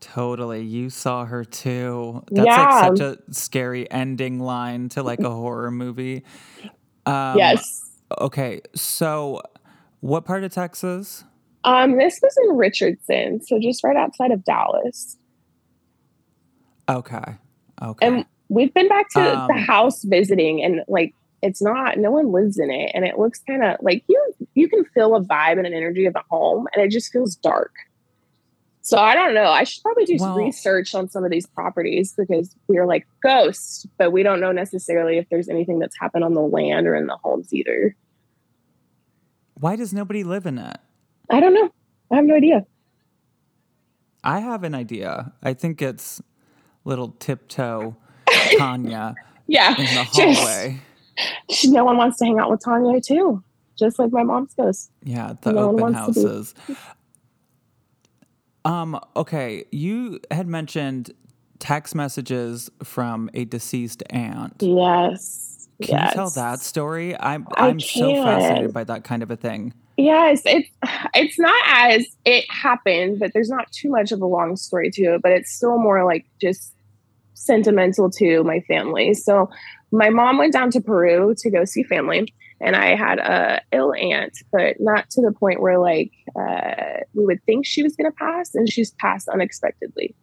Totally. 0.00 0.62
You 0.62 0.88
saw 0.88 1.26
her 1.26 1.44
too. 1.44 2.24
That's 2.30 2.46
Yeah. 2.46 2.80
like 2.88 2.96
such 2.96 3.00
a 3.00 3.32
scary 3.32 3.90
ending 3.90 4.40
line 4.40 4.88
to 4.90 5.02
like 5.02 5.20
a 5.20 5.30
horror 5.30 5.70
movie. 5.70 6.24
Um, 7.06 7.36
yes. 7.36 7.98
Okay. 8.18 8.62
So, 8.74 9.42
what 10.00 10.24
part 10.24 10.42
of 10.44 10.52
Texas? 10.52 11.24
Um, 11.64 11.98
this 11.98 12.18
was 12.22 12.34
in 12.44 12.56
Richardson, 12.56 13.42
so 13.42 13.58
just 13.58 13.84
right 13.84 13.96
outside 13.96 14.30
of 14.30 14.42
Dallas. 14.44 15.18
Okay. 16.88 17.36
Okay. 17.82 18.06
And 18.06 18.24
we've 18.48 18.72
been 18.72 18.88
back 18.88 19.08
to 19.10 19.20
the 19.20 19.38
Um, 19.38 19.50
house 19.58 20.02
visiting, 20.04 20.64
and 20.64 20.80
like 20.88 21.14
it's 21.42 21.62
not 21.62 21.98
no 21.98 22.10
one 22.10 22.32
lives 22.32 22.58
in 22.58 22.70
it, 22.70 22.90
and 22.94 23.04
it 23.04 23.18
looks 23.18 23.40
kind 23.46 23.64
of 23.64 23.76
like 23.80 24.04
you 24.08 24.34
you 24.54 24.68
can 24.68 24.84
feel 24.86 25.14
a 25.16 25.20
vibe 25.22 25.58
and 25.58 25.66
an 25.66 25.74
energy 25.74 26.06
of 26.06 26.12
the 26.14 26.22
home, 26.30 26.66
and 26.74 26.84
it 26.84 26.90
just 26.90 27.12
feels 27.12 27.36
dark. 27.36 27.72
So 28.82 28.98
I 28.98 29.14
don't 29.14 29.34
know. 29.34 29.44
I 29.44 29.64
should 29.64 29.82
probably 29.82 30.04
do 30.06 30.18
some 30.18 30.36
research 30.38 30.94
on 30.94 31.08
some 31.08 31.22
of 31.24 31.30
these 31.30 31.46
properties 31.46 32.14
because 32.16 32.54
we're 32.66 32.86
like 32.86 33.06
ghosts, 33.22 33.86
but 33.98 34.10
we 34.10 34.22
don't 34.22 34.40
know 34.40 34.52
necessarily 34.52 35.18
if 35.18 35.28
there's 35.30 35.48
anything 35.48 35.78
that's 35.78 35.96
happened 36.00 36.24
on 36.24 36.32
the 36.34 36.40
land 36.40 36.86
or 36.86 36.96
in 36.96 37.06
the 37.06 37.16
homes 37.22 37.52
either. 37.52 37.94
Why 39.54 39.76
does 39.76 39.92
nobody 39.92 40.24
live 40.24 40.46
in 40.46 40.58
it? 40.58 40.78
I 41.30 41.40
don't 41.40 41.54
know. 41.54 41.70
I 42.10 42.16
have 42.16 42.24
no 42.24 42.34
idea. 42.34 42.64
I 44.24 44.40
have 44.40 44.64
an 44.64 44.74
idea. 44.74 45.32
I 45.42 45.52
think 45.54 45.82
it's 45.82 46.22
little 46.84 47.10
tiptoe 47.18 47.96
Tanya 48.58 49.14
Yeah, 49.46 49.70
in 49.76 49.84
the 49.84 50.08
just- 50.14 50.80
hallway. 51.48 51.72
no 51.74 51.84
one 51.84 51.96
wants 51.96 52.18
to 52.18 52.24
hang 52.24 52.38
out 52.38 52.50
with 52.50 52.62
Tanya 52.64 53.00
too, 53.00 53.42
just 53.78 53.98
like 53.98 54.12
my 54.12 54.22
mom's 54.22 54.54
ghost. 54.54 54.90
Yeah, 55.04 55.34
the 55.42 55.52
No 55.52 55.70
open 55.70 55.80
wants 55.94 56.06
to 56.06 56.20
be- 56.20 56.26
houses. 56.28 56.54
Um, 58.64 59.00
okay, 59.16 59.64
you 59.70 60.20
had 60.30 60.46
mentioned 60.46 61.12
text 61.58 61.94
messages 61.94 62.70
from 62.82 63.30
a 63.34 63.44
deceased 63.44 64.02
aunt. 64.10 64.56
Yes. 64.60 65.68
Can 65.82 65.96
yes. 65.96 66.10
you 66.10 66.14
tell 66.14 66.30
that 66.30 66.60
story? 66.60 67.18
I'm 67.18 67.46
I 67.56 67.68
I'm 67.68 67.80
so 67.80 68.22
fascinated 68.22 68.72
by 68.74 68.84
that 68.84 69.04
kind 69.04 69.22
of 69.22 69.30
a 69.30 69.36
thing. 69.36 69.72
Yes, 69.96 70.42
it's 70.44 70.68
it's 71.14 71.38
not 71.38 71.62
as 71.66 72.04
it 72.24 72.44
happened, 72.50 73.18
but 73.18 73.32
there's 73.32 73.48
not 73.48 73.70
too 73.72 73.90
much 73.90 74.12
of 74.12 74.20
a 74.20 74.26
long 74.26 74.56
story 74.56 74.90
to 74.90 75.14
it, 75.14 75.22
but 75.22 75.32
it's 75.32 75.50
still 75.50 75.78
more 75.78 76.04
like 76.04 76.26
just 76.40 76.74
sentimental 77.32 78.10
to 78.10 78.44
my 78.44 78.60
family. 78.60 79.14
So 79.14 79.48
my 79.92 80.10
mom 80.10 80.38
went 80.38 80.52
down 80.52 80.70
to 80.72 80.80
Peru 80.80 81.34
to 81.38 81.50
go 81.50 81.64
see 81.64 81.82
family, 81.82 82.32
and 82.60 82.76
I 82.76 82.94
had 82.94 83.18
a 83.18 83.60
ill 83.72 83.94
aunt, 83.94 84.36
but 84.52 84.76
not 84.78 85.10
to 85.10 85.22
the 85.22 85.32
point 85.32 85.60
where 85.60 85.78
like 85.78 86.12
uh, 86.38 87.00
we 87.14 87.24
would 87.24 87.42
think 87.44 87.66
she 87.66 87.82
was 87.82 87.96
going 87.96 88.10
to 88.10 88.16
pass, 88.16 88.54
and 88.54 88.70
she's 88.70 88.92
passed 88.92 89.28
unexpectedly. 89.28 90.14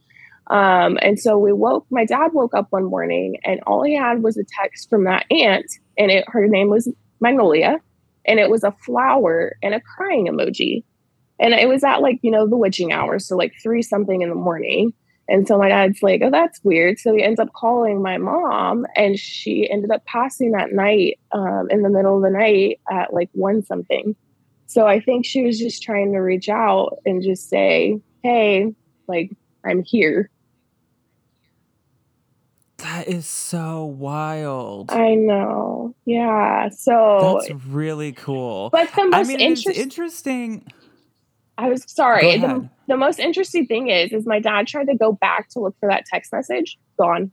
Um, 0.50 0.98
and 1.02 1.20
so 1.20 1.38
we 1.38 1.52
woke. 1.52 1.86
My 1.90 2.06
dad 2.06 2.32
woke 2.34 2.54
up 2.54 2.68
one 2.70 2.86
morning, 2.86 3.38
and 3.44 3.60
all 3.68 3.84
he 3.84 3.96
had 3.96 4.24
was 4.24 4.38
a 4.38 4.46
text 4.62 4.90
from 4.90 5.04
that 5.06 5.26
aunt, 5.32 5.70
and 5.98 6.12
it 6.12 6.26
her 6.28 6.48
name 6.48 6.70
was 6.70 6.92
Magnolia, 7.20 7.80
and 8.26 8.40
it 8.40 8.50
was 8.50 8.64
a 8.64 8.76
flower 8.86 9.58
and 9.62 9.74
a 9.74 9.82
crying 9.82 10.28
emoji. 10.28 10.84
And 11.40 11.54
it 11.54 11.70
was 11.70 11.84
at 11.84 12.02
like, 12.02 12.20
you 12.24 12.32
know, 12.32 12.48
the 12.48 12.58
witching 12.58 12.92
hour. 12.92 13.20
So 13.20 13.36
like 13.36 13.54
three 13.62 13.82
something 13.84 14.22
in 14.22 14.30
the 14.30 14.36
morning. 14.36 14.94
And 15.30 15.48
so 15.48 15.58
my 15.58 15.70
dad's 15.70 16.02
like, 16.02 16.22
oh, 16.24 16.32
that's 16.32 16.60
weird. 16.64 17.00
So 17.00 17.14
he 17.14 17.22
ends 17.22 17.40
up 17.40 17.52
calling 17.54 18.02
my 18.02 18.18
mom 18.18 18.86
and 18.96 19.20
she 19.20 19.70
ended 19.70 19.92
up 19.92 20.06
passing 20.06 20.52
that 20.52 20.72
night 20.72 21.20
um, 21.32 21.68
in 21.70 21.82
the 21.82 21.90
middle 21.90 22.16
of 22.18 22.24
the 22.24 22.30
night 22.30 22.80
at 22.90 23.14
like 23.14 23.30
one 23.34 23.64
something. 23.64 24.16
So 24.68 24.86
I 24.86 25.00
think 25.00 25.26
she 25.26 25.44
was 25.44 25.60
just 25.60 25.82
trying 25.84 26.14
to 26.14 26.20
reach 26.20 26.50
out 26.50 27.00
and 27.06 27.22
just 27.22 27.50
say, 27.50 28.00
hey, 28.24 28.74
like, 29.08 29.32
I'm 29.66 29.84
here. 29.84 30.30
That 32.78 33.08
is 33.08 33.26
so 33.26 33.86
wild. 33.86 34.92
I 34.92 35.16
know. 35.16 35.96
Yeah. 36.06 36.70
So, 36.70 37.40
That's 37.42 37.66
really 37.66 38.12
cool. 38.12 38.70
but 38.70 38.92
the 38.94 39.02
I 39.02 39.06
most 39.06 39.28
mean, 39.28 39.42
it's 39.42 39.66
interesting. 39.66 40.66
I 41.58 41.70
was 41.70 41.84
sorry. 41.88 42.38
The, 42.38 42.70
the 42.88 42.98
most 42.98 43.20
interesting 43.20 43.66
thing 43.66 43.90
is, 43.90 44.14
is 44.14 44.26
my 44.28 44.40
dad 44.40 44.68
tried 44.68 44.86
to 44.88 44.96
go 44.96 45.12
back 45.14 45.50
to 45.50 45.60
look 45.60 45.76
for 45.80 45.90
that 45.90 46.06
text 46.06 46.32
message. 46.32 46.78
Gone. 47.00 47.32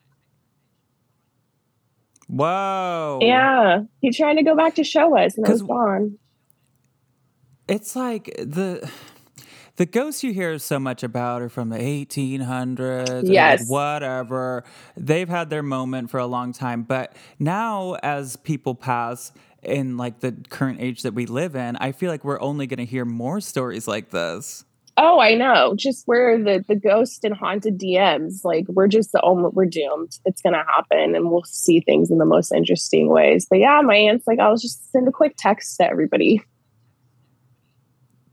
Whoa. 2.27 3.19
Yeah, 3.21 3.83
he 4.01 4.11
tried 4.11 4.35
to 4.35 4.43
go 4.43 4.57
back 4.57 4.77
to 4.77 4.85
show 4.85 5.17
us, 5.17 5.37
and 5.37 5.47
it 5.47 5.53
was 5.53 5.63
gone. 5.63 6.19
It's 7.69 7.95
like 7.95 8.35
the 8.39 8.91
the 9.77 9.87
ghosts 9.87 10.23
you 10.23 10.33
hear 10.33 10.59
so 10.59 10.79
much 10.79 11.03
about 11.03 11.43
are 11.43 11.49
from 11.49 11.69
the 11.69 11.79
1800s. 11.79 13.25
or, 13.25 13.27
Yes. 13.27 13.69
whatever. 13.69 14.65
They've 14.97 15.29
had 15.29 15.51
their 15.51 15.63
moment 15.63 16.11
for 16.11 16.19
a 16.19 16.27
long 16.27 16.53
time, 16.53 16.83
but 16.83 17.15
now 17.39 17.97
as 18.03 18.37
people 18.37 18.75
pass 18.75 19.33
in 19.67 19.97
like 19.97 20.21
the 20.21 20.33
current 20.49 20.81
age 20.81 21.03
that 21.03 21.15
we 21.15 21.27
live 21.27 21.57
in, 21.57 21.77
I 21.77 21.93
feel 21.93 22.11
like 22.11 22.25
we're 22.25 22.41
only 22.41 22.67
going 22.67 22.79
to 22.79 22.85
hear 22.85 23.05
more 23.05 23.41
stories 23.41 23.87
like 23.89 24.11
this. 24.11 24.65
Oh, 24.97 25.19
I 25.19 25.35
know. 25.35 25.75
Just 25.75 26.07
where 26.07 26.39
the 26.43 26.65
the 26.67 26.77
ghost 26.77 27.25
and 27.25 27.35
haunted 27.35 27.81
DMs, 27.81 28.45
like 28.45 28.67
we're 28.69 28.87
just 28.87 29.11
the 29.11 29.21
only 29.23 29.51
we're 29.53 29.67
doomed. 29.67 30.19
It's 30.25 30.41
gonna 30.41 30.65
happen, 30.69 31.17
and 31.17 31.31
we'll 31.31 31.43
see 31.45 31.81
things 31.81 32.13
in 32.13 32.19
the 32.19 32.25
most 32.25 32.53
interesting 32.53 33.09
ways. 33.09 33.47
But 33.51 33.59
yeah, 33.59 33.81
my 33.83 33.97
aunt's 33.97 34.27
like, 34.27 34.39
I'll 34.39 34.57
just 34.57 34.93
send 34.93 35.09
a 35.09 35.13
quick 35.13 35.35
text 35.37 35.79
to 35.79 35.91
everybody. 35.91 36.43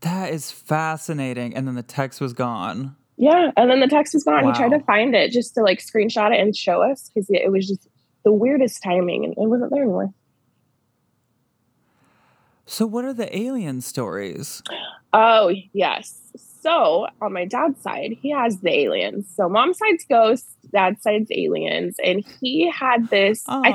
That 0.02 0.32
is 0.32 0.52
fascinating. 0.52 1.54
And 1.56 1.66
then 1.66 1.74
the 1.74 1.82
text 1.82 2.20
was 2.20 2.32
gone. 2.32 2.96
Yeah, 3.16 3.50
and 3.56 3.70
then 3.70 3.80
the 3.80 3.88
text 3.88 4.14
was 4.14 4.24
gone. 4.24 4.44
He 4.44 4.52
tried 4.52 4.76
to 4.76 4.80
find 4.80 5.14
it 5.14 5.32
just 5.32 5.54
to 5.54 5.62
like 5.62 5.80
screenshot 5.80 6.32
it 6.32 6.40
and 6.40 6.56
show 6.56 6.80
us 6.80 7.08
because 7.08 7.28
it 7.28 7.50
was 7.50 7.68
just 7.68 7.88
the 8.24 8.32
weirdest 8.32 8.82
timing, 8.82 9.24
and 9.24 9.32
it 9.32 9.48
wasn't 9.48 9.70
there 9.72 9.82
anymore. 9.82 10.10
So, 12.66 12.86
what 12.86 13.04
are 13.04 13.12
the 13.12 13.36
alien 13.36 13.80
stories? 13.80 14.62
Oh, 15.12 15.52
yes. 15.72 16.18
So 16.62 17.08
on 17.20 17.32
my 17.32 17.44
dad's 17.44 17.82
side, 17.82 18.16
he 18.22 18.30
has 18.30 18.60
the 18.60 18.70
aliens. 18.70 19.26
So 19.34 19.48
mom's 19.48 19.78
side's 19.78 20.04
ghosts, 20.08 20.54
dad's 20.72 21.02
side's 21.02 21.30
aliens. 21.32 21.96
And 22.02 22.24
he 22.40 22.70
had 22.70 23.08
this. 23.10 23.42
I. 23.48 23.72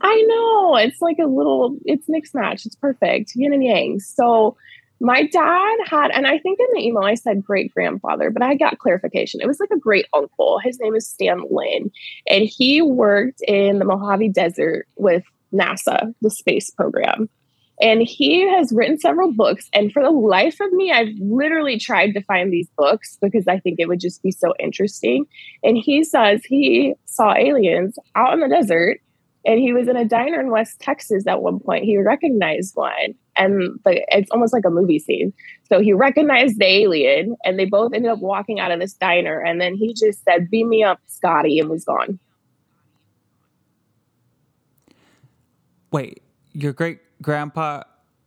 I 0.00 0.22
know. 0.26 0.76
It's 0.76 1.02
like 1.02 1.18
a 1.18 1.26
little, 1.26 1.76
it's 1.84 2.08
mixed 2.08 2.34
match. 2.34 2.64
It's 2.64 2.76
perfect. 2.76 3.32
Yin 3.36 3.52
and 3.52 3.62
yang. 3.62 4.00
So 4.00 4.56
my 5.00 5.26
dad 5.26 5.76
had, 5.84 6.10
and 6.12 6.26
I 6.26 6.38
think 6.38 6.58
in 6.58 6.66
the 6.72 6.80
email 6.80 7.02
I 7.02 7.14
said 7.14 7.44
great 7.44 7.74
grandfather, 7.74 8.30
but 8.30 8.42
I 8.42 8.54
got 8.54 8.78
clarification. 8.78 9.42
It 9.42 9.46
was 9.46 9.60
like 9.60 9.70
a 9.70 9.78
great 9.78 10.06
uncle. 10.14 10.58
His 10.64 10.80
name 10.80 10.94
is 10.94 11.06
Stan 11.06 11.42
Lynn, 11.50 11.90
And 12.26 12.44
he 12.44 12.80
worked 12.80 13.42
in 13.46 13.78
the 13.78 13.84
Mojave 13.84 14.30
Desert 14.30 14.88
with 14.96 15.24
NASA, 15.52 16.14
the 16.22 16.30
space 16.30 16.70
program. 16.70 17.28
And 17.80 18.02
he 18.02 18.48
has 18.48 18.72
written 18.72 18.98
several 18.98 19.32
books. 19.32 19.68
And 19.72 19.92
for 19.92 20.02
the 20.02 20.10
life 20.10 20.60
of 20.60 20.72
me, 20.72 20.92
I've 20.92 21.14
literally 21.18 21.78
tried 21.78 22.12
to 22.12 22.22
find 22.22 22.52
these 22.52 22.68
books 22.76 23.18
because 23.20 23.48
I 23.48 23.58
think 23.58 23.80
it 23.80 23.88
would 23.88 24.00
just 24.00 24.22
be 24.22 24.30
so 24.30 24.54
interesting. 24.60 25.26
And 25.62 25.76
he 25.76 26.04
says 26.04 26.44
he 26.44 26.94
saw 27.04 27.34
aliens 27.34 27.98
out 28.14 28.34
in 28.34 28.40
the 28.40 28.48
desert 28.48 29.00
and 29.44 29.60
he 29.60 29.72
was 29.72 29.88
in 29.88 29.96
a 29.96 30.04
diner 30.04 30.40
in 30.40 30.50
West 30.50 30.80
Texas 30.80 31.26
at 31.26 31.42
one 31.42 31.60
point. 31.60 31.84
He 31.84 31.98
recognized 31.98 32.74
one, 32.76 33.14
and 33.36 33.78
the, 33.84 34.04
it's 34.08 34.30
almost 34.30 34.52
like 34.52 34.64
a 34.64 34.70
movie 34.70 34.98
scene. 34.98 35.32
So 35.68 35.80
he 35.80 35.92
recognized 35.92 36.58
the 36.58 36.64
alien, 36.64 37.36
and 37.44 37.58
they 37.58 37.66
both 37.66 37.92
ended 37.92 38.10
up 38.10 38.20
walking 38.20 38.58
out 38.58 38.70
of 38.70 38.80
this 38.80 38.94
diner. 38.94 39.40
And 39.40 39.60
then 39.60 39.74
he 39.74 39.92
just 39.92 40.24
said, 40.24 40.48
"Beam 40.50 40.70
me 40.70 40.82
up, 40.82 41.00
Scotty," 41.06 41.58
and 41.58 41.68
was 41.68 41.84
gone. 41.84 42.18
Wait, 45.92 46.22
your 46.52 46.72
great 46.72 46.98
grandpa 47.22 47.82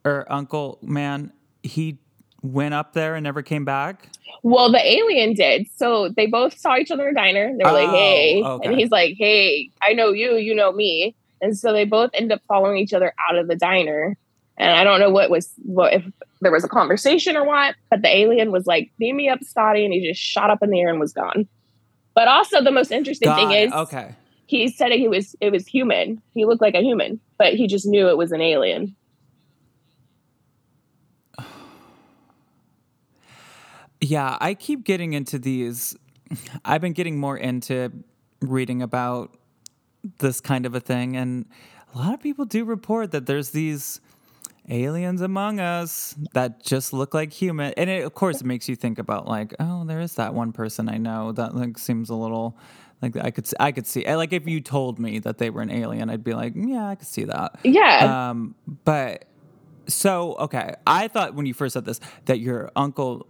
or 0.05 0.25
uncle 0.29 0.79
man, 0.81 1.31
he 1.63 1.99
went 2.41 2.73
up 2.73 2.93
there 2.93 3.15
and 3.15 3.23
never 3.23 3.41
came 3.41 3.65
back? 3.65 4.09
Well, 4.43 4.71
the 4.71 4.85
alien 4.85 5.33
did. 5.33 5.67
So 5.75 6.09
they 6.09 6.27
both 6.27 6.57
saw 6.57 6.77
each 6.77 6.91
other 6.91 7.07
in 7.07 7.17
a 7.17 7.19
diner. 7.19 7.53
They 7.57 7.63
were 7.63 7.71
like, 7.71 7.89
Oh, 7.89 7.91
"Hey," 7.91 8.43
okay. 8.43 8.67
and 8.67 8.79
he's 8.79 8.91
like, 8.91 9.15
"Hey, 9.17 9.69
I 9.81 9.93
know 9.93 10.11
you. 10.11 10.35
You 10.35 10.55
know 10.55 10.71
me." 10.71 11.15
And 11.41 11.57
so 11.57 11.73
they 11.73 11.85
both 11.85 12.11
end 12.13 12.31
up 12.31 12.41
following 12.47 12.77
each 12.77 12.93
other 12.93 13.13
out 13.29 13.37
of 13.37 13.47
the 13.47 13.55
diner. 13.55 14.17
And 14.57 14.71
I 14.71 14.83
don't 14.83 14.99
know 14.99 15.09
what 15.09 15.29
was 15.29 15.51
what 15.63 15.93
if 15.93 16.03
there 16.41 16.51
was 16.51 16.63
a 16.63 16.67
conversation 16.67 17.35
or 17.37 17.45
what, 17.45 17.75
but 17.89 18.01
the 18.01 18.15
alien 18.15 18.51
was 18.51 18.65
like, 18.65 18.91
"Beam 18.97 19.17
me 19.17 19.29
up, 19.29 19.43
Scotty," 19.43 19.83
and 19.85 19.93
he 19.93 20.07
just 20.07 20.21
shot 20.21 20.49
up 20.49 20.63
in 20.63 20.69
the 20.69 20.79
air 20.79 20.89
and 20.89 20.99
was 20.99 21.13
gone. 21.13 21.47
But 22.15 22.27
also, 22.27 22.63
the 22.63 22.71
most 22.71 22.91
interesting 22.91 23.31
thing 23.33 23.51
is, 23.51 23.71
okay. 23.71 24.15
He 24.47 24.69
said 24.69 24.91
he 24.93 25.07
was 25.07 25.35
it 25.39 25.51
was 25.51 25.67
human. 25.67 26.21
He 26.33 26.45
looked 26.45 26.61
like 26.61 26.73
a 26.73 26.81
human, 26.81 27.19
but 27.37 27.53
he 27.53 27.67
just 27.67 27.85
knew 27.85 28.09
it 28.09 28.17
was 28.17 28.31
an 28.31 28.41
alien. 28.41 28.95
Yeah, 33.99 34.37
I 34.39 34.53
keep 34.53 34.83
getting 34.83 35.13
into 35.13 35.39
these. 35.39 35.95
I've 36.65 36.81
been 36.81 36.93
getting 36.93 37.19
more 37.19 37.35
into 37.35 37.91
reading 38.41 38.83
about 38.83 39.35
this 40.19 40.39
kind 40.39 40.67
of 40.67 40.75
a 40.75 40.79
thing, 40.79 41.17
and 41.17 41.45
a 41.95 41.97
lot 41.97 42.13
of 42.13 42.21
people 42.21 42.45
do 42.45 42.63
report 42.63 43.09
that 43.11 43.25
there's 43.25 43.49
these 43.49 43.99
aliens 44.69 45.21
among 45.21 45.59
us 45.59 46.13
that 46.33 46.63
just 46.63 46.93
look 46.93 47.13
like 47.13 47.33
human. 47.33 47.73
And 47.75 47.89
it, 47.89 48.05
of 48.05 48.13
course, 48.13 48.41
it 48.41 48.45
makes 48.45 48.69
you 48.69 48.75
think 48.75 48.99
about 48.99 49.27
like, 49.27 49.55
oh, 49.59 49.83
there 49.85 49.99
is 49.99 50.13
that 50.15 50.33
one 50.33 50.51
person 50.51 50.89
I 50.89 50.97
know 50.97 51.31
that 51.31 51.55
like 51.55 51.77
seems 51.79 52.09
a 52.09 52.15
little 52.15 52.55
like 53.01 53.15
I 53.17 53.31
could 53.31 53.47
I 53.59 53.71
could 53.71 53.85
see 53.87 54.03
like 54.05 54.33
if 54.33 54.47
you 54.47 54.59
told 54.61 54.99
me 54.99 55.19
that 55.19 55.37
they 55.37 55.49
were 55.49 55.61
an 55.61 55.69
alien, 55.71 56.09
I'd 56.09 56.23
be 56.23 56.33
like, 56.33 56.53
yeah, 56.55 56.87
I 56.87 56.95
could 56.95 57.07
see 57.07 57.25
that. 57.25 57.59
Yeah, 57.63 58.29
Um, 58.29 58.55
but 58.85 59.25
so 59.87 60.35
okay, 60.39 60.73
I 60.85 61.07
thought 61.07 61.35
when 61.35 61.45
you 61.45 61.53
first 61.53 61.73
said 61.73 61.85
this 61.85 61.99
that 62.25 62.39
your 62.39 62.71
uncle 62.75 63.27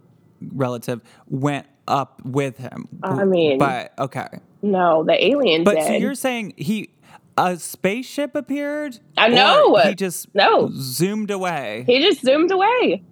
relative 0.54 1.02
went 1.26 1.66
up 1.86 2.20
with 2.24 2.58
him. 2.58 2.88
I 3.02 3.24
mean- 3.24 3.58
but 3.58 3.92
okay, 3.98 4.28
no, 4.62 5.04
the 5.04 5.22
alien 5.24 5.64
but 5.64 5.74
did. 5.76 5.86
so 5.86 5.92
you're 5.94 6.14
saying 6.14 6.54
he 6.56 6.90
a 7.36 7.56
spaceship 7.56 8.34
appeared? 8.34 8.98
I 9.16 9.28
know. 9.28 9.76
he 9.76 9.94
just 9.94 10.34
No. 10.34 10.70
zoomed 10.74 11.30
away. 11.30 11.84
He 11.86 12.00
just 12.00 12.20
zoomed 12.24 12.50
away. 12.50 13.04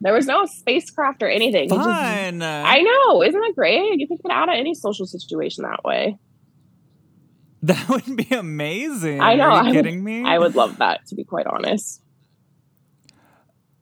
There 0.00 0.12
was 0.12 0.26
no 0.26 0.44
spacecraft 0.46 1.22
or 1.22 1.28
anything. 1.28 1.64
He 1.64 1.68
just- 1.68 1.82
Fun. 1.82 2.42
I 2.42 2.80
know. 2.80 3.22
Isn't 3.22 3.40
that 3.40 3.52
great? 3.54 3.98
You 3.98 4.06
can 4.06 4.18
get 4.22 4.30
out 4.32 4.48
of 4.48 4.54
any 4.56 4.74
social 4.74 5.06
situation 5.06 5.62
that 5.64 5.82
way. 5.84 6.18
that 7.62 7.88
would 7.88 8.16
be 8.16 8.26
amazing. 8.30 9.20
I 9.20 9.34
know. 9.36 9.44
Are 9.44 9.52
I 9.52 9.60
you 9.60 9.66
would- 9.76 9.84
kidding 9.84 10.04
me? 10.04 10.24
I 10.24 10.38
would 10.38 10.54
love 10.56 10.78
that, 10.78 11.06
to 11.06 11.14
be 11.14 11.24
quite 11.24 11.46
honest. 11.46 12.00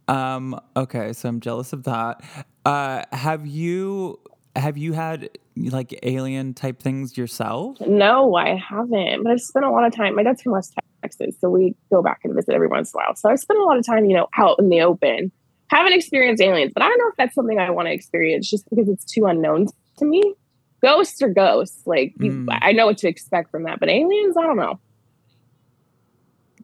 Um. 0.09 0.59
Okay. 0.77 1.13
So 1.13 1.29
I'm 1.29 1.41
jealous 1.41 1.73
of 1.73 1.85
that. 1.85 2.23
Uh. 2.65 3.03
Have 3.13 3.47
you 3.47 4.21
have 4.57 4.77
you 4.77 4.93
had 4.93 5.31
like 5.57 5.99
alien 6.03 6.55
type 6.55 6.81
things 6.81 7.17
yourself? 7.17 7.81
No, 7.81 8.35
I 8.35 8.57
haven't. 8.57 9.23
But 9.23 9.33
I've 9.33 9.41
spent 9.41 9.65
a 9.65 9.71
lot 9.71 9.87
of 9.87 9.95
time. 9.95 10.15
My 10.17 10.23
dad's 10.23 10.43
from 10.43 10.53
West 10.53 10.75
Texas, 11.03 11.37
so 11.41 11.49
we 11.51 11.75
go 11.91 12.03
back 12.03 12.21
and 12.25 12.35
visit 12.35 12.53
every 12.55 12.67
once 12.69 12.93
in 12.93 12.99
a 12.99 13.03
while. 13.05 13.15
So 13.17 13.31
I've 13.31 13.39
spent 13.39 13.59
a 13.61 13.63
lot 13.65 13.79
of 13.79 13.87
time, 13.87 14.05
you 14.05 14.17
know, 14.17 14.27
out 14.37 14.57
in 14.59 14.69
the 14.69 14.83
open. 14.83 15.31
Haven't 15.73 15.95
experienced 15.95 16.43
aliens, 16.43 16.71
but 16.75 16.83
I 16.83 16.89
don't 16.89 16.99
know 16.99 17.09
if 17.09 17.17
that's 17.17 17.35
something 17.35 17.59
I 17.59 17.71
want 17.71 17.89
to 17.89 17.93
experience 17.95 18.51
just 18.51 18.69
because 18.69 18.91
it's 18.91 19.07
too 19.07 19.25
unknown 19.25 19.69
to 19.97 20.05
me. 20.05 20.35
Ghosts 20.83 21.23
are 21.23 21.31
ghosts. 21.31 21.87
Like 21.87 22.13
you, 22.21 22.31
Mm. 22.31 22.59
I 22.61 22.73
know 22.73 22.85
what 22.85 22.99
to 22.99 23.09
expect 23.09 23.51
from 23.51 23.63
that, 23.63 23.81
but 23.81 23.89
aliens, 23.89 24.37
I 24.37 24.43
don't 24.43 24.59
know. 24.59 24.79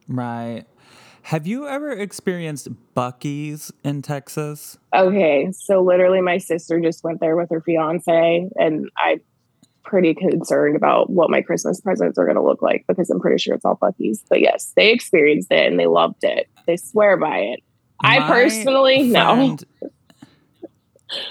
Right. 0.07 0.65
Have 1.23 1.47
you 1.47 1.67
ever 1.67 1.91
experienced 1.91 2.67
Buc-ee's 2.95 3.71
in 3.83 4.03
Texas? 4.03 4.77
Okay, 4.95 5.51
so 5.53 5.81
literally, 5.81 6.21
my 6.21 6.37
sister 6.37 6.79
just 6.79 7.03
went 7.03 7.19
there 7.19 7.35
with 7.35 7.49
her 7.49 7.61
fiance, 7.61 8.47
and 8.57 8.89
I'm 8.95 9.21
pretty 9.83 10.13
concerned 10.13 10.75
about 10.75 11.09
what 11.09 11.31
my 11.31 11.41
Christmas 11.41 11.81
presents 11.81 12.19
are 12.19 12.25
going 12.25 12.35
to 12.37 12.43
look 12.43 12.61
like 12.61 12.85
because 12.87 13.09
I'm 13.09 13.19
pretty 13.19 13.39
sure 13.39 13.55
it's 13.55 13.65
all 13.65 13.75
Buc-ee's. 13.75 14.23
But 14.29 14.41
yes, 14.41 14.71
they 14.75 14.91
experienced 14.91 15.51
it 15.51 15.65
and 15.65 15.79
they 15.79 15.87
loved 15.87 16.23
it. 16.23 16.47
They 16.67 16.77
swear 16.77 17.17
by 17.17 17.39
it. 17.39 17.63
I 18.01 18.19
personally, 18.27 19.03
no. 19.03 19.35
friend- 19.35 19.65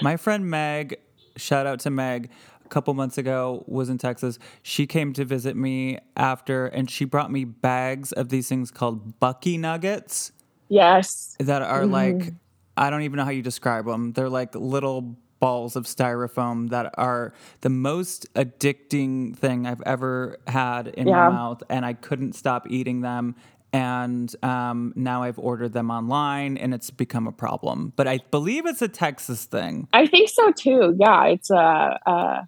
My 0.01 0.17
friend 0.17 0.49
Meg, 0.49 0.97
shout 1.37 1.65
out 1.65 1.79
to 1.81 1.89
Meg, 1.89 2.29
a 2.65 2.69
couple 2.69 2.93
months 2.93 3.17
ago 3.17 3.63
was 3.67 3.89
in 3.89 3.97
Texas. 3.97 4.37
She 4.61 4.85
came 4.85 5.13
to 5.13 5.25
visit 5.25 5.55
me 5.55 5.99
after 6.17 6.67
and 6.67 6.89
she 6.89 7.05
brought 7.05 7.31
me 7.31 7.45
bags 7.45 8.11
of 8.11 8.29
these 8.29 8.47
things 8.49 8.71
called 8.71 9.19
Bucky 9.19 9.57
Nuggets 9.57 10.31
Yes. 10.67 11.35
that 11.39 11.61
are 11.61 11.81
Mm-hmm. 11.83 11.91
like 11.93 12.33
I 12.77 12.89
don't 12.89 13.01
even 13.01 13.17
know 13.17 13.25
how 13.25 13.31
you 13.31 13.41
describe 13.41 13.85
them. 13.85 14.13
They're 14.13 14.29
like 14.29 14.55
little 14.55 15.17
balls 15.41 15.75
of 15.75 15.85
styrofoam 15.85 16.69
that 16.69 16.93
are 16.97 17.33
the 17.61 17.69
most 17.69 18.31
addicting 18.35 19.35
thing 19.37 19.65
I've 19.65 19.81
ever 19.85 20.37
had 20.47 20.87
in 20.89 21.07
Yeah. 21.07 21.27
my 21.27 21.29
mouth, 21.29 21.63
and 21.69 21.85
I 21.85 21.93
couldn't 21.93 22.33
stop 22.35 22.67
eating 22.69 23.01
them. 23.01 23.35
And 23.71 24.33
um, 24.43 24.93
now 24.95 25.23
I've 25.23 25.37
ordered 25.37 25.73
them 25.73 25.91
online, 25.91 26.57
and 26.57 26.73
it's 26.73 26.89
become 26.89 27.27
a 27.27 27.31
problem. 27.31 27.93
But 27.95 28.07
I 28.07 28.19
believe 28.31 28.65
it's 28.65 28.81
a 28.81 28.87
Texas 28.87 29.45
thing. 29.45 29.87
I 29.93 30.07
think 30.07 30.29
so 30.29 30.51
too. 30.51 30.95
Yeah, 30.99 31.25
it's 31.25 31.51
a, 31.51 31.99
uh, 32.05 32.41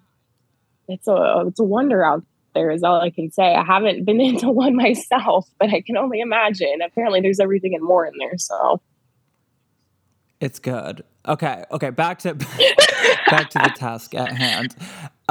it's 0.88 1.06
a, 1.06 1.44
it's 1.46 1.60
a 1.60 1.64
wonder 1.64 2.04
out 2.04 2.24
there. 2.54 2.70
Is 2.70 2.82
all 2.82 3.00
I 3.00 3.10
can 3.10 3.30
say. 3.30 3.54
I 3.54 3.64
haven't 3.64 4.04
been 4.04 4.20
into 4.20 4.50
one 4.50 4.74
myself, 4.74 5.48
but 5.60 5.70
I 5.72 5.80
can 5.80 5.96
only 5.96 6.20
imagine. 6.20 6.80
Apparently, 6.84 7.20
there's 7.20 7.40
everything 7.40 7.74
and 7.74 7.84
more 7.84 8.04
in 8.04 8.14
there. 8.18 8.36
So 8.38 8.80
It's 10.40 10.58
good. 10.58 11.04
Okay, 11.26 11.64
okay. 11.70 11.90
Back 11.90 12.18
to 12.20 12.34
back 13.30 13.50
to 13.50 13.58
the 13.58 13.72
task 13.76 14.14
at 14.14 14.32
hand. 14.32 14.74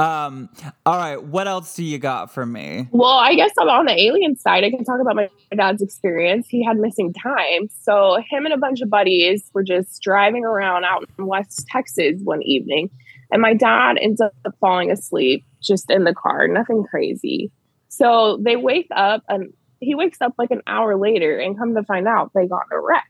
Um, 0.02 0.48
all 0.84 0.96
right. 0.96 1.22
What 1.22 1.46
else 1.46 1.76
do 1.76 1.84
you 1.84 1.98
got 1.98 2.32
for 2.32 2.44
me? 2.44 2.88
Well, 2.90 3.12
I 3.12 3.36
guess 3.36 3.52
I'm 3.56 3.68
on 3.68 3.86
the 3.86 3.92
alien 3.92 4.36
side. 4.36 4.64
I 4.64 4.70
can 4.70 4.84
talk 4.84 5.00
about 5.00 5.14
my 5.14 5.28
dad's 5.56 5.80
experience. 5.80 6.48
He 6.48 6.64
had 6.64 6.76
missing 6.76 7.12
time. 7.12 7.68
So, 7.82 8.16
him 8.28 8.44
and 8.44 8.52
a 8.52 8.56
bunch 8.56 8.80
of 8.80 8.90
buddies 8.90 9.48
were 9.54 9.62
just 9.62 10.02
driving 10.02 10.44
around 10.44 10.84
out 10.84 11.04
in 11.18 11.26
West 11.26 11.66
Texas 11.68 12.20
one 12.24 12.42
evening. 12.42 12.90
And 13.30 13.40
my 13.40 13.54
dad 13.54 13.96
ends 14.00 14.20
up 14.20 14.34
falling 14.60 14.90
asleep 14.90 15.44
just 15.62 15.88
in 15.88 16.02
the 16.02 16.14
car, 16.14 16.48
nothing 16.48 16.82
crazy. 16.82 17.52
So, 17.88 18.38
they 18.44 18.56
wake 18.56 18.88
up 18.94 19.22
and 19.28 19.52
he 19.78 19.94
wakes 19.94 20.20
up 20.20 20.34
like 20.36 20.50
an 20.50 20.62
hour 20.66 20.96
later 20.96 21.38
and 21.38 21.56
come 21.56 21.76
to 21.76 21.84
find 21.84 22.08
out 22.08 22.32
they 22.34 22.48
got 22.48 22.64
in 22.72 22.76
a 22.76 22.80
wreck. 22.80 23.08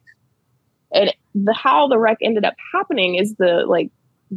And 0.92 1.14
the 1.34 1.54
how 1.54 1.88
the 1.88 1.98
wreck 1.98 2.18
ended 2.20 2.44
up 2.44 2.54
happening 2.74 3.14
is 3.14 3.34
the 3.38 3.64
like 3.66 3.90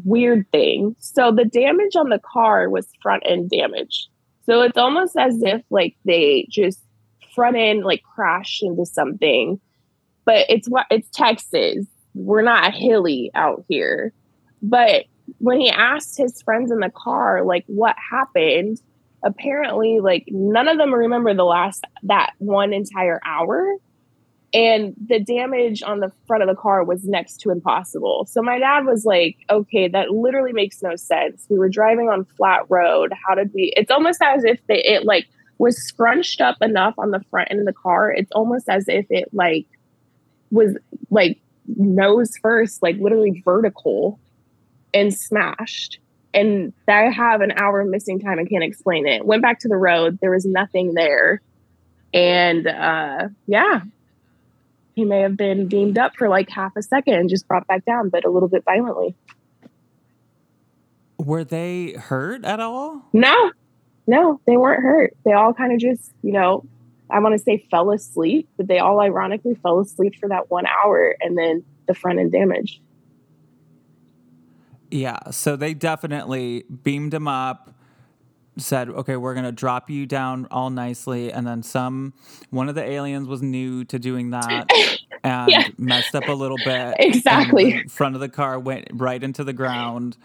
weird 0.03 0.45
thing. 0.51 0.95
So 0.99 1.31
the 1.31 1.45
damage 1.45 1.95
on 1.95 2.09
the 2.09 2.19
car 2.19 2.69
was 2.69 2.87
front 3.01 3.23
end 3.25 3.49
damage. 3.49 4.07
So 4.45 4.61
it's 4.61 4.77
almost 4.77 5.15
as 5.17 5.41
if 5.41 5.61
like 5.69 5.95
they 6.05 6.47
just 6.49 6.79
front 7.33 7.57
end 7.57 7.83
like 7.83 8.03
crashed 8.03 8.63
into 8.63 8.85
something. 8.85 9.59
But 10.25 10.45
it's 10.49 10.67
what 10.67 10.87
it's 10.89 11.09
Texas. 11.11 11.85
We're 12.13 12.41
not 12.41 12.73
hilly 12.73 13.31
out 13.35 13.65
here. 13.67 14.13
But 14.61 15.05
when 15.39 15.59
he 15.59 15.69
asked 15.69 16.17
his 16.17 16.41
friends 16.41 16.71
in 16.71 16.79
the 16.79 16.91
car 16.91 17.43
like 17.43 17.63
what 17.67 17.95
happened, 18.11 18.81
apparently 19.23 19.99
like 19.99 20.25
none 20.27 20.67
of 20.67 20.77
them 20.77 20.93
remember 20.93 21.33
the 21.33 21.43
last 21.43 21.83
that 22.03 22.31
one 22.37 22.73
entire 22.73 23.19
hour 23.25 23.75
and 24.55 24.95
the 25.05 25.19
damage 25.19 25.83
on 25.83 25.99
the 25.99 26.09
front 26.27 26.41
of 26.41 26.47
the 26.47 26.55
car 26.55 26.81
was 26.85 27.03
next 27.03 27.41
to 27.41 27.51
impossible. 27.51 28.25
So 28.25 28.41
my 28.41 28.57
dad 28.57 28.85
was 28.85 29.03
like, 29.03 29.35
"Okay, 29.49 29.89
that 29.89 30.11
literally 30.11 30.53
makes 30.53 30.81
no 30.81 30.95
sense. 30.95 31.45
We 31.49 31.59
were 31.59 31.67
driving 31.67 32.07
on 32.07 32.23
flat 32.37 32.61
road. 32.69 33.13
How 33.27 33.35
did 33.35 33.51
we?" 33.53 33.73
It's 33.75 33.91
almost 33.91 34.21
as 34.21 34.45
if 34.45 34.65
they, 34.67 34.81
it 34.81 35.03
like 35.03 35.27
was 35.57 35.77
scrunched 35.77 36.39
up 36.39 36.55
enough 36.61 36.93
on 36.97 37.11
the 37.11 37.19
front 37.29 37.51
end 37.51 37.59
of 37.59 37.65
the 37.65 37.73
car. 37.73 38.11
It's 38.11 38.31
almost 38.31 38.69
as 38.69 38.87
if 38.87 39.05
it 39.09 39.29
like 39.33 39.65
was 40.51 40.77
like 41.09 41.37
nose 41.67 42.37
first, 42.41 42.81
like 42.81 42.95
literally 42.97 43.41
vertical, 43.43 44.19
and 44.93 45.13
smashed. 45.13 45.99
And 46.33 46.71
I 46.87 47.09
have 47.09 47.41
an 47.41 47.51
hour 47.57 47.83
missing 47.83 48.21
time. 48.21 48.39
I 48.39 48.45
can't 48.45 48.63
explain 48.63 49.05
it. 49.05 49.25
Went 49.25 49.41
back 49.41 49.59
to 49.59 49.67
the 49.67 49.75
road. 49.75 50.19
There 50.21 50.31
was 50.31 50.45
nothing 50.45 50.93
there. 50.93 51.41
And 52.13 52.67
uh, 52.67 53.27
yeah, 53.47 53.81
he 54.95 55.03
may 55.03 55.19
have 55.19 55.35
been 55.35 55.67
beamed 55.67 55.97
up 55.97 56.15
for 56.17 56.29
like 56.29 56.49
half 56.49 56.75
a 56.77 56.81
second 56.81 57.15
and 57.15 57.29
just 57.29 57.47
brought 57.47 57.67
back 57.67 57.85
down, 57.85 58.09
but 58.09 58.23
a 58.25 58.29
little 58.29 58.47
bit 58.47 58.63
violently. 58.63 59.15
Were 61.17 61.43
they 61.43 61.91
hurt 61.93 62.45
at 62.45 62.59
all? 62.59 63.07
No, 63.11 63.51
no, 64.07 64.39
they 64.47 64.57
weren't 64.57 64.81
hurt. 64.81 65.13
They 65.25 65.33
all 65.33 65.53
kind 65.53 65.73
of 65.73 65.79
just, 65.79 66.13
you 66.21 66.31
know, 66.31 66.65
I 67.09 67.19
want 67.19 67.33
to 67.33 67.39
say 67.39 67.67
fell 67.69 67.91
asleep, 67.91 68.47
but 68.57 68.67
they 68.67 68.79
all 68.79 68.99
ironically 69.01 69.55
fell 69.55 69.79
asleep 69.79 70.15
for 70.19 70.29
that 70.29 70.49
one 70.49 70.65
hour 70.65 71.15
and 71.19 71.37
then 71.37 71.63
the 71.87 71.93
front 71.93 72.19
end 72.19 72.31
damage. 72.31 72.81
Yeah, 74.91 75.29
so 75.29 75.55
they 75.55 75.73
definitely 75.73 76.63
beamed 76.83 77.13
him 77.13 77.27
up, 77.27 77.74
said, 78.57 78.89
"Okay, 78.89 79.15
we're 79.17 79.33
gonna 79.35 79.51
drop 79.51 79.89
you 79.89 80.05
down 80.05 80.47
all 80.51 80.69
nicely," 80.69 81.31
and 81.31 81.45
then 81.45 81.61
some 81.63 82.13
one 82.49 82.69
of 82.69 82.75
the 82.75 82.83
aliens 82.83 83.27
was 83.27 83.41
new 83.41 83.83
to 83.85 83.99
doing 83.99 84.29
that 84.31 84.69
and 85.23 85.49
Yeah. 85.51 85.67
messed 85.77 86.15
up 86.15 86.27
a 86.27 86.33
little 86.33 86.57
bit. 86.63 86.95
Exactly. 86.99 87.83
front 87.89 88.15
of 88.15 88.21
the 88.21 88.29
car 88.29 88.59
went 88.59 88.87
right 88.93 89.21
into 89.23 89.43
the 89.43 89.53
ground, 89.53 90.17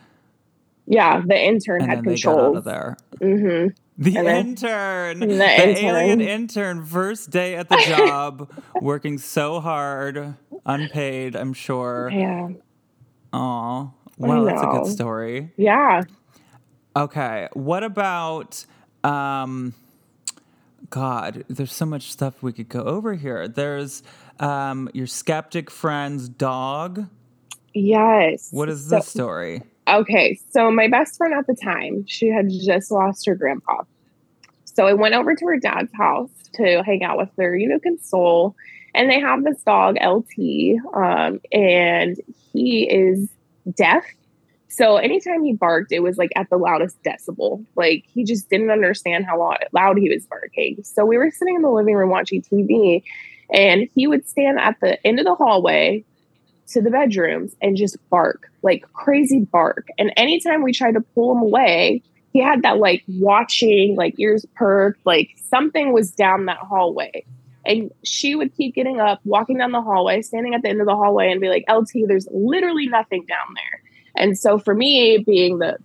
Yeah, 0.86 1.20
the 1.24 1.38
intern 1.40 1.82
and 1.82 1.90
had 1.90 2.04
got 2.04 2.10
out 2.10 2.14
control. 2.14 2.56
of 2.56 2.64
there. 2.64 2.96
hmm 3.18 3.68
The 3.98 4.12
then- 4.12 4.26
intern, 4.26 5.20
the, 5.20 5.26
The 5.26 5.84
alien 5.84 6.20
intern. 6.20 6.84
first 6.84 7.30
day 7.30 7.54
at 7.54 7.68
the 7.68 7.76
job, 7.86 8.50
working 8.80 9.18
so 9.18 9.60
hard, 9.60 10.34
unpaid. 10.64 11.36
I'm 11.36 11.52
sure. 11.52 12.10
Yeah, 12.12 12.48
Aw, 13.32 13.88
wow, 14.18 14.44
that's 14.44 14.62
a 14.62 14.66
good 14.66 14.86
story. 14.86 15.52
yeah. 15.56 16.02
Okay, 16.96 17.48
what 17.52 17.82
about 17.84 18.64
um 19.04 19.74
God, 20.88 21.44
there's 21.48 21.72
so 21.72 21.86
much 21.86 22.10
stuff 22.10 22.42
we 22.42 22.52
could 22.52 22.68
go 22.68 22.82
over 22.82 23.14
here. 23.14 23.46
There's 23.48 24.02
um 24.40 24.88
your 24.92 25.06
skeptic 25.06 25.70
friend's 25.70 26.28
dog. 26.28 27.06
Yes. 27.74 28.48
What 28.50 28.68
is 28.68 28.88
So- 28.88 28.96
this 28.96 29.08
story? 29.08 29.62
Okay, 29.88 30.38
so 30.50 30.70
my 30.70 30.86
best 30.88 31.16
friend 31.16 31.34
at 31.34 31.46
the 31.48 31.54
time, 31.54 32.04
she 32.06 32.28
had 32.28 32.48
just 32.48 32.90
lost 32.92 33.26
her 33.26 33.34
grandpa. 33.34 33.82
So 34.64 34.86
I 34.86 34.92
went 34.92 35.14
over 35.16 35.34
to 35.34 35.44
her 35.46 35.58
dad's 35.58 35.92
house 35.94 36.30
to 36.54 36.82
hang 36.84 37.02
out 37.02 37.16
with 37.18 37.30
her, 37.38 37.56
you 37.56 37.68
know, 37.68 37.80
console. 37.80 38.54
And 38.94 39.10
they 39.10 39.18
have 39.18 39.42
this 39.42 39.60
dog, 39.62 39.96
LT, 40.00 40.78
um, 40.94 41.40
and 41.52 42.16
he 42.52 42.88
is 42.88 43.28
deaf. 43.76 44.04
So 44.70 44.96
anytime 44.96 45.44
he 45.44 45.52
barked, 45.52 45.92
it 45.92 46.00
was 46.00 46.16
like 46.16 46.30
at 46.36 46.48
the 46.48 46.56
loudest 46.56 46.96
decibel. 47.02 47.64
Like 47.76 48.04
he 48.06 48.24
just 48.24 48.48
didn't 48.48 48.70
understand 48.70 49.26
how 49.26 49.38
loud, 49.72 49.98
he 49.98 50.08
was 50.08 50.24
barking. 50.26 50.82
So 50.84 51.04
we 51.04 51.18
were 51.18 51.30
sitting 51.30 51.56
in 51.56 51.62
the 51.62 51.70
living 51.70 51.94
room 51.94 52.10
watching 52.10 52.40
TV, 52.40 53.02
and 53.52 53.88
he 53.94 54.06
would 54.06 54.28
stand 54.28 54.58
at 54.60 54.76
the 54.80 55.04
end 55.06 55.18
of 55.18 55.26
the 55.26 55.34
hallway 55.34 56.04
to 56.68 56.80
the 56.80 56.90
bedrooms 56.90 57.56
and 57.60 57.76
just 57.76 57.96
bark 58.10 58.50
like 58.62 58.84
crazy 58.92 59.40
bark. 59.40 59.88
And 59.98 60.12
anytime 60.16 60.62
we 60.62 60.72
tried 60.72 60.94
to 60.94 61.00
pull 61.00 61.32
him 61.32 61.42
away, 61.42 62.02
he 62.32 62.40
had 62.40 62.62
that 62.62 62.78
like 62.78 63.02
watching, 63.08 63.96
like 63.96 64.18
ears 64.18 64.46
perked, 64.54 65.04
like 65.04 65.30
something 65.48 65.92
was 65.92 66.10
down 66.12 66.46
that 66.46 66.58
hallway. 66.58 67.24
And 67.66 67.90
she 68.04 68.34
would 68.34 68.54
keep 68.56 68.74
getting 68.74 69.00
up, 69.00 69.20
walking 69.24 69.58
down 69.58 69.72
the 69.72 69.82
hallway, 69.82 70.22
standing 70.22 70.54
at 70.54 70.62
the 70.62 70.68
end 70.68 70.80
of 70.80 70.86
the 70.86 70.96
hallway, 70.96 71.30
and 71.30 71.40
be 71.40 71.48
like, 71.48 71.64
"LT, 71.68 72.06
there's 72.06 72.26
literally 72.30 72.88
nothing 72.88 73.26
down 73.26 73.54
there." 73.54 73.79
And 74.16 74.38
so 74.38 74.58
for 74.58 74.74
me, 74.74 75.22
being 75.26 75.58
the 75.58 75.78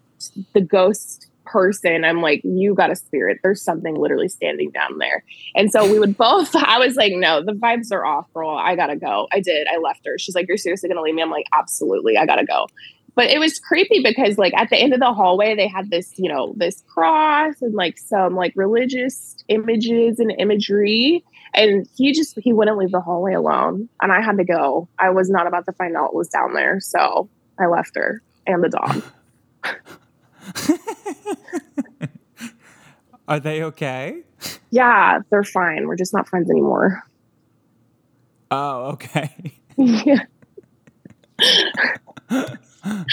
the 0.53 0.61
ghost 0.61 1.27
person, 1.45 2.03
I'm 2.03 2.21
like, 2.21 2.41
"You 2.43 2.73
got 2.73 2.91
a 2.91 2.95
spirit. 2.95 3.39
There's 3.43 3.61
something 3.61 3.95
literally 3.95 4.29
standing 4.29 4.71
down 4.71 4.97
there." 4.97 5.23
And 5.55 5.71
so 5.71 5.89
we 5.89 5.99
would 5.99 6.17
both, 6.25 6.55
I 6.55 6.79
was 6.79 6.95
like, 6.95 7.13
no, 7.13 7.43
the 7.43 7.53
vibes 7.53 7.91
are 7.91 8.05
off, 8.05 8.31
girl. 8.33 8.49
I 8.49 8.75
gotta 8.75 8.95
go. 8.95 9.27
I 9.31 9.39
did. 9.39 9.67
I 9.67 9.77
left 9.77 10.05
her. 10.05 10.17
She's 10.17 10.35
like, 10.35 10.47
you're 10.47 10.57
seriously 10.57 10.89
gonna 10.89 11.01
leave 11.01 11.15
me? 11.15 11.21
I'm 11.21 11.31
like, 11.31 11.47
absolutely. 11.53 12.17
I 12.17 12.25
gotta 12.25 12.45
go. 12.45 12.67
But 13.15 13.27
it 13.27 13.39
was 13.39 13.59
creepy 13.59 14.01
because, 14.03 14.37
like, 14.37 14.53
at 14.55 14.69
the 14.69 14.77
end 14.77 14.93
of 14.93 14.99
the 14.99 15.13
hallway, 15.13 15.55
they 15.55 15.67
had 15.67 15.89
this, 15.89 16.13
you 16.17 16.29
know, 16.29 16.53
this 16.57 16.83
cross 16.93 17.61
and 17.61 17.73
like 17.73 17.97
some 17.97 18.35
like 18.35 18.51
religious 18.57 19.37
images 19.47 20.19
and 20.19 20.33
imagery. 20.37 21.23
And 21.53 21.87
he 21.95 22.11
just, 22.11 22.37
he 22.41 22.51
wouldn't 22.51 22.77
leave 22.77 22.91
the 22.91 22.99
hallway 22.99 23.33
alone. 23.33 23.87
And 24.01 24.11
I 24.11 24.21
had 24.21 24.37
to 24.37 24.43
go. 24.43 24.89
I 24.99 25.11
was 25.11 25.29
not 25.29 25.47
about 25.47 25.65
to 25.65 25.71
find 25.71 25.95
out 25.95 26.03
what 26.03 26.15
was 26.15 26.27
down 26.27 26.53
there. 26.53 26.81
So 26.81 27.29
I 27.59 27.67
left 27.67 27.95
her 27.95 28.21
and 28.45 28.63
the 28.63 28.69
dog. 28.69 29.03
Are 33.27 33.39
they 33.39 33.63
okay? 33.63 34.21
yeah, 34.69 35.19
they're 35.29 35.43
fine. 35.43 35.87
We're 35.87 35.95
just 35.95 36.13
not 36.13 36.27
friends 36.27 36.49
anymore. 36.49 37.03
Oh, 38.51 38.91
okay. 38.93 39.59
yeah. 39.77 40.25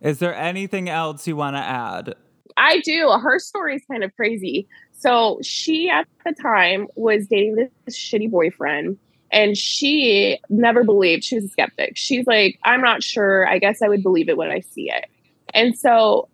Is 0.00 0.18
there 0.18 0.34
anything 0.34 0.88
else 0.88 1.26
you 1.26 1.36
want 1.36 1.56
to 1.56 1.60
add? 1.60 2.14
I 2.56 2.80
do. 2.80 3.10
Her 3.10 3.38
story 3.38 3.76
is 3.76 3.82
kind 3.90 4.02
of 4.02 4.14
crazy. 4.16 4.66
So 4.92 5.38
she 5.42 5.88
at 5.88 6.08
the 6.24 6.32
time 6.32 6.88
was 6.96 7.26
dating 7.28 7.56
this 7.56 7.96
shitty 7.96 8.30
boyfriend 8.30 8.98
and 9.30 9.56
she 9.56 10.38
never 10.48 10.84
believed 10.84 11.24
she 11.24 11.34
was 11.34 11.44
a 11.44 11.48
skeptic. 11.48 11.96
She's 11.96 12.26
like, 12.26 12.58
I'm 12.64 12.80
not 12.80 13.02
sure. 13.02 13.48
I 13.48 13.58
guess 13.58 13.82
I 13.82 13.88
would 13.88 14.02
believe 14.02 14.28
it 14.28 14.36
when 14.36 14.50
I 14.50 14.60
see 14.60 14.90
it. 14.90 15.06
And 15.54 15.78
so 15.78 16.28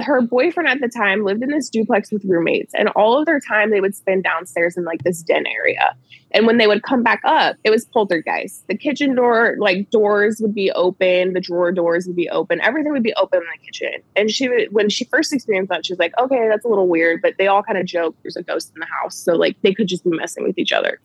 her 0.00 0.20
boyfriend 0.20 0.68
at 0.68 0.80
the 0.80 0.88
time 0.88 1.24
lived 1.24 1.42
in 1.42 1.50
this 1.50 1.68
duplex 1.70 2.10
with 2.10 2.24
roommates 2.24 2.74
and 2.74 2.88
all 2.90 3.18
of 3.18 3.26
their 3.26 3.40
time 3.40 3.70
they 3.70 3.80
would 3.80 3.94
spend 3.94 4.24
downstairs 4.24 4.76
in 4.76 4.84
like 4.84 5.02
this 5.02 5.22
den 5.22 5.46
area. 5.46 5.96
And 6.32 6.46
when 6.46 6.58
they 6.58 6.66
would 6.66 6.82
come 6.82 7.02
back 7.02 7.20
up, 7.24 7.56
it 7.64 7.70
was 7.70 7.86
poltergeist. 7.86 8.66
The 8.66 8.76
kitchen 8.76 9.14
door, 9.14 9.56
like 9.58 9.88
doors 9.90 10.40
would 10.40 10.54
be 10.54 10.70
open, 10.72 11.32
the 11.32 11.40
drawer 11.40 11.72
doors 11.72 12.06
would 12.06 12.16
be 12.16 12.28
open, 12.28 12.60
everything 12.60 12.92
would 12.92 13.02
be 13.02 13.14
open 13.14 13.40
in 13.40 13.46
the 13.46 13.64
kitchen. 13.64 14.02
And 14.14 14.30
she 14.30 14.48
would, 14.48 14.72
when 14.72 14.90
she 14.90 15.04
first 15.04 15.32
experienced 15.32 15.70
that, 15.70 15.86
she 15.86 15.92
was 15.92 15.98
like, 15.98 16.12
okay, 16.18 16.48
that's 16.48 16.64
a 16.64 16.68
little 16.68 16.88
weird, 16.88 17.22
but 17.22 17.34
they 17.38 17.46
all 17.46 17.62
kind 17.62 17.78
of 17.78 17.86
joke 17.86 18.14
there's 18.22 18.36
a 18.36 18.42
ghost 18.42 18.72
in 18.74 18.80
the 18.80 18.86
house. 19.00 19.16
So 19.16 19.34
like 19.34 19.56
they 19.62 19.72
could 19.72 19.88
just 19.88 20.04
be 20.04 20.10
messing 20.10 20.44
with 20.44 20.58
each 20.58 20.72
other. 20.72 21.00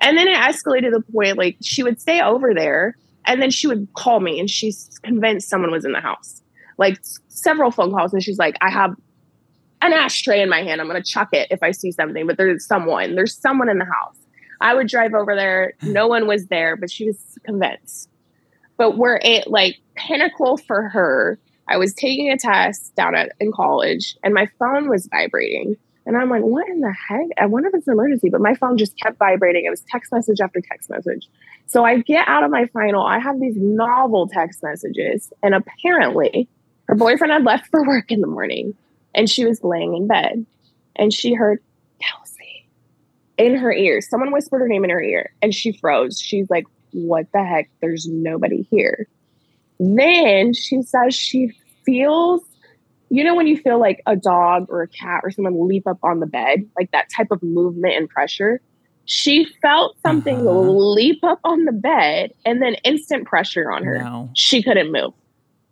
And 0.00 0.16
then 0.16 0.28
it 0.28 0.36
escalated 0.36 0.84
to 0.84 0.90
the 0.90 1.12
point 1.12 1.36
like 1.36 1.56
she 1.62 1.82
would 1.82 2.00
stay 2.00 2.20
over 2.20 2.54
there 2.54 2.96
and 3.26 3.40
then 3.40 3.50
she 3.50 3.66
would 3.66 3.88
call 3.94 4.20
me 4.20 4.40
and 4.40 4.48
she's 4.48 4.98
convinced 5.02 5.48
someone 5.48 5.70
was 5.70 5.84
in 5.84 5.92
the 5.92 6.00
house. 6.00 6.42
Like 6.78 6.98
several 7.28 7.70
phone 7.70 7.92
calls 7.92 8.12
and 8.12 8.22
she's 8.22 8.38
like, 8.38 8.56
I 8.60 8.70
have 8.70 8.94
an 9.82 9.92
ashtray 9.92 10.40
in 10.40 10.48
my 10.48 10.62
hand. 10.62 10.80
I'm 10.80 10.88
going 10.88 11.02
to 11.02 11.08
chuck 11.08 11.28
it 11.32 11.48
if 11.50 11.62
I 11.62 11.70
see 11.70 11.92
something, 11.92 12.26
but 12.26 12.36
there's 12.36 12.66
someone, 12.66 13.14
there's 13.14 13.36
someone 13.36 13.68
in 13.68 13.78
the 13.78 13.84
house. 13.84 14.16
I 14.60 14.74
would 14.74 14.88
drive 14.88 15.14
over 15.14 15.34
there. 15.34 15.74
Hmm. 15.80 15.92
No 15.92 16.06
one 16.06 16.26
was 16.26 16.46
there, 16.46 16.76
but 16.76 16.90
she 16.90 17.06
was 17.06 17.38
convinced. 17.44 18.08
But 18.76 18.96
we're 18.96 19.16
at 19.16 19.50
like 19.50 19.76
pinnacle 19.94 20.56
for 20.56 20.88
her. 20.88 21.38
I 21.68 21.76
was 21.76 21.94
taking 21.94 22.30
a 22.30 22.38
test 22.38 22.94
down 22.96 23.14
at 23.14 23.32
in 23.38 23.52
college 23.52 24.16
and 24.24 24.34
my 24.34 24.48
phone 24.58 24.88
was 24.88 25.08
vibrating. 25.10 25.76
And 26.10 26.20
I'm 26.20 26.28
like, 26.28 26.42
what 26.42 26.68
in 26.68 26.80
the 26.80 26.92
heck? 26.92 27.28
I 27.38 27.46
wonder 27.46 27.68
if 27.68 27.74
it's 27.76 27.86
an 27.86 27.92
emergency, 27.92 28.30
but 28.30 28.40
my 28.40 28.56
phone 28.56 28.76
just 28.76 28.98
kept 28.98 29.16
vibrating. 29.16 29.64
It 29.64 29.70
was 29.70 29.82
text 29.82 30.10
message 30.10 30.40
after 30.40 30.60
text 30.60 30.90
message. 30.90 31.28
So 31.68 31.84
I 31.84 31.98
get 31.98 32.26
out 32.26 32.42
of 32.42 32.50
my 32.50 32.66
final. 32.72 33.06
I 33.06 33.20
have 33.20 33.38
these 33.38 33.54
novel 33.56 34.26
text 34.26 34.60
messages. 34.60 35.32
And 35.40 35.54
apparently, 35.54 36.48
her 36.88 36.96
boyfriend 36.96 37.32
had 37.32 37.44
left 37.44 37.68
for 37.68 37.86
work 37.86 38.10
in 38.10 38.22
the 38.22 38.26
morning 38.26 38.74
and 39.14 39.30
she 39.30 39.44
was 39.44 39.62
laying 39.62 39.94
in 39.94 40.08
bed 40.08 40.44
and 40.96 41.14
she 41.14 41.32
heard 41.32 41.62
Kelsey 42.02 42.66
in 43.38 43.54
her 43.54 43.72
ear. 43.72 44.00
Someone 44.00 44.32
whispered 44.32 44.58
her 44.58 44.66
name 44.66 44.82
in 44.82 44.90
her 44.90 45.00
ear 45.00 45.32
and 45.40 45.54
she 45.54 45.70
froze. 45.74 46.20
She's 46.20 46.50
like, 46.50 46.64
what 46.90 47.30
the 47.32 47.44
heck? 47.44 47.70
There's 47.80 48.08
nobody 48.08 48.66
here. 48.68 49.06
Then 49.78 50.54
she 50.54 50.82
says 50.82 51.14
she 51.14 51.56
feels, 51.86 52.42
you 53.10 53.24
know, 53.24 53.34
when 53.34 53.46
you 53.46 53.56
feel 53.56 53.78
like 53.80 54.00
a 54.06 54.16
dog 54.16 54.66
or 54.68 54.82
a 54.82 54.88
cat 54.88 55.20
or 55.24 55.30
someone 55.30 55.68
leap 55.68 55.86
up 55.86 55.98
on 56.02 56.20
the 56.20 56.26
bed, 56.26 56.68
like 56.78 56.90
that 56.92 57.08
type 57.14 57.30
of 57.30 57.42
movement 57.42 57.94
and 57.94 58.08
pressure. 58.08 58.60
She 59.06 59.46
felt 59.60 59.96
something 60.02 60.38
Uh-huh. 60.46 60.52
leap 60.52 61.18
up 61.24 61.40
on 61.42 61.64
the 61.64 61.72
bed 61.72 62.30
and 62.44 62.62
then 62.62 62.74
instant 62.84 63.26
pressure 63.26 63.70
on 63.70 63.82
her. 63.82 63.98
No. 63.98 64.30
She 64.34 64.62
couldn't 64.62 64.92
move, 64.92 65.12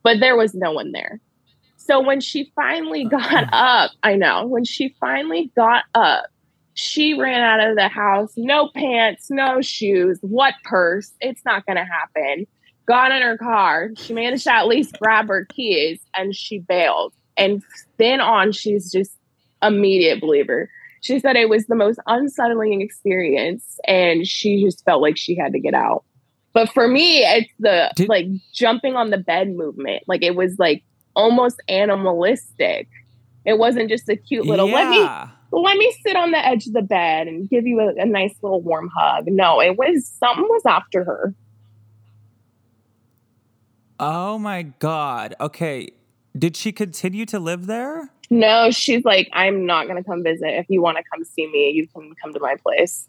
but 0.02 0.18
there 0.18 0.36
was 0.36 0.54
no 0.54 0.72
one 0.72 0.90
there. 0.90 1.20
So 1.76 2.00
when 2.00 2.20
she 2.20 2.50
finally 2.56 3.04
got 3.04 3.44
up, 3.52 3.92
I 4.02 4.16
know, 4.16 4.44
when 4.46 4.64
she 4.64 4.94
finally 5.00 5.52
got 5.54 5.84
up, 5.94 6.24
she 6.74 7.14
ran 7.14 7.40
out 7.40 7.68
of 7.70 7.76
the 7.76 7.88
house, 7.88 8.32
no 8.36 8.70
pants, 8.74 9.30
no 9.30 9.60
shoes, 9.60 10.18
what 10.22 10.54
purse? 10.64 11.12
It's 11.20 11.44
not 11.44 11.64
going 11.66 11.76
to 11.76 11.84
happen. 11.84 12.46
Got 12.86 13.12
in 13.12 13.22
her 13.22 13.38
car. 13.38 13.90
She 13.96 14.12
managed 14.14 14.44
to 14.44 14.54
at 14.54 14.66
least 14.66 14.98
grab 14.98 15.28
her 15.28 15.44
keys 15.44 16.00
and 16.16 16.34
she 16.34 16.58
bailed. 16.58 17.12
And 17.38 17.62
then 17.96 18.20
on, 18.20 18.52
she's 18.52 18.90
just 18.92 19.12
immediate 19.62 20.20
believer. 20.20 20.68
She 21.00 21.18
said 21.20 21.36
it 21.36 21.48
was 21.48 21.66
the 21.66 21.76
most 21.76 22.00
unsettling 22.06 22.80
experience 22.80 23.78
and 23.86 24.26
she 24.26 24.62
just 24.62 24.84
felt 24.84 25.00
like 25.00 25.16
she 25.16 25.36
had 25.36 25.52
to 25.52 25.60
get 25.60 25.74
out. 25.74 26.04
But 26.52 26.72
for 26.72 26.88
me, 26.88 27.18
it's 27.18 27.52
the 27.60 27.92
Did- 27.94 28.08
like 28.08 28.26
jumping 28.52 28.96
on 28.96 29.10
the 29.10 29.18
bed 29.18 29.54
movement. 29.54 30.02
Like 30.08 30.22
it 30.22 30.34
was 30.34 30.58
like 30.58 30.82
almost 31.14 31.62
animalistic. 31.68 32.88
It 33.44 33.58
wasn't 33.58 33.88
just 33.88 34.08
a 34.08 34.16
cute 34.16 34.44
little 34.44 34.68
let 34.68 34.90
me 34.90 35.08
let 35.50 35.76
me 35.78 35.96
sit 36.04 36.16
on 36.16 36.30
the 36.32 36.44
edge 36.44 36.66
of 36.66 36.74
the 36.74 36.82
bed 36.82 37.26
and 37.26 37.48
give 37.48 37.66
you 37.66 37.80
a, 37.80 38.02
a 38.02 38.04
nice 38.04 38.34
little 38.42 38.60
warm 38.60 38.90
hug. 38.94 39.26
No, 39.28 39.60
it 39.60 39.78
was 39.78 40.06
something 40.18 40.44
was 40.44 40.66
after 40.66 41.04
her. 41.04 41.34
Oh 44.00 44.38
my 44.38 44.62
God. 44.62 45.34
Okay. 45.40 45.90
Did 46.36 46.56
she 46.56 46.72
continue 46.72 47.26
to 47.26 47.38
live 47.38 47.66
there? 47.66 48.10
No, 48.30 48.70
she's 48.70 49.04
like, 49.04 49.28
I'm 49.32 49.64
not 49.66 49.86
gonna 49.86 50.04
come 50.04 50.22
visit. 50.22 50.48
If 50.48 50.66
you 50.68 50.82
want 50.82 50.98
to 50.98 51.04
come 51.12 51.24
see 51.24 51.46
me, 51.46 51.70
you 51.70 51.88
can 51.88 52.14
come 52.22 52.32
to 52.34 52.40
my 52.40 52.56
place. 52.56 53.08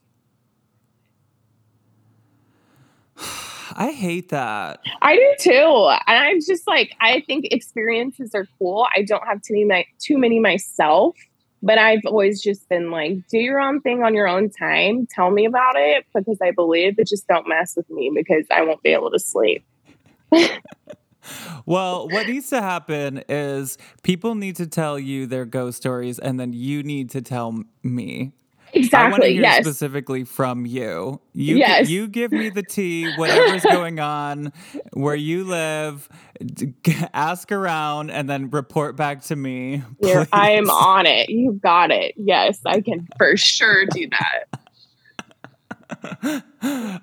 I 3.76 3.91
hate 3.91 4.30
that. 4.30 4.80
I 5.01 5.15
do 5.15 5.36
too. 5.39 5.89
And 6.07 6.17
I'm 6.17 6.39
just 6.39 6.67
like, 6.67 6.95
I 7.01 7.22
think 7.22 7.47
experiences 7.51 8.34
are 8.34 8.47
cool. 8.57 8.88
I 8.95 9.03
don't 9.03 9.26
have 9.28 9.41
too 9.41 9.65
many, 9.67 9.88
too 9.99 10.17
many 10.17 10.39
myself, 10.39 11.15
but 11.61 11.78
I've 11.78 12.05
always 12.05 12.41
just 12.41 12.67
been 12.70 12.89
like, 12.89 13.28
do 13.30 13.38
your 13.38 13.59
own 13.59 13.82
thing 13.82 14.03
on 14.03 14.15
your 14.15 14.28
own 14.28 14.49
time. 14.49 15.07
Tell 15.13 15.30
me 15.32 15.45
about 15.45 15.76
it 15.76 16.05
because 16.13 16.38
I 16.41 16.51
believe, 16.51 16.95
but 16.95 17.07
just 17.07 17.28
don't 17.28 17.47
mess 17.47 17.76
with 17.76 17.89
me 17.89 18.11
because 18.13 18.45
I 18.49 18.61
won't 18.63 18.82
be 18.82 18.89
able 18.89 19.11
to 19.11 19.20
sleep. 19.20 19.63
Well, 21.65 22.07
what 22.09 22.28
needs 22.28 22.49
to 22.49 22.61
happen 22.61 23.24
is 23.30 23.78
people 24.03 24.36
need 24.36 24.55
to 24.57 24.67
tell 24.67 24.97
you 24.97 25.26
their 25.28 25.45
ghost 25.45 25.78
stories, 25.78 26.17
and 26.20 26.39
then 26.39 26.53
you 26.53 26.84
need 26.84 27.09
to 27.11 27.22
tell 27.22 27.63
me. 27.84 28.32
I 28.72 28.78
want 29.09 29.24
to 29.24 29.28
Exactly. 29.28 29.34
hear 29.34 29.41
Yes. 29.41 29.65
specifically 29.65 30.24
from 30.24 30.65
you. 30.67 31.20
You, 31.34 31.57
Yes. 31.57 31.89
you 31.89 32.07
give 32.07 32.32
me 32.32 32.49
the 32.49 32.61
tea, 32.61 33.11
whatever's 33.17 33.63
going 33.63 33.99
on, 33.99 34.53
where 34.93 35.15
you 35.15 35.43
live. 35.43 36.07
Ask 37.13 37.51
around, 37.51 38.11
and 38.11 38.30
then 38.30 38.49
report 38.51 38.95
back 38.95 39.24
to 39.24 39.36
me. 39.36 39.82
I 40.32 40.51
am 40.51 40.70
on 40.70 41.07
it. 41.07 41.30
You 41.30 41.53
got 41.63 41.89
it. 41.89 42.13
Yes, 42.15 42.59
I 42.65 42.82
can 42.82 43.07
for 43.17 43.36
sure 43.36 43.86
do 43.88 44.07
that. 44.11 44.59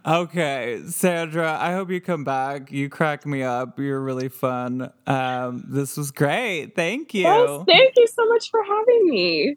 Okay, 0.07 0.82
Sandra, 0.87 1.57
I 1.61 1.72
hope 1.72 1.91
you 1.91 2.01
come 2.01 2.24
back. 2.24 2.70
You 2.70 2.89
crack 2.89 3.26
me 3.26 3.43
up. 3.43 3.78
You're 3.78 4.01
really 4.01 4.28
fun. 4.28 4.93
Um, 5.07 5.64
this 5.68 5.97
was 5.97 6.11
great. 6.11 6.74
Thank 6.76 7.14
you. 7.14 7.22
Yes, 7.22 7.64
thank 7.66 7.95
you 7.97 8.07
so 8.07 8.26
much 8.28 8.51
for 8.51 8.62
having 8.62 9.09
me. 9.09 9.57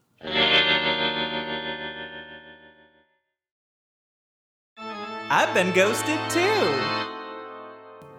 I've 5.32 5.53
been 5.53 5.71
ghosted 5.73 6.19
too. 6.30 6.99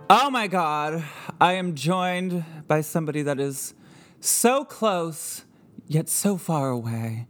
Oh 0.09 0.31
my 0.31 0.47
God. 0.47 1.05
I 1.41 1.55
am 1.55 1.75
joined 1.75 2.45
by 2.69 2.83
somebody 2.83 3.23
that 3.23 3.41
is 3.41 3.75
so 4.21 4.65
close, 4.65 5.45
yet 5.87 6.09
so 6.09 6.37
far 6.37 6.69
away. 6.69 7.27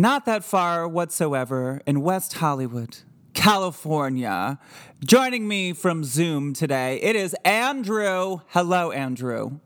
Not 0.00 0.24
that 0.24 0.42
far 0.44 0.88
whatsoever 0.88 1.82
in 1.84 2.00
West 2.00 2.32
Hollywood, 2.32 2.96
California. 3.34 4.58
Joining 5.04 5.46
me 5.46 5.74
from 5.74 6.04
Zoom 6.04 6.54
today, 6.54 6.98
it 7.02 7.16
is 7.16 7.36
Andrew. 7.44 8.38
Hello, 8.46 8.92
Andrew. 8.92 9.60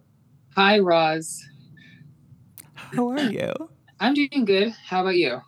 Hi, 0.56 0.80
Roz. 0.80 1.46
How 2.74 3.10
are 3.10 3.20
you? 3.20 3.52
I'm 4.00 4.14
doing 4.14 4.44
good. 4.44 4.74
How 4.84 5.02
about 5.02 5.14
you? 5.14 5.40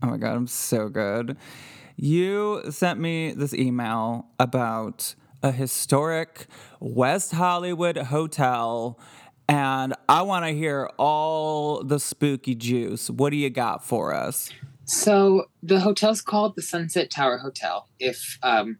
Oh 0.00 0.06
my 0.06 0.16
God, 0.16 0.36
I'm 0.36 0.46
so 0.46 0.88
good. 0.88 1.36
You 1.96 2.62
sent 2.70 3.00
me 3.00 3.32
this 3.32 3.52
email 3.52 4.26
about 4.38 5.16
a 5.42 5.50
historic 5.50 6.46
West 6.78 7.32
Hollywood 7.32 7.96
hotel, 7.96 8.96
and 9.50 9.94
I 10.08 10.22
want 10.22 10.44
to 10.46 10.52
hear 10.52 10.88
all 10.96 11.82
the 11.82 11.98
spooky 11.98 12.54
juice. 12.54 13.10
What 13.10 13.30
do 13.30 13.36
you 13.36 13.50
got 13.50 13.84
for 13.84 14.14
us? 14.14 14.48
So 14.84 15.46
the 15.60 15.80
hotel's 15.80 16.22
called 16.22 16.54
the 16.54 16.62
Sunset 16.62 17.10
Tower 17.10 17.38
Hotel. 17.38 17.88
If 17.98 18.38
um, 18.44 18.78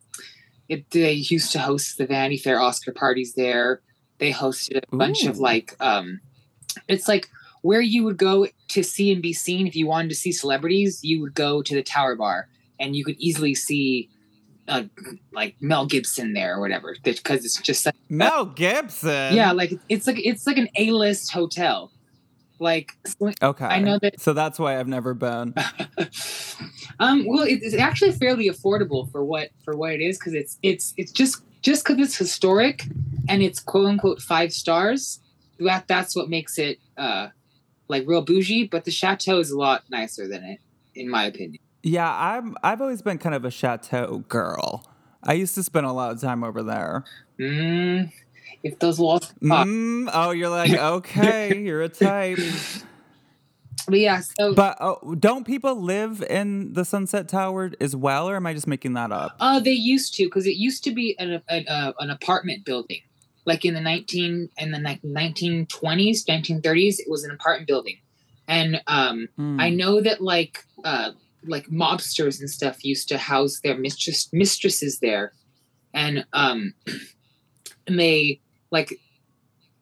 it, 0.68 0.88
they 0.92 1.12
used 1.12 1.50
to 1.52 1.58
host 1.58 1.98
the 1.98 2.06
Vanity 2.06 2.36
Fair 2.36 2.60
Oscar 2.60 2.92
parties 2.92 3.34
there, 3.34 3.80
they 4.18 4.32
hosted 4.32 4.84
a 4.92 4.96
bunch 4.96 5.24
of 5.24 5.38
like 5.38 5.74
um, 5.80 6.20
it's 6.86 7.08
like 7.08 7.28
where 7.62 7.80
you 7.80 8.04
would 8.04 8.16
go 8.16 8.46
to 8.68 8.84
see 8.84 9.10
and 9.10 9.20
be 9.20 9.32
seen. 9.32 9.66
If 9.66 9.74
you 9.74 9.88
wanted 9.88 10.10
to 10.10 10.14
see 10.14 10.30
celebrities, 10.30 11.00
you 11.02 11.20
would 11.20 11.34
go 11.34 11.62
to 11.62 11.74
the 11.74 11.82
Tower 11.82 12.14
Bar, 12.14 12.48
and 12.78 12.94
you 12.94 13.04
could 13.04 13.16
easily 13.18 13.56
see. 13.56 14.08
Uh, 14.70 14.84
like 15.32 15.56
Mel 15.60 15.84
Gibson 15.84 16.32
there 16.32 16.56
or 16.56 16.60
whatever, 16.60 16.96
because 17.02 17.44
it's 17.44 17.60
just 17.60 17.82
such 17.82 17.96
Mel 18.08 18.46
Gibson. 18.46 19.34
yeah, 19.34 19.50
like 19.52 19.72
it's 19.88 20.06
like 20.06 20.24
it's 20.24 20.46
like 20.46 20.58
an 20.58 20.68
A 20.76 20.92
list 20.92 21.32
hotel. 21.32 21.90
Like 22.60 22.92
Okay. 23.42 23.64
I 23.64 23.80
know 23.80 23.98
that- 23.98 24.20
So 24.20 24.32
that's 24.32 24.58
why 24.58 24.78
I've 24.78 24.86
never 24.86 25.12
been. 25.14 25.54
um, 27.00 27.26
well, 27.26 27.42
it's 27.48 27.74
actually 27.74 28.12
fairly 28.12 28.48
affordable 28.48 29.10
for 29.10 29.24
what 29.24 29.48
for 29.64 29.76
what 29.76 29.92
it 29.92 30.00
is 30.00 30.18
because 30.18 30.34
it's 30.34 30.58
it's 30.62 30.94
it's 30.96 31.10
just 31.12 31.42
just 31.62 31.84
because 31.84 31.98
it's 32.00 32.16
historic 32.16 32.84
and 33.28 33.42
it's 33.42 33.60
quote 33.60 33.86
unquote 33.86 34.20
five 34.20 34.52
stars. 34.52 35.20
That 35.58 35.88
that's 35.88 36.14
what 36.14 36.28
makes 36.28 36.58
it 36.58 36.78
uh 36.96 37.28
like 37.88 38.06
real 38.06 38.22
bougie. 38.22 38.68
But 38.68 38.84
the 38.84 38.90
chateau 38.90 39.38
is 39.40 39.50
a 39.50 39.58
lot 39.58 39.82
nicer 39.90 40.28
than 40.28 40.44
it, 40.44 40.60
in 40.94 41.08
my 41.08 41.24
opinion. 41.24 41.58
Yeah, 41.82 42.10
I'm. 42.12 42.56
I've 42.62 42.80
always 42.80 43.02
been 43.02 43.18
kind 43.18 43.34
of 43.34 43.44
a 43.44 43.50
chateau 43.50 44.18
girl. 44.28 44.84
I 45.22 45.34
used 45.34 45.54
to 45.54 45.62
spend 45.62 45.86
a 45.86 45.92
lot 45.92 46.12
of 46.12 46.20
time 46.20 46.44
over 46.44 46.62
there. 46.62 47.04
Mm, 47.38 48.12
if 48.62 48.78
those 48.78 48.98
walls. 48.98 49.32
Mm, 49.42 50.10
oh, 50.12 50.30
you're 50.30 50.48
like 50.50 50.72
okay, 50.78 51.58
you're 51.58 51.82
a 51.82 51.88
type. 51.88 52.38
but 53.88 53.98
yeah. 53.98 54.20
So 54.20 54.54
But 54.54 54.76
oh, 54.80 55.14
don't 55.18 55.46
people 55.46 55.80
live 55.80 56.22
in 56.22 56.74
the 56.74 56.84
Sunset 56.84 57.28
Tower 57.28 57.72
as 57.80 57.96
well, 57.96 58.28
or 58.28 58.36
am 58.36 58.46
I 58.46 58.52
just 58.54 58.66
making 58.66 58.92
that 58.94 59.10
up? 59.12 59.36
Uh, 59.40 59.60
they 59.60 59.72
used 59.72 60.14
to 60.14 60.24
because 60.24 60.46
it 60.46 60.56
used 60.56 60.84
to 60.84 60.92
be 60.92 61.16
an 61.18 61.42
an, 61.48 61.66
uh, 61.66 61.92
an 61.98 62.10
apartment 62.10 62.64
building, 62.64 63.00
like 63.46 63.64
in 63.64 63.74
the 63.74 63.80
nineteen 63.80 64.50
in 64.58 64.70
the 64.70 64.98
nineteen 65.02 65.66
twenties, 65.66 66.26
nineteen 66.28 66.60
thirties. 66.60 67.00
It 67.00 67.08
was 67.08 67.24
an 67.24 67.30
apartment 67.30 67.68
building, 67.68 67.98
and 68.46 68.82
um, 68.86 69.28
Hmm. 69.36 69.58
I 69.58 69.70
know 69.70 70.00
that 70.02 70.20
like 70.20 70.64
uh, 70.84 71.12
like 71.44 71.66
mobsters 71.66 72.40
and 72.40 72.50
stuff 72.50 72.84
used 72.84 73.08
to 73.08 73.18
house 73.18 73.60
their 73.62 73.76
mistress 73.76 74.28
mistresses 74.32 75.00
there, 75.00 75.32
and 75.94 76.24
um, 76.32 76.74
and 77.86 77.98
they 77.98 78.40
like 78.70 78.98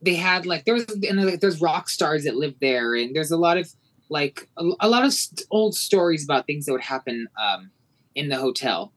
they 0.03 0.15
had 0.15 0.47
like 0.47 0.65
there 0.65 0.75
was 0.75 0.87
and 0.89 1.25
like, 1.25 1.41
there's 1.41 1.61
rock 1.61 1.89
stars 1.89 2.25
that 2.25 2.37
lived 2.37 2.61
there, 2.61 2.95
and 2.95 3.15
there's 3.15 3.31
a 3.31 3.37
lot 3.37 3.57
of 3.57 3.69
like 4.09 4.49
a, 4.57 4.65
a 4.81 4.89
lot 4.89 5.05
of 5.05 5.13
st- 5.13 5.47
old 5.51 5.75
stories 5.75 6.25
about 6.25 6.47
things 6.47 6.67
that 6.67 6.73
would 6.73 6.81
happen 6.81 7.27
um, 7.41 7.71
in 8.15 8.29
the 8.29 8.37
hotel. 8.37 8.93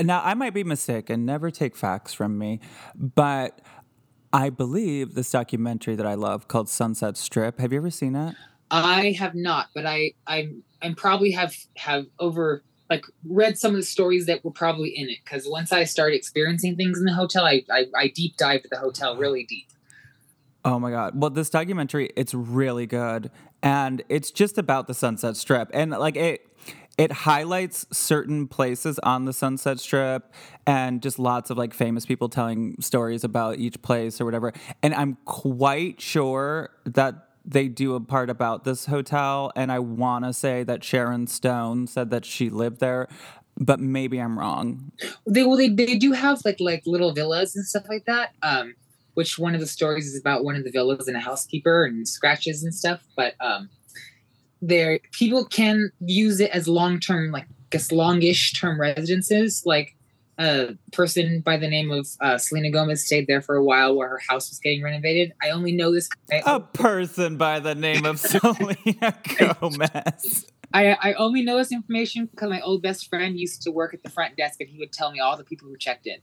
Now, 0.00 0.22
I 0.24 0.34
might 0.34 0.54
be 0.54 0.64
mistaken. 0.64 1.26
Never 1.26 1.50
take 1.50 1.76
facts 1.76 2.14
from 2.14 2.38
me, 2.38 2.60
but 2.94 3.60
I 4.32 4.50
believe 4.50 5.14
this 5.14 5.30
documentary 5.30 5.96
that 5.96 6.06
I 6.06 6.14
love 6.14 6.48
called 6.48 6.68
Sunset 6.68 7.16
Strip. 7.16 7.58
Have 7.60 7.72
you 7.72 7.78
ever 7.78 7.90
seen 7.90 8.16
it? 8.16 8.34
I 8.70 9.12
have 9.12 9.34
not, 9.34 9.68
but 9.74 9.86
I 9.86 10.12
I 10.26 10.50
I 10.82 10.94
probably 10.96 11.32
have 11.32 11.54
have 11.76 12.06
over 12.18 12.62
like 12.88 13.04
read 13.24 13.58
some 13.58 13.72
of 13.72 13.76
the 13.76 13.82
stories 13.82 14.26
that 14.26 14.44
were 14.44 14.50
probably 14.50 14.90
in 14.90 15.08
it 15.08 15.18
because 15.24 15.46
once 15.48 15.72
I 15.72 15.84
started 15.84 16.16
experiencing 16.16 16.76
things 16.76 16.98
in 16.98 17.04
the 17.04 17.12
hotel, 17.12 17.44
I 17.44 17.64
I, 17.70 17.86
I 17.96 18.08
deep 18.08 18.36
dived 18.36 18.66
the 18.70 18.78
hotel 18.78 19.12
mm-hmm. 19.12 19.22
really 19.22 19.44
deep. 19.44 19.66
Oh 20.64 20.80
my 20.80 20.90
god. 20.90 21.20
Well, 21.20 21.30
this 21.30 21.48
documentary, 21.48 22.10
it's 22.16 22.34
really 22.34 22.86
good. 22.86 23.30
And 23.62 24.02
it's 24.08 24.32
just 24.32 24.58
about 24.58 24.88
the 24.88 24.94
Sunset 24.94 25.36
Strip. 25.36 25.70
And 25.72 25.92
like 25.92 26.16
it 26.16 26.46
it 26.98 27.12
highlights 27.12 27.86
certain 27.92 28.48
places 28.48 28.98
on 29.00 29.26
the 29.26 29.32
Sunset 29.32 29.78
Strip 29.78 30.32
and 30.66 31.02
just 31.02 31.18
lots 31.18 31.50
of 31.50 31.58
like 31.58 31.74
famous 31.74 32.06
people 32.06 32.28
telling 32.28 32.74
stories 32.80 33.22
about 33.22 33.58
each 33.58 33.80
place 33.82 34.20
or 34.20 34.24
whatever. 34.24 34.52
And 34.82 34.94
I'm 34.94 35.18
quite 35.24 36.00
sure 36.00 36.70
that 36.84 37.25
they 37.46 37.68
do 37.68 37.94
a 37.94 38.00
part 38.00 38.28
about 38.28 38.64
this 38.64 38.86
hotel. 38.86 39.52
And 39.54 39.70
I 39.70 39.78
want 39.78 40.24
to 40.24 40.32
say 40.32 40.64
that 40.64 40.82
Sharon 40.82 41.26
Stone 41.26 41.86
said 41.86 42.10
that 42.10 42.24
she 42.24 42.50
lived 42.50 42.80
there, 42.80 43.08
but 43.56 43.78
maybe 43.80 44.18
I'm 44.18 44.38
wrong. 44.38 44.92
They 45.26 45.44
well, 45.44 45.56
they, 45.56 45.68
they 45.68 45.96
do 45.96 46.12
have 46.12 46.44
like 46.44 46.60
like 46.60 46.82
little 46.86 47.12
villas 47.12 47.54
and 47.54 47.64
stuff 47.64 47.84
like 47.88 48.04
that. 48.06 48.32
Um, 48.42 48.74
which 49.14 49.38
one 49.38 49.54
of 49.54 49.60
the 49.60 49.66
stories 49.66 50.06
is 50.06 50.20
about 50.20 50.44
one 50.44 50.56
of 50.56 50.64
the 50.64 50.70
villas 50.70 51.08
and 51.08 51.16
a 51.16 51.20
housekeeper 51.20 51.86
and 51.86 52.06
scratches 52.06 52.62
and 52.62 52.74
stuff. 52.74 53.02
But 53.16 53.34
um, 53.40 53.70
there 54.60 55.00
people 55.12 55.46
can 55.46 55.90
use 56.00 56.40
it 56.40 56.50
as 56.50 56.68
long 56.68 57.00
term, 57.00 57.30
like 57.30 57.46
guess 57.70 57.90
longish 57.90 58.52
term 58.52 58.80
residences. 58.80 59.62
Like 59.64 59.95
a 60.38 60.74
person 60.92 61.40
by 61.40 61.56
the 61.56 61.68
name 61.68 61.90
of 61.90 62.06
uh, 62.20 62.38
Selena 62.38 62.70
Gomez 62.70 63.04
stayed 63.04 63.26
there 63.26 63.40
for 63.40 63.56
a 63.56 63.64
while 63.64 63.96
where 63.96 64.08
her 64.08 64.20
house 64.28 64.50
was 64.50 64.58
getting 64.58 64.82
renovated. 64.82 65.32
I 65.42 65.50
only 65.50 65.72
know 65.72 65.92
this. 65.92 66.08
I, 66.30 66.42
A 66.44 66.60
person 66.60 67.36
by 67.36 67.60
the 67.60 67.74
name 67.74 68.04
of 68.04 68.18
Selena 68.20 69.18
Gomez. 69.38 70.46
I, 70.74 70.96
I 71.00 71.12
only 71.14 71.42
know 71.42 71.56
this 71.56 71.72
information 71.72 72.26
because 72.26 72.50
my 72.50 72.60
old 72.60 72.82
best 72.82 73.08
friend 73.08 73.38
used 73.38 73.62
to 73.62 73.70
work 73.70 73.94
at 73.94 74.02
the 74.02 74.10
front 74.10 74.36
desk 74.36 74.60
and 74.60 74.68
he 74.68 74.78
would 74.78 74.92
tell 74.92 75.10
me 75.10 75.20
all 75.20 75.36
the 75.36 75.44
people 75.44 75.68
who 75.68 75.76
checked 75.76 76.06
in. 76.06 76.18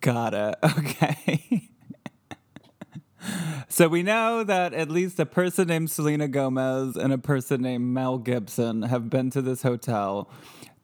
Got 0.00 0.34
it. 0.34 0.56
Okay. 0.78 1.68
so 3.68 3.86
we 3.86 4.02
know 4.02 4.42
that 4.42 4.74
at 4.74 4.90
least 4.90 5.20
a 5.20 5.26
person 5.26 5.68
named 5.68 5.90
Selena 5.90 6.26
Gomez 6.26 6.96
and 6.96 7.12
a 7.12 7.18
person 7.18 7.62
named 7.62 7.84
Mel 7.84 8.18
Gibson 8.18 8.82
have 8.82 9.08
been 9.08 9.30
to 9.30 9.40
this 9.40 9.62
hotel. 9.62 10.28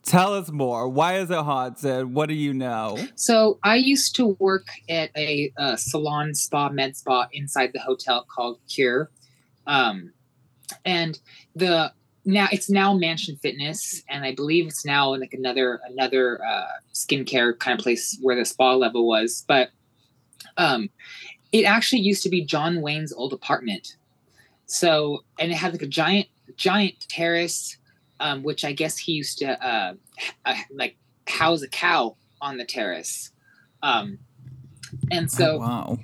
Tell 0.09 0.33
us 0.33 0.51
more. 0.51 0.89
Why 0.89 1.19
is 1.19 1.31
it 1.31 1.37
haunted? 1.37 2.15
What 2.15 2.31
do 2.31 2.35
you 2.35 2.55
know? 2.55 2.97
So 3.15 3.59
I 3.63 3.77
used 3.77 4.17
to 4.17 4.37
work 4.39 4.67
at 4.89 5.11
a, 5.15 5.53
salon 5.77 6.35
spa 6.35 6.71
med 6.71 6.97
spa 6.97 7.29
inside 7.31 7.73
the 7.75 7.81
hotel 7.81 8.25
called 8.35 8.59
Cure, 8.71 9.11
um, 9.67 10.15
and 10.87 11.21
the 11.55 11.93
now 12.25 12.49
it's 12.51 12.71
now 12.71 12.95
Mansion 12.95 13.37
Fitness, 13.37 14.03
and 14.09 14.25
I 14.25 14.35
believe 14.35 14.67
it's 14.67 14.87
now 14.87 15.15
like 15.15 15.35
another 15.35 15.79
another 15.87 16.43
uh, 16.43 16.67
skincare 16.95 17.59
kind 17.59 17.79
of 17.79 17.83
place 17.83 18.19
where 18.23 18.35
the 18.35 18.47
spa 18.47 18.75
level 18.77 19.07
was. 19.07 19.45
But 19.47 19.73
um, 20.57 20.89
it 21.53 21.65
actually 21.65 22.01
used 22.01 22.23
to 22.23 22.31
be 22.31 22.43
John 22.43 22.81
Wayne's 22.81 23.13
old 23.13 23.35
apartment. 23.35 23.97
So 24.65 25.25
and 25.39 25.53
it 25.53 25.57
had 25.57 25.73
like 25.73 25.83
a 25.83 25.87
giant 25.87 26.29
giant 26.57 26.95
terrace, 27.09 27.77
um, 28.21 28.43
which 28.43 28.65
I 28.65 28.73
guess 28.73 28.99
he 28.99 29.13
used 29.13 29.39
to 29.39 29.51
uh, 29.67 29.95
uh, 30.45 30.55
like 30.73 30.97
house 31.27 31.63
a 31.63 31.69
cow 31.69 32.17
on 32.41 32.57
the 32.59 32.65
terrace. 32.65 33.31
Um, 33.83 34.19
and 35.11 35.31
so 35.31 35.57
Oh, 35.57 35.59
wow. 35.59 35.99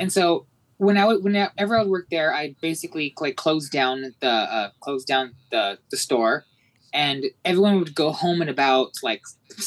and 0.00 0.12
so 0.12 0.46
when 0.78 0.98
I 0.98 1.06
would 1.06 1.22
whenever 1.22 1.76
I 1.76 1.82
would 1.82 1.90
work 1.90 2.08
there, 2.10 2.34
I 2.34 2.54
basically 2.60 3.14
like 3.20 3.36
closed 3.36 3.70
down 3.72 4.14
the 4.20 4.28
uh, 4.28 4.70
closed 4.80 5.06
down 5.06 5.34
the 5.50 5.78
the 5.90 5.96
store, 5.96 6.44
and 6.92 7.24
everyone 7.44 7.78
would 7.78 7.94
go 7.94 8.10
home 8.10 8.42
at 8.42 8.48
about 8.48 8.92
like 9.02 9.22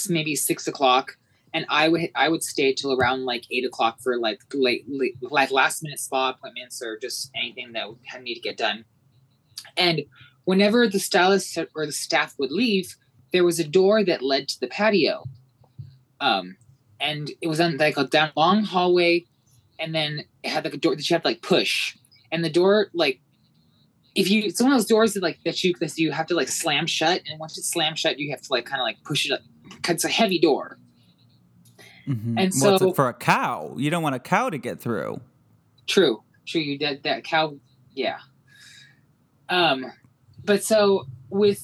maybe 0.09 0.35
six 0.35 0.67
o'clock, 0.67 1.17
and 1.53 1.65
I 1.69 1.87
would 1.87 2.09
I 2.13 2.27
would 2.29 2.43
stay 2.43 2.73
till 2.73 2.91
around 2.93 3.23
like 3.23 3.45
eight 3.49 3.65
o'clock 3.65 4.01
for 4.01 4.19
like 4.19 4.41
late, 4.53 4.83
late 4.87 5.15
like 5.21 5.49
last 5.49 5.81
minute 5.81 5.99
spa 5.99 6.31
appointments 6.31 6.81
or 6.83 6.97
just 6.97 7.31
anything 7.35 7.71
that 7.71 7.87
would 7.87 7.99
need 8.21 8.35
to 8.35 8.41
get 8.41 8.57
done, 8.57 8.83
and 9.77 10.01
whenever 10.47 10.87
the 10.87 10.97
stylist 10.99 11.57
or 11.75 11.85
the 11.85 11.91
staff 11.91 12.33
would 12.39 12.51
leave, 12.51 12.95
there 13.33 13.43
was 13.43 13.59
a 13.59 13.67
door 13.67 14.01
that 14.05 14.21
led 14.21 14.47
to 14.47 14.57
the 14.61 14.67
patio, 14.67 15.25
um, 16.21 16.55
and 17.01 17.29
it 17.41 17.47
was 17.47 17.59
on 17.59 17.75
like 17.75 17.97
a 17.97 18.05
down 18.05 18.31
long 18.37 18.63
hallway 18.63 19.25
and 19.77 19.93
then 19.93 20.23
it 20.43 20.49
had 20.49 20.63
like 20.63 20.73
a 20.73 20.77
door 20.77 20.95
that 20.95 21.07
you 21.09 21.13
had 21.13 21.21
to 21.23 21.27
like 21.27 21.41
push, 21.41 21.95
and 22.31 22.43
the 22.45 22.49
door 22.49 22.87
like 22.93 23.19
if 24.15 24.29
you 24.31 24.41
it's 24.43 24.61
one 24.61 24.71
of 24.71 24.77
those 24.77 24.87
doors 24.87 25.13
that 25.13 25.21
like 25.21 25.37
that 25.43 25.61
you 25.63 25.73
that 25.81 25.97
you 25.97 26.11
have 26.11 26.25
to 26.27 26.33
like 26.35 26.47
slam 26.47 26.87
shut, 26.87 27.21
and 27.27 27.39
once 27.39 27.57
it's 27.57 27.69
slammed 27.69 27.99
shut, 27.99 28.17
you 28.17 28.31
have 28.31 28.41
to 28.41 28.51
like 28.53 28.65
kind 28.65 28.79
of 28.81 28.85
like 28.85 29.03
push 29.03 29.25
it 29.29 29.33
up. 29.33 29.41
'cause 29.83 29.95
It's 29.95 30.05
a 30.05 30.09
heavy 30.09 30.39
door. 30.39 30.79
Mhm. 32.07 32.35
And 32.37 32.53
so- 32.53 32.75
it 32.89 32.95
for 32.95 33.09
a 33.09 33.13
cow? 33.13 33.75
You 33.77 33.89
don't 33.89 34.01
want 34.01 34.15
a 34.15 34.19
cow 34.19 34.49
to 34.49 34.57
get 34.57 34.79
through. 34.79 35.19
True, 35.87 36.23
true. 36.47 36.61
You 36.61 36.77
did 36.77 37.03
that 37.03 37.25
cow, 37.25 37.57
yeah. 37.93 38.19
Um, 39.49 39.91
but 40.47 40.63
so 40.63 41.05
with 41.29 41.63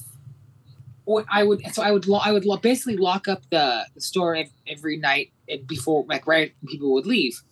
what 1.04 1.26
I 1.30 1.42
would, 1.42 1.60
so 1.74 1.82
I 1.82 1.90
would, 1.90 2.06
lo- 2.06 2.20
I 2.22 2.32
would 2.32 2.44
lo- 2.44 2.56
basically 2.58 2.96
lock 2.96 3.26
up 3.28 3.42
the, 3.50 3.86
store 3.98 4.36
ev- 4.36 4.52
every 4.68 4.96
night 4.96 5.32
before, 5.66 6.04
like 6.08 6.26
right 6.26 6.54
people 6.68 6.92
would 6.94 7.06
leave, 7.06 7.42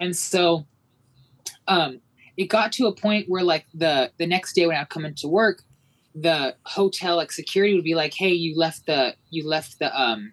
and 0.00 0.16
so, 0.16 0.66
um, 1.66 2.00
it 2.36 2.46
got 2.46 2.72
to 2.72 2.86
a 2.86 2.94
point 2.94 3.28
where 3.28 3.42
like 3.42 3.66
the 3.74 4.12
the 4.18 4.26
next 4.26 4.54
day 4.54 4.66
when 4.66 4.76
I 4.76 4.80
would 4.80 4.88
come 4.88 5.04
into 5.04 5.28
work, 5.28 5.62
the 6.14 6.56
hotel 6.64 7.16
like 7.16 7.32
security 7.32 7.74
would 7.74 7.84
be 7.84 7.94
like, 7.94 8.14
"Hey, 8.14 8.32
you 8.32 8.56
left 8.56 8.86
the 8.86 9.14
you 9.30 9.46
left 9.46 9.78
the 9.80 9.90
um 10.00 10.32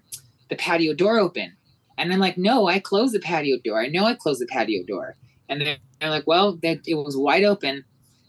the 0.49 0.55
patio 0.55 0.93
door 0.93 1.19
open," 1.19 1.57
and 1.97 2.13
I'm 2.13 2.19
like, 2.19 2.37
"No, 2.37 2.67
I 2.67 2.79
closed 2.79 3.13
the 3.13 3.19
patio 3.19 3.57
door. 3.63 3.81
I 3.81 3.87
know 3.87 4.05
I 4.05 4.15
closed 4.15 4.41
the 4.41 4.47
patio 4.47 4.83
door." 4.85 5.15
And 5.49 5.61
they're, 5.61 5.77
they're 5.99 6.09
like, 6.09 6.25
well, 6.25 6.57
that 6.63 6.79
it 6.87 6.95
was 6.95 7.15
wide 7.15 7.43
open. 7.43 7.83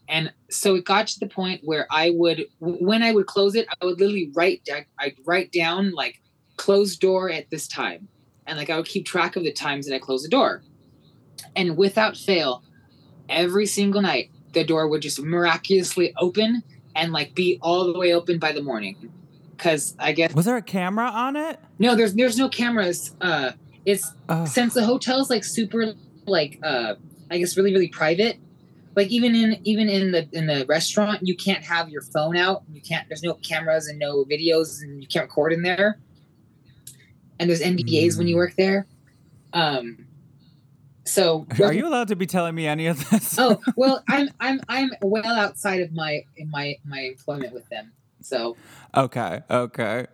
And 0.09 0.33
so 0.51 0.77
it 0.77 0.85
got 0.85 1.09
to 1.09 1.21
the 1.21 1.27
point 1.27 1.63
where 1.65 1.87
I 1.91 2.11
would, 2.11 2.47
when 2.61 3.03
I 3.03 3.13
would 3.13 3.27
close 3.27 3.55
it, 3.55 3.67
I 3.81 3.85
would 3.85 3.99
literally 3.99 4.31
write, 4.35 4.69
I'd 4.99 5.17
write 5.25 5.53
down 5.53 5.93
like 5.93 6.21
closed 6.57 7.01
door 7.01 7.31
at 7.31 7.51
this 7.51 7.67
time. 7.67 8.09
And 8.47 8.57
like 8.57 8.71
I 8.71 8.77
would 8.77 8.87
keep 8.87 9.05
track 9.07 9.35
of 9.37 9.43
the 9.43 9.53
times 9.53 9.87
that 9.87 9.95
I 9.95 9.99
closed 9.99 10.25
the 10.25 10.29
door. 10.29 10.63
And 11.57 11.77
without 11.77 12.17
fail, 12.17 12.63
every 13.29 13.67
single 13.67 14.03
night, 14.03 14.31
the 14.53 14.65
door 14.65 14.87
would 14.89 15.03
just 15.03 15.21
miraculously 15.21 16.15
open 16.19 16.63
and 16.95 17.13
like 17.13 17.35
be 17.35 17.59
all 17.61 17.93
the 17.93 17.99
way 17.99 18.15
open 18.15 18.39
by 18.39 18.53
the 18.53 18.63
morning. 18.63 19.11
Cause 19.59 19.97
I 19.99 20.13
guess, 20.13 20.35
Was 20.35 20.45
there 20.45 20.57
a 20.57 20.63
camera 20.63 21.07
on 21.07 21.35
it? 21.35 21.59
no, 21.79 21.95
there's, 21.97 22.15
there's 22.15 22.39
no 22.39 22.49
cameras. 22.49 23.15
Uh, 23.21 23.53
it's, 23.85 24.13
Ugh. 24.29 24.47
since 24.47 24.75
the 24.75 24.85
hotel's 24.85 25.31
like 25.31 25.45
super 25.45 25.95
like 26.27 26.59
uh 26.65 26.95
i 27.31 27.39
guess 27.39 27.57
really 27.57 27.73
really 27.73 27.89
private 27.89 28.37
like 28.97 29.09
even 29.09 29.35
in 29.35 29.61
even 29.65 29.89
in 29.89 30.11
the 30.11 30.29
in 30.33 30.47
the 30.47 30.67
restaurant 30.69 31.21
you 31.23 31.37
can't 31.37 31.63
have 31.63 31.89
your 31.89 32.03
phone 32.03 32.37
out. 32.37 32.63
You 32.73 32.81
can't 32.81 33.07
there's 33.09 33.23
no 33.23 33.35
cameras 33.35 33.87
and 33.87 33.99
no 33.99 34.25
videos 34.25 34.83
and 34.83 35.01
you 35.01 35.07
can't 35.07 35.25
record 35.25 35.53
in 35.53 35.63
there. 35.63 36.01
And 37.39 37.49
there's 37.49 37.61
ndas 37.61 38.19
when 38.19 38.27
you 38.27 38.37
work 38.37 38.55
there. 38.57 38.87
Um 39.53 40.07
so 41.05 41.47
Are 41.63 41.73
you 41.73 41.87
allowed 41.87 42.09
to 42.09 42.17
be 42.17 42.27
telling 42.27 42.55
me 42.55 42.67
any 42.67 42.89
of 42.89 43.09
this? 43.11 43.39
oh 43.39 43.61
well 43.77 44.03
i'm 44.09 44.29
i'm 44.41 44.61
i'm 44.69 44.91
well 45.03 45.35
outside 45.35 45.81
of 45.81 45.93
my 45.93 46.25
in 46.37 46.51
my 46.51 46.77
my 46.85 47.01
employment 47.01 47.53
with 47.53 47.69
them 47.69 47.93
so. 48.27 48.57
Okay, 48.95 49.41
okay. 49.49 50.07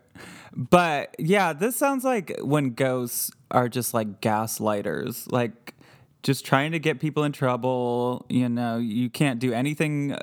But 0.55 1.15
yeah, 1.19 1.55
this 1.55 1.77
sounds 1.77 2.05
like 2.05 2.37
when 2.41 2.75
ghosts 2.75 3.31
are 3.51 3.69
just 3.69 3.95
like 3.95 4.21
gaslighters, 4.21 5.31
like 5.33 5.75
just 6.23 6.45
trying 6.45 6.73
to 6.73 6.79
get 6.79 7.01
people 7.01 7.25
in 7.25 7.33
trouble. 7.33 8.27
You 8.29 8.49
know, 8.49 8.79
you 8.79 9.11
can't 9.11 9.41
do 9.41 9.53
anything, 9.53 10.17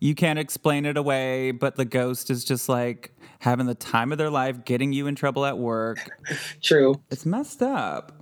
you 0.00 0.14
can't 0.14 0.38
explain 0.38 0.86
it 0.86 0.96
away, 0.96 1.50
but 1.50 1.76
the 1.76 1.84
ghost 1.84 2.30
is 2.30 2.44
just 2.44 2.68
like 2.68 3.14
having 3.40 3.66
the 3.66 3.74
time 3.74 4.12
of 4.12 4.18
their 4.18 4.30
life, 4.30 4.64
getting 4.64 4.92
you 4.92 5.06
in 5.06 5.14
trouble 5.14 5.44
at 5.44 5.58
work. 5.58 5.98
true 6.62 7.02
It's 7.10 7.26
messed 7.26 7.62
up. 7.62 8.12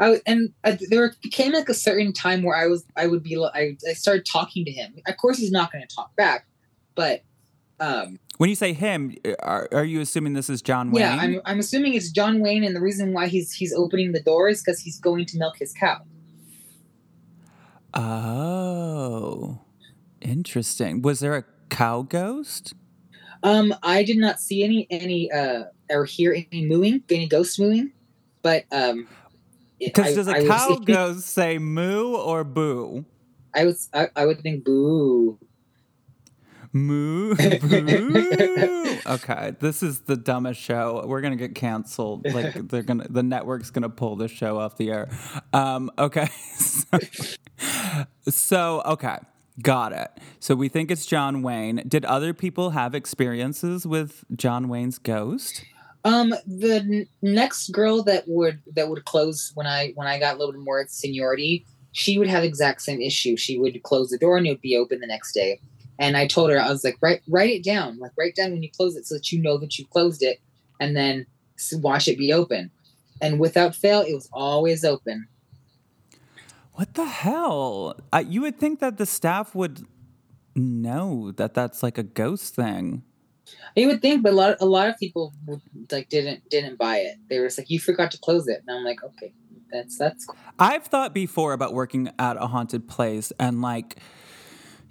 I 0.00 0.20
and 0.26 0.52
uh, 0.62 0.76
there 0.90 1.12
became 1.22 1.52
like 1.52 1.68
a 1.68 1.74
certain 1.74 2.12
time 2.12 2.42
where 2.42 2.56
I 2.56 2.66
was 2.66 2.84
I 2.96 3.08
would 3.08 3.22
be 3.22 3.36
I, 3.36 3.76
I 3.88 3.92
started 3.94 4.24
talking 4.24 4.64
to 4.64 4.70
him. 4.70 4.94
Of 5.06 5.16
course, 5.16 5.38
he's 5.38 5.50
not 5.50 5.72
going 5.72 5.86
to 5.86 5.94
talk 5.94 6.14
back, 6.14 6.46
but 6.94 7.22
um, 7.80 8.18
When 8.38 8.48
you 8.48 8.56
say 8.56 8.72
him, 8.72 9.16
are, 9.40 9.68
are 9.72 9.84
you 9.84 10.00
assuming 10.00 10.34
this 10.34 10.50
is 10.50 10.62
John 10.62 10.90
Wayne? 10.90 11.02
yeah, 11.02 11.16
I'm 11.16 11.40
I'm 11.44 11.58
assuming 11.58 11.94
it's 11.94 12.10
John 12.10 12.40
Wayne, 12.40 12.64
and 12.64 12.74
the 12.74 12.80
reason 12.80 13.12
why 13.12 13.26
he's 13.26 13.52
he's 13.52 13.72
opening 13.72 14.12
the 14.12 14.22
door 14.22 14.48
is 14.48 14.62
because 14.62 14.80
he's 14.80 15.00
going 15.00 15.26
to 15.26 15.38
milk 15.38 15.58
his 15.58 15.72
cow. 15.72 15.98
Oh, 17.94 19.60
interesting. 20.20 21.02
Was 21.02 21.20
there 21.20 21.36
a 21.36 21.44
cow 21.70 22.02
ghost? 22.02 22.74
Um, 23.42 23.74
I 23.82 24.02
did 24.02 24.18
not 24.18 24.40
see 24.40 24.64
any 24.64 24.86
any 24.90 25.30
uh 25.30 25.64
or 25.90 26.04
hear 26.04 26.32
any 26.32 26.66
mooing, 26.66 27.02
any 27.10 27.28
ghost 27.28 27.58
mooing, 27.58 27.92
but 28.42 28.64
um, 28.72 29.06
Because 29.78 30.14
does 30.14 30.28
a 30.28 30.36
I 30.36 30.44
cow 30.46 30.76
say- 30.76 30.84
ghost 30.84 31.26
say 31.26 31.58
moo 31.58 32.14
or 32.16 32.44
boo? 32.44 33.04
I 33.54 33.64
would 33.66 33.76
I, 33.94 34.08
I 34.16 34.26
would 34.26 34.40
think 34.40 34.64
boo. 34.64 35.38
Moo, 36.72 37.32
okay, 39.06 39.54
this 39.60 39.82
is 39.82 40.00
the 40.00 40.16
dumbest 40.16 40.60
show. 40.60 41.04
We're 41.06 41.20
gonna 41.20 41.36
get 41.36 41.54
canceled. 41.54 42.26
Like 42.26 42.54
they're 42.68 42.82
gonna, 42.82 43.06
the 43.08 43.22
network's 43.22 43.70
gonna 43.70 43.88
pull 43.88 44.16
the 44.16 44.28
show 44.28 44.58
off 44.58 44.76
the 44.76 44.90
air. 44.90 45.08
Um, 45.52 45.90
okay, 45.98 46.28
so, 46.56 46.98
so 48.28 48.82
okay, 48.84 49.18
Got 49.60 49.92
it. 49.92 50.10
So 50.38 50.54
we 50.54 50.68
think 50.68 50.90
it's 50.90 51.04
John 51.04 51.42
Wayne. 51.42 51.82
Did 51.88 52.04
other 52.04 52.32
people 52.32 52.70
have 52.70 52.94
experiences 52.94 53.86
with 53.86 54.24
John 54.36 54.68
Wayne's 54.68 54.98
ghost? 54.98 55.64
Um, 56.04 56.32
the 56.46 56.76
n- 56.76 57.06
next 57.22 57.72
girl 57.72 58.04
that 58.04 58.24
would 58.28 58.62
that 58.74 58.88
would 58.88 59.04
close 59.04 59.50
when 59.54 59.66
I 59.66 59.92
when 59.96 60.06
I 60.06 60.20
got 60.20 60.36
a 60.36 60.38
little 60.38 60.52
bit 60.52 60.62
more 60.62 60.84
seniority, 60.88 61.66
she 61.90 62.18
would 62.18 62.28
have 62.28 62.44
exact 62.44 62.82
same 62.82 63.00
issue. 63.00 63.36
She 63.36 63.58
would 63.58 63.82
close 63.82 64.10
the 64.10 64.18
door 64.18 64.36
and 64.36 64.46
it 64.46 64.50
would 64.50 64.60
be 64.60 64.76
open 64.76 65.00
the 65.00 65.08
next 65.08 65.32
day. 65.32 65.60
And 65.98 66.16
I 66.16 66.26
told 66.26 66.50
her 66.50 66.60
I 66.60 66.68
was 66.68 66.84
like, 66.84 66.96
write 67.00 67.22
write 67.28 67.50
it 67.50 67.64
down, 67.64 67.98
like 67.98 68.12
write 68.16 68.34
down 68.36 68.52
when 68.52 68.62
you 68.62 68.70
close 68.70 68.96
it 68.96 69.06
so 69.06 69.16
that 69.16 69.32
you 69.32 69.40
know 69.40 69.58
that 69.58 69.78
you 69.78 69.86
closed 69.86 70.22
it, 70.22 70.40
and 70.80 70.96
then 70.96 71.26
watch 71.72 72.08
it 72.08 72.18
be 72.18 72.32
open. 72.32 72.70
And 73.20 73.40
without 73.40 73.74
fail, 73.74 74.00
it 74.02 74.14
was 74.14 74.28
always 74.32 74.84
open. 74.84 75.26
What 76.74 76.94
the 76.94 77.06
hell? 77.06 77.98
Uh, 78.12 78.22
you 78.24 78.42
would 78.42 78.60
think 78.60 78.78
that 78.78 78.98
the 78.98 79.06
staff 79.06 79.54
would 79.56 79.84
know 80.54 81.32
that 81.32 81.54
that's 81.54 81.82
like 81.82 81.98
a 81.98 82.04
ghost 82.04 82.54
thing. 82.54 83.02
You 83.74 83.88
would 83.88 84.02
think, 84.02 84.22
but 84.22 84.32
a 84.32 84.36
lot 84.36 84.56
a 84.60 84.66
lot 84.66 84.88
of 84.88 84.98
people 84.98 85.32
would, 85.46 85.60
like 85.90 86.08
didn't 86.08 86.48
didn't 86.50 86.78
buy 86.78 86.98
it. 86.98 87.16
They 87.28 87.38
were 87.40 87.46
just 87.46 87.58
like, 87.58 87.70
you 87.70 87.80
forgot 87.80 88.10
to 88.12 88.18
close 88.18 88.46
it, 88.46 88.62
and 88.66 88.76
I'm 88.76 88.84
like, 88.84 89.02
okay, 89.02 89.32
that's 89.72 89.98
that's 89.98 90.26
cool. 90.26 90.36
I've 90.58 90.84
thought 90.84 91.14
before 91.14 91.52
about 91.52 91.74
working 91.74 92.10
at 92.18 92.36
a 92.36 92.46
haunted 92.46 92.88
place 92.88 93.32
and 93.38 93.60
like 93.62 93.96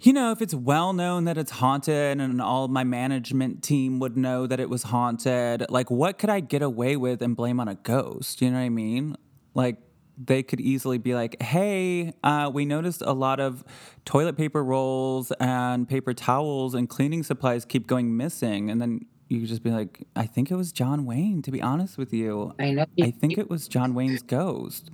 you 0.00 0.12
know, 0.12 0.30
if 0.30 0.40
it's 0.40 0.54
well 0.54 0.92
known 0.92 1.24
that 1.24 1.36
it's 1.36 1.50
haunted 1.50 2.20
and 2.20 2.40
all 2.40 2.68
my 2.68 2.84
management 2.84 3.62
team 3.62 3.98
would 3.98 4.16
know 4.16 4.46
that 4.46 4.60
it 4.60 4.70
was 4.70 4.84
haunted, 4.84 5.66
like 5.70 5.90
what 5.90 6.18
could 6.18 6.30
I 6.30 6.40
get 6.40 6.62
away 6.62 6.96
with 6.96 7.20
and 7.20 7.34
blame 7.36 7.58
on 7.58 7.68
a 7.68 7.74
ghost? 7.74 8.40
You 8.40 8.50
know 8.50 8.58
what 8.58 8.64
I 8.64 8.68
mean? 8.68 9.16
Like 9.54 9.78
they 10.16 10.42
could 10.42 10.60
easily 10.60 10.98
be 10.98 11.14
like, 11.14 11.40
"Hey, 11.42 12.12
uh, 12.22 12.50
we 12.52 12.64
noticed 12.64 13.02
a 13.02 13.12
lot 13.12 13.40
of 13.40 13.64
toilet 14.04 14.36
paper 14.36 14.62
rolls 14.62 15.32
and 15.40 15.88
paper 15.88 16.14
towels 16.14 16.74
and 16.74 16.88
cleaning 16.88 17.22
supplies 17.22 17.64
keep 17.64 17.86
going 17.86 18.16
missing," 18.16 18.70
and 18.70 18.80
then 18.80 19.00
you 19.28 19.40
could 19.40 19.48
just 19.48 19.62
be 19.62 19.70
like, 19.70 20.06
"I 20.16 20.26
think 20.26 20.50
it 20.50 20.56
was 20.56 20.72
John 20.72 21.06
Wayne." 21.06 21.42
To 21.42 21.50
be 21.50 21.62
honest 21.62 21.98
with 21.98 22.12
you, 22.12 22.52
I 22.58 22.70
know. 22.70 22.86
I 23.00 23.10
think 23.10 23.38
it 23.38 23.48
was 23.48 23.68
John 23.68 23.94
Wayne's 23.94 24.22
ghost. 24.22 24.90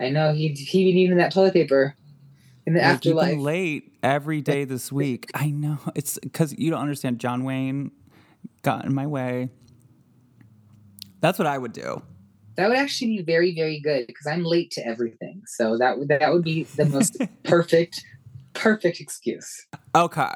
I 0.00 0.10
know 0.10 0.32
he 0.32 0.48
he 0.48 0.80
even 0.80 1.18
that 1.18 1.32
toilet 1.32 1.52
paper 1.52 1.96
in 2.66 2.74
the 2.74 2.80
Like, 2.80 3.04
you've 3.04 3.16
afterlife. 3.18 3.30
been 3.32 3.40
late 3.40 3.92
every 4.02 4.40
day 4.40 4.64
this 4.64 4.90
week. 4.90 5.30
I 5.34 5.50
know. 5.50 5.78
It's 5.94 6.18
because 6.18 6.54
you 6.58 6.70
don't 6.70 6.80
understand. 6.80 7.18
John 7.18 7.44
Wayne 7.44 7.90
got 8.62 8.84
in 8.84 8.94
my 8.94 9.06
way. 9.06 9.50
That's 11.20 11.38
what 11.38 11.46
I 11.46 11.56
would 11.58 11.72
do. 11.72 12.02
That 12.56 12.68
would 12.68 12.78
actually 12.78 13.16
be 13.16 13.22
very 13.22 13.54
very 13.54 13.80
good 13.80 14.06
because 14.06 14.26
I'm 14.26 14.44
late 14.44 14.70
to 14.72 14.86
everything. 14.86 15.42
So 15.46 15.76
that 15.78 15.98
would 15.98 16.08
that 16.08 16.32
would 16.32 16.44
be 16.44 16.64
the 16.64 16.84
most 16.84 17.16
perfect 17.42 18.04
perfect 18.52 19.00
excuse. 19.00 19.66
Okay. 19.94 20.32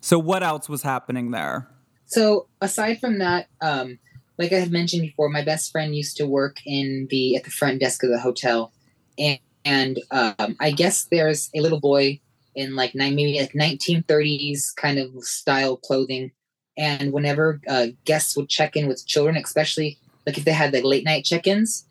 So 0.00 0.18
what 0.18 0.42
else 0.42 0.68
was 0.68 0.82
happening 0.82 1.32
there? 1.32 1.68
So 2.04 2.46
aside 2.60 3.00
from 3.00 3.18
that, 3.18 3.48
um, 3.60 3.98
like 4.38 4.52
I 4.52 4.60
had 4.60 4.70
mentioned 4.70 5.02
before, 5.02 5.28
my 5.28 5.42
best 5.42 5.72
friend 5.72 5.96
used 5.96 6.16
to 6.18 6.26
work 6.26 6.58
in 6.64 7.08
the 7.10 7.34
at 7.34 7.42
the 7.44 7.50
front 7.50 7.80
desk 7.80 8.04
of 8.04 8.10
the 8.10 8.20
hotel, 8.20 8.72
and 9.18 9.40
and 9.66 9.98
um, 10.12 10.56
I 10.60 10.70
guess 10.70 11.04
there's 11.10 11.50
a 11.54 11.60
little 11.60 11.80
boy 11.80 12.20
in 12.54 12.76
like 12.76 12.94
nine 12.94 13.16
maybe 13.16 13.38
like 13.38 13.52
1930s 13.52 14.74
kind 14.76 14.98
of 14.98 15.12
style 15.24 15.76
clothing, 15.76 16.30
and 16.78 17.12
whenever 17.12 17.60
uh, 17.68 17.88
guests 18.04 18.36
would 18.36 18.48
check 18.48 18.76
in 18.76 18.86
with 18.86 19.04
children, 19.06 19.36
especially 19.36 19.98
like 20.24 20.38
if 20.38 20.44
they 20.44 20.52
had 20.52 20.72
like 20.72 20.84
late 20.84 21.04
night 21.04 21.24
check-ins, 21.24 21.84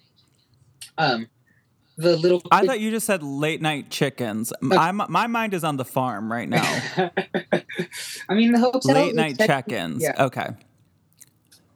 um, 0.97 1.28
the 1.97 2.15
little 2.15 2.41
I 2.49 2.65
thought 2.65 2.80
you 2.80 2.91
just 2.91 3.05
said 3.05 3.21
late 3.21 3.61
night 3.61 3.89
chickens. 3.89 4.53
I'm, 4.71 5.01
my 5.09 5.28
mind 5.28 5.53
is 5.53 5.63
on 5.63 5.76
the 5.76 5.86
farm 5.86 6.32
right 6.32 6.47
now. 6.47 6.63
I 8.30 8.34
mean 8.34 8.53
the 8.53 8.59
hotel 8.59 8.95
late 8.95 9.15
night 9.15 9.38
check- 9.38 9.47
check-ins. 9.47 10.01
yeah. 10.01 10.26
Okay. 10.26 10.47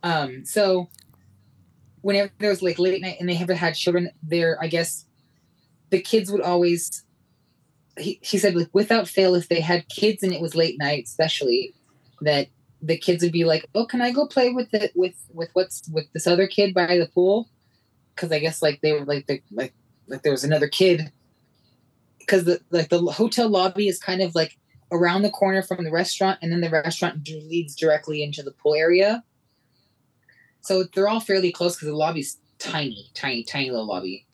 Um, 0.01 0.45
so 0.45 0.87
whenever 2.01 2.31
there 2.39 2.49
was 2.49 2.61
like 2.61 2.79
late 2.79 3.01
night 3.01 3.17
and 3.19 3.27
they 3.27 3.37
ever 3.37 3.53
had 3.53 3.75
children 3.75 4.11
there, 4.23 4.57
I 4.61 4.67
guess 4.67 5.05
the 5.89 6.01
kids 6.01 6.31
would 6.31 6.41
always 6.41 7.03
he, 7.97 8.19
he 8.21 8.37
said 8.37 8.55
like 8.55 8.69
without 8.73 9.07
fail 9.07 9.35
if 9.35 9.49
they 9.49 9.59
had 9.59 9.87
kids 9.89 10.23
and 10.23 10.33
it 10.33 10.41
was 10.41 10.55
late 10.55 10.77
night 10.79 11.03
especially 11.05 11.73
that 12.21 12.47
the 12.81 12.97
kids 12.97 13.23
would 13.23 13.31
be 13.31 13.45
like 13.45 13.65
oh 13.75 13.85
can 13.85 14.01
i 14.01 14.11
go 14.11 14.25
play 14.25 14.51
with 14.51 14.73
it 14.73 14.91
with 14.95 15.15
with 15.33 15.49
what's 15.53 15.87
with 15.89 16.05
this 16.13 16.27
other 16.27 16.47
kid 16.47 16.73
by 16.73 16.97
the 16.97 17.09
pool? 17.13 17.49
Because 18.15 18.31
i 18.31 18.39
guess 18.39 18.61
like 18.61 18.79
they 18.81 18.93
were 18.93 19.05
like 19.05 19.27
the 19.27 19.41
like 19.51 19.73
like 20.07 20.23
there 20.23 20.31
was 20.31 20.43
another 20.43 20.67
kid. 20.67 21.11
Because 22.19 22.45
the 22.45 22.59
like 22.69 22.89
the 22.89 22.99
hotel 22.99 23.49
lobby 23.49 23.87
is 23.87 23.99
kind 23.99 24.21
of 24.21 24.35
like 24.35 24.57
around 24.91 25.21
the 25.21 25.29
corner 25.29 25.61
from 25.61 25.83
the 25.83 25.91
restaurant 25.91 26.39
and 26.41 26.51
then 26.51 26.61
the 26.61 26.69
restaurant 26.69 27.27
leads 27.27 27.75
directly 27.75 28.23
into 28.23 28.43
the 28.43 28.51
pool 28.51 28.75
area. 28.75 29.23
So 30.61 30.83
they're 30.93 31.07
all 31.07 31.19
fairly 31.19 31.51
close 31.51 31.75
because 31.75 31.87
the 31.87 31.95
lobby's 31.95 32.37
tiny 32.59 33.09
tiny 33.13 33.43
tiny 33.43 33.71
little 33.71 33.87
lobby 33.87 34.25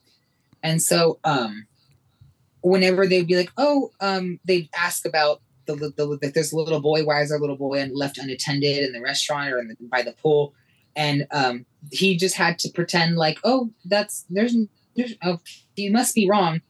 and 0.66 0.82
so 0.82 1.20
um 1.24 1.68
whenever 2.62 3.06
they'd 3.06 3.28
be 3.28 3.38
like 3.38 3.52
oh 3.58 3.92
um 4.02 4.40
they'd 4.44 4.68
ask 4.76 5.06
about 5.06 5.42
the, 5.68 5.76
the, 5.76 6.18
the 6.22 6.32
there's 6.34 6.52
a 6.52 6.58
little 6.58 6.82
boy 6.82 7.06
why 7.06 7.22
is 7.22 7.32
our 7.32 7.40
little 7.40 7.58
boy 7.58 7.88
left 7.94 8.18
unattended 8.18 8.84
in 8.84 8.92
the 8.92 9.02
restaurant 9.02 9.52
or 9.52 9.60
in 9.60 9.68
the, 9.70 9.76
by 9.90 10.02
the 10.02 10.14
pool 10.14 10.54
and 10.96 11.26
um 11.32 11.66
he 11.92 12.18
just 12.18 12.36
had 12.36 12.60
to 12.60 12.70
pretend 12.72 13.16
like 13.16 13.40
oh 13.44 13.72
that's 13.86 14.26
there's, 14.30 14.56
there's 14.96 15.14
oh, 15.24 15.40
you 15.76 15.92
must 15.92 16.14
be 16.16 16.28
wrong 16.30 16.62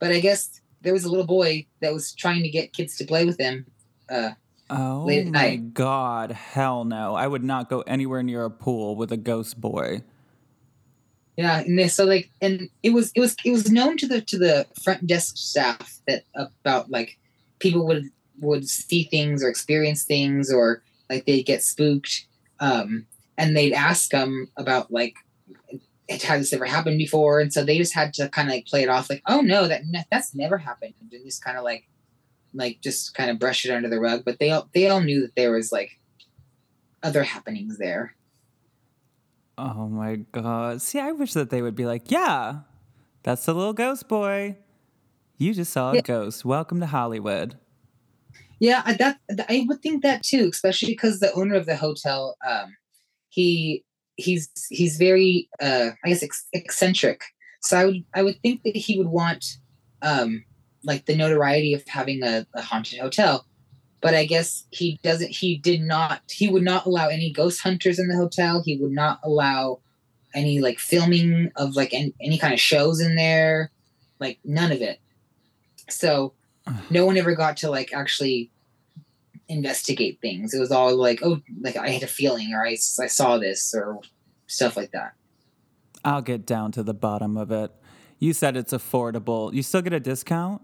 but 0.00 0.10
i 0.10 0.18
guess 0.18 0.60
there 0.80 0.92
was 0.92 1.04
a 1.04 1.08
little 1.08 1.26
boy 1.26 1.64
that 1.80 1.92
was 1.92 2.12
trying 2.14 2.42
to 2.42 2.48
get 2.48 2.72
kids 2.72 2.96
to 2.96 3.04
play 3.04 3.24
with 3.24 3.38
him 3.38 3.66
uh 4.10 4.30
Oh 4.74 5.04
my 5.04 5.56
god, 5.56 6.30
hell 6.30 6.86
no. 6.86 7.14
I 7.14 7.26
would 7.26 7.44
not 7.44 7.68
go 7.68 7.82
anywhere 7.82 8.22
near 8.22 8.46
a 8.46 8.50
pool 8.50 8.96
with 8.96 9.12
a 9.12 9.18
ghost 9.18 9.60
boy. 9.60 10.02
Yeah, 11.36 11.60
and 11.60 11.78
they, 11.78 11.88
so 11.88 12.04
like, 12.04 12.30
and 12.42 12.68
it 12.82 12.90
was 12.90 13.10
it 13.14 13.20
was 13.20 13.36
it 13.44 13.52
was 13.52 13.70
known 13.70 13.96
to 13.98 14.06
the 14.06 14.20
to 14.20 14.38
the 14.38 14.66
front 14.82 15.06
desk 15.06 15.36
staff 15.36 15.98
that 16.06 16.24
about 16.34 16.90
like 16.90 17.18
people 17.58 17.86
would 17.86 18.10
would 18.40 18.68
see 18.68 19.04
things 19.04 19.42
or 19.42 19.48
experience 19.48 20.04
things 20.04 20.52
or 20.52 20.82
like 21.08 21.24
they'd 21.24 21.44
get 21.44 21.62
spooked, 21.62 22.26
um, 22.60 23.06
and 23.38 23.56
they'd 23.56 23.72
ask 23.72 24.10
them 24.10 24.50
about 24.58 24.90
like, 24.90 25.14
had 26.10 26.40
this 26.40 26.52
ever 26.52 26.66
happened 26.66 26.98
before? 26.98 27.40
And 27.40 27.52
so 27.52 27.64
they 27.64 27.78
just 27.78 27.94
had 27.94 28.12
to 28.14 28.28
kind 28.28 28.48
of 28.48 28.52
like 28.52 28.66
play 28.66 28.82
it 28.82 28.88
off 28.90 29.08
like, 29.08 29.22
oh 29.26 29.40
no, 29.40 29.68
that 29.68 29.82
that's 30.10 30.34
never 30.34 30.58
happened, 30.58 30.94
and 31.00 31.10
just 31.24 31.42
kind 31.42 31.56
of 31.56 31.64
like, 31.64 31.88
like 32.52 32.80
just 32.82 33.14
kind 33.14 33.30
of 33.30 33.38
brush 33.38 33.64
it 33.64 33.70
under 33.70 33.88
the 33.88 34.00
rug. 34.00 34.22
But 34.24 34.38
they 34.38 34.50
all 34.50 34.68
they 34.74 34.88
all 34.88 35.00
knew 35.00 35.22
that 35.22 35.34
there 35.34 35.52
was 35.52 35.72
like 35.72 35.98
other 37.02 37.22
happenings 37.22 37.78
there. 37.78 38.14
Oh 39.64 39.86
my 39.88 40.16
god. 40.32 40.82
See, 40.82 40.98
I 40.98 41.12
wish 41.12 41.34
that 41.34 41.50
they 41.50 41.62
would 41.62 41.76
be 41.76 41.86
like, 41.86 42.10
yeah, 42.10 42.60
that's 43.22 43.44
the 43.44 43.54
little 43.54 43.72
ghost 43.72 44.08
boy. 44.08 44.58
You 45.38 45.54
just 45.54 45.72
saw 45.72 45.92
a 45.92 45.96
Yeah. 45.96 46.00
ghost. 46.02 46.44
Welcome 46.44 46.80
to 46.80 46.86
Hollywood. 46.86 47.56
Yeah, 48.58 48.82
I- 48.84 48.94
that 48.94 49.18
I 49.48 49.64
would 49.68 49.80
think 49.80 50.02
that 50.02 50.24
too, 50.24 50.48
especially 50.50 50.92
because 50.92 51.20
the 51.20 51.32
owner 51.34 51.54
of 51.54 51.66
the 51.66 51.76
hotel, 51.76 52.36
um, 52.48 52.76
he 53.28 53.84
he's 54.16 54.50
he's 54.68 54.96
very 54.96 55.48
uh, 55.60 55.90
I 56.04 56.08
guess 56.08 56.22
ex- 56.24 56.48
eccentric. 56.52 57.22
So 57.62 57.78
I 57.78 57.84
would 57.84 58.04
I 58.14 58.22
would 58.24 58.40
think 58.42 58.62
that 58.64 58.74
he 58.76 58.98
would 58.98 59.08
want 59.08 59.44
um, 60.02 60.44
like 60.82 61.06
the 61.06 61.14
notoriety 61.16 61.72
of 61.74 61.86
having 61.86 62.24
a, 62.24 62.46
a 62.54 62.62
haunted 62.62 62.98
hotel. 62.98 63.46
But 64.02 64.14
I 64.14 64.26
guess 64.26 64.66
he 64.70 64.98
doesn't. 65.02 65.30
He 65.30 65.56
did 65.56 65.80
not. 65.80 66.20
He 66.28 66.48
would 66.48 66.64
not 66.64 66.84
allow 66.84 67.08
any 67.08 67.32
ghost 67.32 67.62
hunters 67.62 67.98
in 67.98 68.08
the 68.08 68.16
hotel. 68.16 68.62
He 68.62 68.76
would 68.76 68.92
not 68.92 69.20
allow 69.22 69.78
any 70.34 70.60
like 70.60 70.78
filming 70.78 71.50
of 71.56 71.76
like 71.76 71.94
any, 71.94 72.12
any 72.20 72.36
kind 72.36 72.52
of 72.52 72.60
shows 72.60 73.00
in 73.00 73.16
there. 73.16 73.70
Like 74.18 74.38
none 74.44 74.72
of 74.72 74.82
it. 74.82 75.00
So 75.88 76.34
no 76.90 77.06
one 77.06 77.16
ever 77.16 77.34
got 77.34 77.56
to 77.58 77.70
like 77.70 77.94
actually 77.94 78.50
investigate 79.48 80.18
things. 80.20 80.54
It 80.54 80.60
was 80.60 80.72
all 80.72 80.94
like, 80.96 81.20
oh, 81.22 81.40
like 81.60 81.76
I 81.76 81.90
had 81.90 82.02
a 82.02 82.08
feeling 82.08 82.52
or 82.52 82.66
I, 82.66 82.72
I 82.72 83.06
saw 83.06 83.38
this 83.38 83.74
or 83.74 84.00
stuff 84.46 84.76
like 84.76 84.92
that. 84.92 85.12
I'll 86.04 86.22
get 86.22 86.46
down 86.46 86.72
to 86.72 86.82
the 86.82 86.94
bottom 86.94 87.36
of 87.36 87.52
it. 87.52 87.70
You 88.18 88.32
said 88.32 88.56
it's 88.56 88.72
affordable. 88.72 89.52
You 89.52 89.62
still 89.62 89.82
get 89.82 89.92
a 89.92 90.00
discount? 90.00 90.62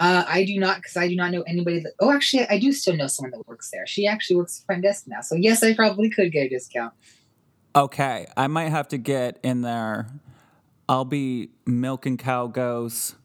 Uh, 0.00 0.24
I 0.28 0.44
do 0.44 0.58
not, 0.60 0.76
because 0.76 0.96
I 0.96 1.08
do 1.08 1.16
not 1.16 1.32
know 1.32 1.42
anybody 1.42 1.80
that. 1.80 1.92
Oh, 1.98 2.12
actually, 2.12 2.46
I 2.48 2.58
do 2.58 2.72
still 2.72 2.96
know 2.96 3.08
someone 3.08 3.32
that 3.32 3.48
works 3.48 3.70
there. 3.70 3.86
She 3.86 4.06
actually 4.06 4.36
works 4.36 4.60
at 4.60 4.66
front 4.66 4.82
desk 4.82 5.04
now, 5.08 5.20
so 5.22 5.34
yes, 5.34 5.62
I 5.62 5.74
probably 5.74 6.08
could 6.08 6.30
get 6.30 6.46
a 6.46 6.48
discount. 6.48 6.94
Okay, 7.74 8.26
I 8.36 8.46
might 8.46 8.68
have 8.68 8.88
to 8.88 8.98
get 8.98 9.38
in 9.42 9.62
there. 9.62 10.08
I'll 10.88 11.04
be 11.04 11.50
milking 11.66 12.16
cow 12.16 12.46
ghosts. 12.46 13.16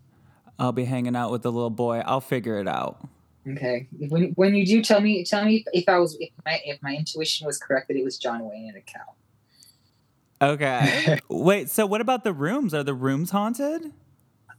I'll 0.58 0.72
be 0.72 0.86
hanging 0.86 1.16
out 1.16 1.32
with 1.32 1.44
the 1.44 1.52
little 1.52 1.70
boy. 1.70 2.02
I'll 2.06 2.22
figure 2.22 2.60
it 2.60 2.68
out. 2.68 3.08
Okay, 3.48 3.88
when 4.10 4.32
when 4.36 4.56
you 4.56 4.66
do 4.66 4.82
tell 4.82 5.00
me, 5.00 5.24
tell 5.26 5.46
me 5.46 5.64
if 5.74 5.88
I 5.88 6.00
was 6.00 6.18
if 6.20 6.32
my 6.44 6.60
if 6.66 6.82
my 6.82 6.96
intuition 6.96 7.46
was 7.46 7.60
correct 7.60 7.88
that 7.90 7.98
it 7.98 8.04
was 8.04 8.18
John 8.18 8.50
Wayne 8.50 8.70
and 8.70 8.78
a 8.78 8.82
cow. 8.82 9.14
Okay. 10.54 11.20
Wait, 11.30 11.70
so 11.70 11.86
what 11.86 12.02
about 12.02 12.24
the 12.24 12.34
rooms? 12.34 12.74
Are 12.74 12.84
the 12.84 12.94
rooms 12.94 13.32
haunted? 13.32 13.94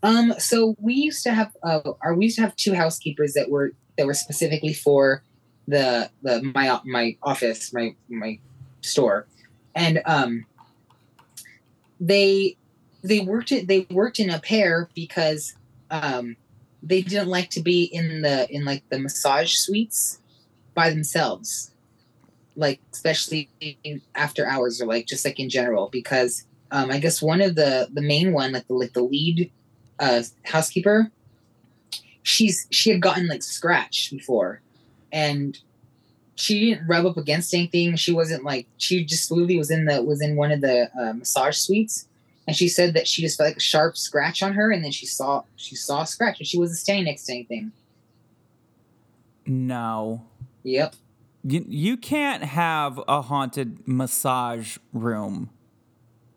Um, 0.05 0.35
so 0.39 0.77
we 0.79 0.93
used 0.93 1.23
to 1.25 1.33
have 1.33 1.57
uh, 1.63 1.81
we 2.15 2.27
used 2.27 2.37
to 2.37 2.43
have 2.43 2.55
two 2.57 2.75
housekeepers 2.75 3.33
that 3.33 3.51
were 3.51 3.73
that 3.97 4.07
were 4.07 4.15
specifically 4.15 4.75
for 4.75 5.23
the 5.67 6.11
the 6.23 6.43
my 6.55 6.79
my 6.85 7.17
office 7.23 7.73
my 7.73 7.97
my 8.11 8.39
store, 8.83 9.27
and 9.75 10.03
um, 10.05 10.45
they 11.99 12.59
they 13.03 13.21
worked 13.21 13.51
it 13.51 13.67
they 13.67 13.87
worked 13.91 14.21
in 14.21 14.29
a 14.29 14.39
pair 14.41 14.91
because 14.95 15.55
um 15.91 16.37
they 16.83 17.01
didn't 17.01 17.29
like 17.29 17.49
to 17.49 17.63
be 17.63 17.85
in 17.85 18.21
the 18.21 18.47
in 18.55 18.67
like 18.67 18.83
the 18.91 18.99
massage 18.99 19.55
suites 19.55 20.21
by 20.75 20.91
themselves. 20.91 21.73
Like 22.57 22.79
especially 22.93 23.49
after 24.15 24.47
hours 24.47 24.83
or 24.83 24.87
like 24.87 25.07
just 25.07 25.25
like 25.25 25.41
in 25.41 25.49
general 25.49 25.89
because 25.91 26.47
um 26.71 26.93
i 26.93 26.99
guess 26.99 27.21
one 27.21 27.41
of 27.41 27.57
the 27.57 27.89
the 27.93 28.01
main 28.01 28.33
one 28.33 28.53
like 28.53 28.69
the 28.69 28.75
like 28.75 28.93
the 28.93 29.03
lead 29.03 29.51
uh 29.99 30.23
housekeeper 30.45 31.11
she's 32.25 32.67
she 32.71 32.91
had 32.91 33.01
gotten 33.01 33.29
like 33.29 33.45
scratched 33.45 34.11
before. 34.11 34.61
And 35.13 35.57
she 36.35 36.71
didn't 36.71 36.89
rub 36.89 37.07
up 37.07 37.17
against 37.17 37.55
anything. 37.55 37.95
She 37.95 38.13
wasn't 38.13 38.43
like 38.43 38.67
she 38.79 39.05
just 39.05 39.31
literally 39.31 39.57
was 39.57 39.71
in 39.71 39.85
the 39.85 40.03
was 40.03 40.21
in 40.21 40.35
one 40.35 40.51
of 40.51 40.61
the 40.61 40.91
uh, 41.01 41.13
massage 41.13 41.57
suites. 41.57 42.09
And 42.47 42.57
she 42.57 42.69
said 42.69 42.93
that 42.95 43.07
she 43.07 43.23
just 43.23 43.39
felt 43.39 43.51
like 43.51 43.57
a 43.57 43.61
sharp 43.61 43.97
scratch 43.97 44.43
on 44.43 44.55
her 44.55 44.73
and 44.73 44.83
then 44.83 44.91
she 44.91 45.07
saw 45.07 45.45
she 45.55 45.77
saw 45.77 46.03
a 46.03 46.07
scratch 46.07 46.41
and 46.41 46.49
she 46.49 46.59
wasn't 46.59 46.79
standing 46.79 47.05
next 47.05 47.27
to 47.27 47.33
anything. 47.33 47.71
No. 49.47 50.25
yep. 50.65 50.97
You, 51.47 51.65
you 51.69 51.97
can't 51.99 52.43
have 52.43 52.99
a 53.07 53.21
haunted 53.21 53.87
massage 53.87 54.79
room. 54.95 55.51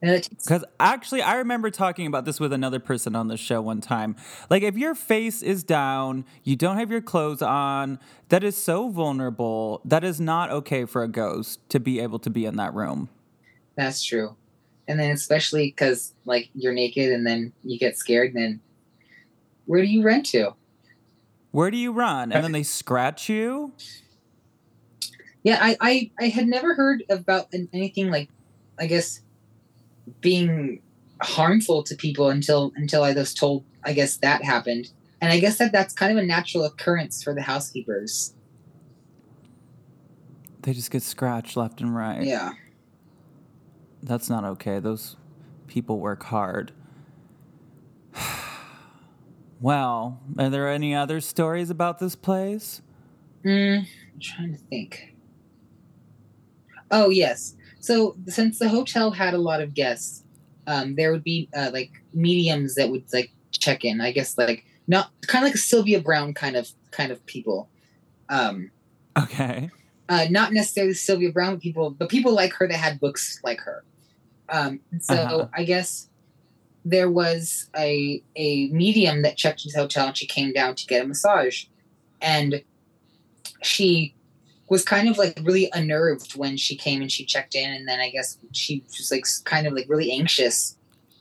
And 0.01 0.11
it 0.11 0.23
takes 0.23 0.43
Because 0.43 0.63
actually, 0.79 1.21
I 1.21 1.35
remember 1.37 1.71
talking 1.71 2.05
about 2.05 2.25
this 2.25 2.39
with 2.39 2.53
another 2.53 2.79
person 2.79 3.15
on 3.15 3.27
the 3.27 3.37
show 3.37 3.61
one 3.61 3.81
time. 3.81 4.15
Like, 4.49 4.61
if 4.61 4.77
your 4.77 4.93
face 4.93 5.41
is 5.41 5.63
down, 5.63 6.25
you 6.43 6.55
don't 6.55 6.77
have 6.77 6.91
your 6.91 7.01
clothes 7.01 7.41
on, 7.41 7.99
that 8.29 8.43
is 8.43 8.55
so 8.55 8.89
vulnerable. 8.89 9.81
That 9.83 10.03
is 10.03 10.19
not 10.19 10.51
okay 10.51 10.85
for 10.85 11.01
a 11.01 11.07
ghost 11.07 11.67
to 11.69 11.79
be 11.79 11.99
able 11.99 12.19
to 12.19 12.29
be 12.29 12.45
in 12.45 12.57
that 12.57 12.73
room. 12.73 13.09
That's 13.75 14.03
true. 14.03 14.35
And 14.87 14.99
then 14.99 15.11
especially 15.11 15.67
because 15.67 16.13
like 16.25 16.49
you're 16.53 16.73
naked 16.73 17.11
and 17.11 17.25
then 17.25 17.51
you 17.63 17.79
get 17.79 17.97
scared, 17.97 18.33
then 18.33 18.61
where 19.65 19.81
do 19.81 19.87
you 19.87 20.03
run 20.03 20.23
to? 20.23 20.53
Where 21.51 21.71
do 21.71 21.77
you 21.77 21.91
run? 21.91 22.31
And 22.31 22.43
then 22.43 22.51
they 22.51 22.63
scratch 22.63 23.29
you? 23.29 23.73
Yeah, 25.43 25.57
I 25.61 25.77
I, 25.79 26.11
I 26.19 26.27
had 26.27 26.47
never 26.47 26.75
heard 26.75 27.03
about 27.09 27.47
anything 27.73 28.09
like, 28.09 28.29
I 28.79 28.85
guess, 28.85 29.21
being 30.21 30.81
harmful 31.21 31.83
to 31.83 31.95
people 31.95 32.29
until 32.29 32.71
until 32.75 33.03
I 33.03 33.13
was 33.13 33.33
told. 33.33 33.63
I 33.83 33.93
guess 33.93 34.17
that 34.17 34.43
happened, 34.43 34.91
and 35.21 35.31
I 35.31 35.39
guess 35.39 35.57
that 35.57 35.71
that's 35.71 35.93
kind 35.93 36.11
of 36.11 36.23
a 36.23 36.25
natural 36.25 36.65
occurrence 36.65 37.23
for 37.23 37.33
the 37.33 37.41
housekeepers. 37.41 38.33
They 40.63 40.73
just 40.73 40.91
get 40.91 41.03
scratched 41.03 41.55
left 41.55 41.79
and 41.79 41.95
right. 41.95 42.23
Yeah. 42.23 42.51
That's 44.03 44.29
not 44.29 44.43
okay. 44.43 44.79
Those 44.79 45.15
people 45.67 45.99
work 45.99 46.23
hard. 46.23 46.73
well, 49.61 50.19
are 50.37 50.49
there 50.49 50.67
any 50.67 50.93
other 50.93 51.21
stories 51.21 51.69
about 51.69 51.99
this 51.99 52.15
place? 52.15 52.81
Mm, 53.45 53.79
I'm 53.79 54.19
trying 54.19 54.51
to 54.51 54.59
think. 54.59 55.15
Oh 56.91 57.09
yes. 57.09 57.55
So 57.79 58.17
since 58.27 58.59
the 58.59 58.69
hotel 58.69 59.11
had 59.11 59.33
a 59.33 59.37
lot 59.37 59.61
of 59.61 59.73
guests, 59.73 60.23
um, 60.67 60.95
there 60.95 61.11
would 61.11 61.23
be 61.23 61.49
uh, 61.55 61.69
like 61.73 61.91
mediums 62.13 62.75
that 62.75 62.89
would 62.89 63.05
like 63.13 63.31
check 63.51 63.85
in. 63.85 64.01
I 64.01 64.11
guess 64.11 64.37
like 64.37 64.63
not 64.87 65.11
kind 65.27 65.43
of 65.43 65.49
like 65.49 65.55
a 65.55 65.59
Sylvia 65.59 66.01
Browne 66.01 66.33
kind 66.33 66.55
of 66.55 66.69
kind 66.91 67.11
of 67.11 67.25
people. 67.25 67.69
Um, 68.29 68.71
Okay. 69.17 69.69
uh, 70.09 70.25
not 70.29 70.53
necessarily 70.53 70.93
Sylvia 70.93 71.31
Browne 71.31 71.59
people, 71.59 71.89
but 71.91 72.09
people 72.09 72.33
like 72.33 72.53
her 72.53 72.67
that 72.67 72.77
had 72.77 72.99
books 72.99 73.39
like 73.43 73.59
her. 73.61 73.83
Um, 74.49 74.81
so 75.01 75.15
Uh-huh. 75.15 75.47
I 75.55 75.63
guess 75.63 76.09
there 76.85 77.09
was 77.09 77.69
a 77.75 78.23
a 78.35 78.67
medium 78.69 79.21
that 79.23 79.37
checked 79.37 79.65
into 79.65 79.73
the 79.75 79.81
hotel, 79.81 80.07
and 80.07 80.17
she 80.17 80.27
came 80.27 80.53
down 80.53 80.75
to 80.75 80.85
get 80.85 81.03
a 81.03 81.07
massage, 81.07 81.65
and 82.21 82.63
she 83.63 84.16
was 84.69 84.83
kind 84.83 85.07
of 85.07 85.17
like 85.17 85.39
really 85.43 85.69
unnerved 85.73 86.35
when 86.35 86.57
she 86.57 86.75
came 86.75 87.01
and 87.01 87.11
she 87.11 87.25
checked 87.25 87.55
in, 87.55 87.71
and 87.71 87.87
then 87.87 87.99
I 87.99 88.09
guess 88.09 88.37
she 88.51 88.83
was 88.85 89.11
like 89.11 89.25
kind 89.45 89.67
of 89.67 89.73
like 89.73 89.85
really 89.87 90.11
anxious 90.11 90.77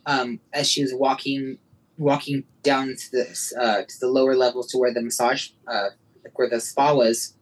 um, 0.06 0.40
as 0.52 0.68
she 0.70 0.82
was 0.82 0.92
walking 0.94 1.58
walking 1.98 2.44
down 2.62 2.88
to 2.88 3.10
the 3.12 3.54
uh, 3.60 3.82
to 3.82 4.00
the 4.00 4.08
lower 4.08 4.34
level 4.34 4.62
to 4.64 4.78
where 4.78 4.92
the 4.92 5.02
massage 5.02 5.50
uh, 5.66 5.88
like 6.24 6.38
where 6.38 6.50
the 6.50 6.60
spa 6.60 6.94
was. 6.94 7.34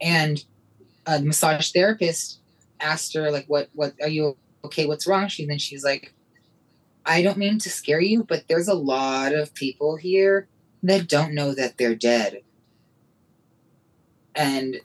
And 0.00 0.42
uh, 1.06 1.18
the 1.18 1.24
massage 1.24 1.72
therapist 1.72 2.40
asked 2.80 3.14
her 3.14 3.30
like 3.30 3.46
what 3.46 3.68
what 3.72 3.94
are 4.02 4.08
you 4.08 4.36
okay? 4.64 4.86
What's 4.86 5.06
wrong? 5.06 5.28
She 5.28 5.46
then 5.46 5.58
she's 5.58 5.84
like 5.84 6.14
i 7.06 7.22
don't 7.22 7.38
mean 7.38 7.58
to 7.58 7.70
scare 7.70 8.00
you 8.00 8.24
but 8.24 8.46
there's 8.48 8.68
a 8.68 8.74
lot 8.74 9.34
of 9.34 9.54
people 9.54 9.96
here 9.96 10.48
that 10.82 11.08
don't 11.08 11.34
know 11.34 11.54
that 11.54 11.76
they're 11.76 11.94
dead 11.94 12.40
and 14.40 14.80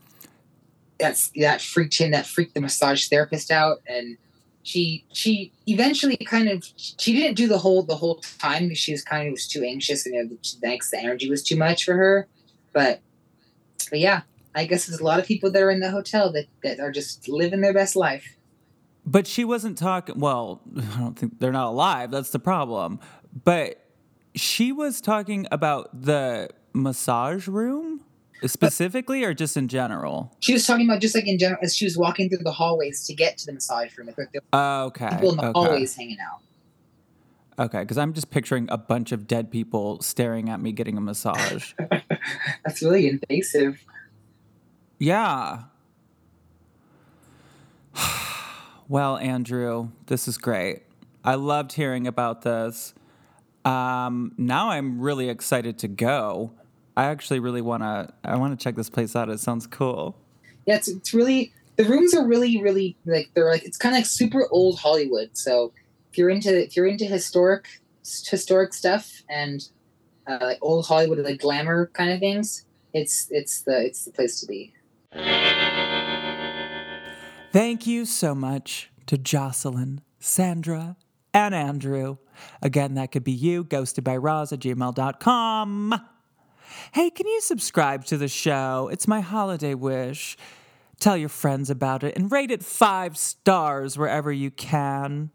that's 1.00 1.32
that 1.36 1.62
freaked 1.62 1.98
him 1.98 2.12
that 2.12 2.26
freaked 2.26 2.54
the 2.54 2.62
massage 2.62 3.08
therapist 3.08 3.52
out 3.52 3.78
and 3.88 4.18
she 4.64 5.06
she 5.14 5.52
eventually 5.68 6.18
kind 6.18 6.50
of 6.50 6.64
she 6.78 7.14
didn't 7.14 7.36
do 7.36 7.48
the 7.48 7.58
whole 7.58 7.84
the 7.84 7.96
whole 7.96 8.22
time 8.40 8.64
because 8.64 8.78
she 8.78 8.92
was 8.92 9.04
kind 9.04 9.28
of 9.28 9.32
was 9.32 9.48
too 9.48 9.64
anxious 9.64 10.06
and 10.06 10.16
you 10.16 10.24
know, 10.24 10.30
the, 10.30 10.58
thanks 10.62 10.92
the 10.92 11.00
energy 11.00 11.30
was 11.30 11.42
too 11.44 11.56
much 11.56 11.86
for 11.86 11.94
her 11.96 12.28
but 12.74 13.00
but 13.90 14.00
yeah 14.00 14.22
I 14.56 14.66
guess 14.66 14.86
there's 14.86 15.02
a 15.02 15.04
lot 15.04 15.20
of 15.20 15.26
people 15.26 15.52
that 15.52 15.62
are 15.62 15.70
in 15.70 15.82
the 15.82 15.92
hotel 15.92 16.32
that, 16.32 16.48
that 16.64 16.80
are 16.80 16.92
just 16.92 17.28
living 17.28 17.60
their 17.60 17.74
best 17.74 17.98
life. 17.98 18.38
But 19.06 19.28
she 19.28 19.44
wasn't 19.44 19.78
talking. 19.78 20.18
Well, 20.18 20.62
I 20.78 20.98
don't 20.98 21.20
think 21.20 21.40
they're 21.40 21.52
not 21.52 21.68
alive. 21.68 22.10
That's 22.10 22.30
the 22.30 22.40
problem. 22.40 23.02
But 23.44 23.86
she 24.34 24.72
was 24.72 25.02
talking 25.02 25.46
about 25.52 26.04
the 26.04 26.50
massage 26.74 27.50
room 27.50 28.06
specifically, 28.46 29.24
or 29.24 29.34
just 29.34 29.58
in 29.58 29.68
general. 29.68 30.36
She 30.40 30.54
was 30.54 30.66
talking 30.66 30.88
about 30.88 31.02
just 31.02 31.16
like 31.16 31.28
in 31.28 31.38
general 31.38 31.60
as 31.64 31.76
she 31.76 31.86
was 31.86 31.98
walking 31.98 32.30
through 32.30 32.40
the 32.40 32.52
hallways 32.52 33.06
to 33.08 33.14
get 33.14 33.38
to 33.40 33.46
the 33.46 33.54
massage 33.54 33.98
room. 33.98 34.10
Like 34.18 34.30
Oh, 34.54 34.86
okay. 34.86 35.10
people 35.10 35.32
in 35.32 35.38
the 35.38 35.44
okay. 35.48 35.60
hallways 35.60 35.96
hanging 35.96 36.18
out. 36.20 36.42
Okay, 37.58 37.80
because 37.80 37.98
I'm 37.98 38.12
just 38.14 38.32
picturing 38.32 38.68
a 38.70 38.78
bunch 38.78 39.12
of 39.14 39.28
dead 39.28 39.50
people 39.50 40.02
staring 40.02 40.50
at 40.50 40.60
me 40.60 40.74
getting 40.74 40.98
a 40.98 41.02
massage. 41.02 41.74
That's 42.66 42.82
really 42.82 43.08
invasive. 43.08 43.86
yeah. 45.00 45.64
well, 48.90 49.18
Andrew, 49.18 49.90
this 50.08 50.28
is 50.28 50.38
great. 50.38 50.82
I 51.24 51.36
loved 51.36 51.74
hearing 51.74 52.08
about 52.08 52.42
this. 52.42 52.94
Um, 53.64 54.34
now 54.38 54.70
I'm 54.70 55.00
really 55.00 55.30
excited 55.30 55.80
to 55.80 55.88
go. 55.88 56.52
I 56.98 57.06
actually 57.06 57.40
really 57.40 57.62
want 57.62 57.84
to. 57.84 58.14
I 58.24 58.38
want 58.38 58.58
to 58.58 58.64
check 58.64 58.76
this 58.76 58.90
place 58.90 59.16
out. 59.16 59.30
It 59.30 59.40
sounds 59.40 59.68
cool. 59.68 60.18
Yeah, 60.66 60.76
it's, 60.76 60.88
it's 60.88 61.14
really 61.14 61.54
the 61.76 61.84
rooms 61.86 62.14
are 62.14 62.26
really 62.26 62.62
really 62.62 62.98
like 63.06 63.30
they're 63.34 63.50
like 63.50 63.64
it's 63.64 63.78
kind 63.78 63.96
of 63.96 64.00
like 64.00 64.06
super 64.06 64.48
old 64.52 64.80
Hollywood. 64.80 65.32
So 65.34 65.74
if 66.12 66.18
you're 66.18 66.30
into 66.30 66.64
if 66.64 66.76
you're 66.76 66.88
into 66.88 67.06
historic 67.06 67.82
historic 68.04 68.74
stuff 68.74 69.24
and 69.30 69.68
uh, 70.28 70.38
like 70.42 70.60
old 70.62 70.86
Hollywood 70.86 71.20
like 71.20 71.40
glamour 71.40 71.88
kind 71.88 72.12
of 72.12 72.20
things, 72.20 72.66
it's 72.94 73.28
it's 73.30 73.62
the 73.62 73.86
it's 73.86 74.06
the 74.06 74.12
place 74.12 74.40
to 74.40 74.48
be. 74.48 74.74
Thank 77.52 77.88
you 77.88 78.06
so 78.06 78.36
much 78.36 78.92
to 79.08 79.18
Jocelyn, 79.18 80.02
Sandra, 80.20 80.98
and 81.34 81.56
Andrew. 81.56 82.18
Again, 82.62 82.96
that 82.96 83.14
could 83.14 83.24
be 83.24 83.32
you, 83.32 83.64
ghostedbyroz 83.64 84.52
at 84.52 84.60
gmail.com. 84.60 86.02
Hey, 86.94 87.10
can 87.10 87.28
you 87.28 87.42
subscribe 87.42 88.06
to 88.06 88.18
the 88.18 88.28
show? 88.28 88.90
It's 88.92 89.08
my 89.08 89.22
holiday 89.22 89.74
wish. 89.74 90.38
Tell 91.00 91.18
your 91.18 91.30
friends 91.30 91.70
about 91.70 92.04
it 92.04 92.16
and 92.16 92.32
rate 92.32 92.52
it 92.52 92.64
five 92.64 93.18
stars 93.18 93.98
wherever 93.98 94.32
you 94.32 94.52
can. 94.52 95.32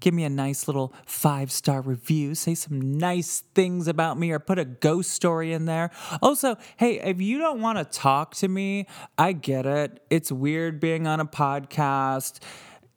Give 0.00 0.14
me 0.14 0.24
a 0.24 0.30
nice 0.30 0.66
little 0.66 0.94
five 1.04 1.52
star 1.52 1.82
review. 1.82 2.34
Say 2.34 2.54
some 2.54 2.98
nice 2.98 3.44
things 3.54 3.86
about 3.86 4.18
me 4.18 4.30
or 4.30 4.38
put 4.38 4.58
a 4.58 4.64
ghost 4.64 5.10
story 5.10 5.52
in 5.52 5.66
there. 5.66 5.90
Also, 6.22 6.56
hey, 6.78 7.00
if 7.00 7.20
you 7.20 7.38
don't 7.38 7.60
want 7.60 7.76
to 7.78 7.84
talk 7.84 8.34
to 8.36 8.48
me, 8.48 8.86
I 9.18 9.32
get 9.32 9.66
it. 9.66 10.02
It's 10.08 10.32
weird 10.32 10.80
being 10.80 11.06
on 11.06 11.20
a 11.20 11.26
podcast. 11.26 12.40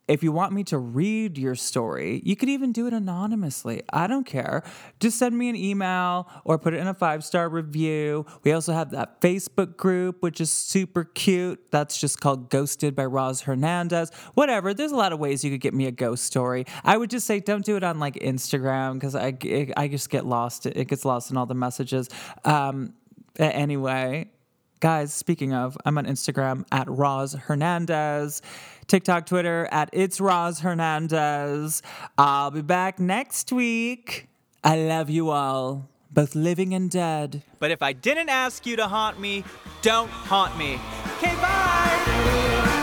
If 0.08 0.22
you 0.22 0.34
want 0.34 0.52
me 0.52 0.64
to 0.66 0.78
read 0.78 1.38
your 1.38 1.56
story, 1.56 2.22
you 2.26 2.36
could 2.36 2.50
even 2.50 2.74
do 2.74 2.88
it 2.88 2.94
anonymously. 2.94 3.84
I 3.92 4.08
don't 4.08 4.26
care. 4.26 4.64
Just 5.00 5.18
send 5.18 5.38
me 5.38 5.48
an 5.50 5.56
email 5.56 6.30
or 6.44 6.58
put 6.58 6.74
it 6.74 6.78
in 6.78 6.88
a 6.88 6.94
five 6.94 7.24
star 7.24 7.48
review. 7.48 8.26
We 8.44 8.52
also 8.52 8.74
have 8.74 8.92
that 8.92 9.22
Facebook 9.22 9.78
group, 9.78 10.22
which 10.22 10.42
is 10.42 10.52
super 10.52 11.06
cute. 11.06 11.72
That's 11.72 11.98
just 11.98 12.20
called 12.20 12.50
Ghosted 12.50 12.96
by 12.96 13.06
Roz 13.06 13.42
Hernandez. 13.42 14.12
Whatever. 14.34 14.74
There's 14.74 14.92
a 14.92 14.98
lot 14.98 15.14
of 15.14 15.20
ways 15.20 15.44
you 15.44 15.52
could 15.52 15.62
get 15.62 15.74
me 15.74 15.86
a 15.86 15.92
ghost 15.92 16.26
story. 16.26 16.66
I 16.84 16.98
would 16.98 17.10
just 17.10 17.26
say 17.26 17.40
don't 17.40 17.64
do 17.64 17.78
it 17.78 17.84
on 17.84 18.00
like 18.00 18.16
Instagram 18.16 18.96
because 18.96 19.16
I, 19.16 19.38
I 19.78 19.88
just 19.88 20.10
get 20.10 20.26
lost. 20.26 20.66
It 20.66 20.88
gets 20.90 21.06
lost 21.06 21.32
in 21.32 21.38
all 21.38 21.46
the 21.46 21.56
messages. 21.56 22.10
Um, 22.44 22.94
anyway, 23.40 24.33
Guys, 24.84 25.14
speaking 25.14 25.54
of, 25.54 25.78
I'm 25.86 25.98
on 25.98 26.06
Instagram 26.06 26.66
at 26.70 26.90
Roz 26.90 27.32
Hernandez, 27.32 28.42
TikTok, 28.88 29.26
Twitter 29.26 29.66
at 29.72 29.90
It's 29.94 30.20
Roz 30.20 30.60
Hernandez. 30.60 31.82
I'll 32.18 32.52
be 32.52 32.62
back 32.62 33.00
next 33.00 33.54
week. 33.54 34.28
I 34.62 34.76
love 34.76 35.10
you 35.10 35.30
all, 35.30 35.88
both 36.12 36.36
living 36.36 36.74
and 36.74 36.92
dead. 36.92 37.44
But 37.60 37.72
if 37.72 37.82
I 37.82 37.94
didn't 37.94 38.28
ask 38.28 38.66
you 38.66 38.76
to 38.76 38.90
haunt 38.90 39.22
me, 39.22 39.46
don't 39.84 40.10
haunt 40.10 40.58
me. 40.58 40.78
Okay, 41.16 41.34
bye! 41.36 42.83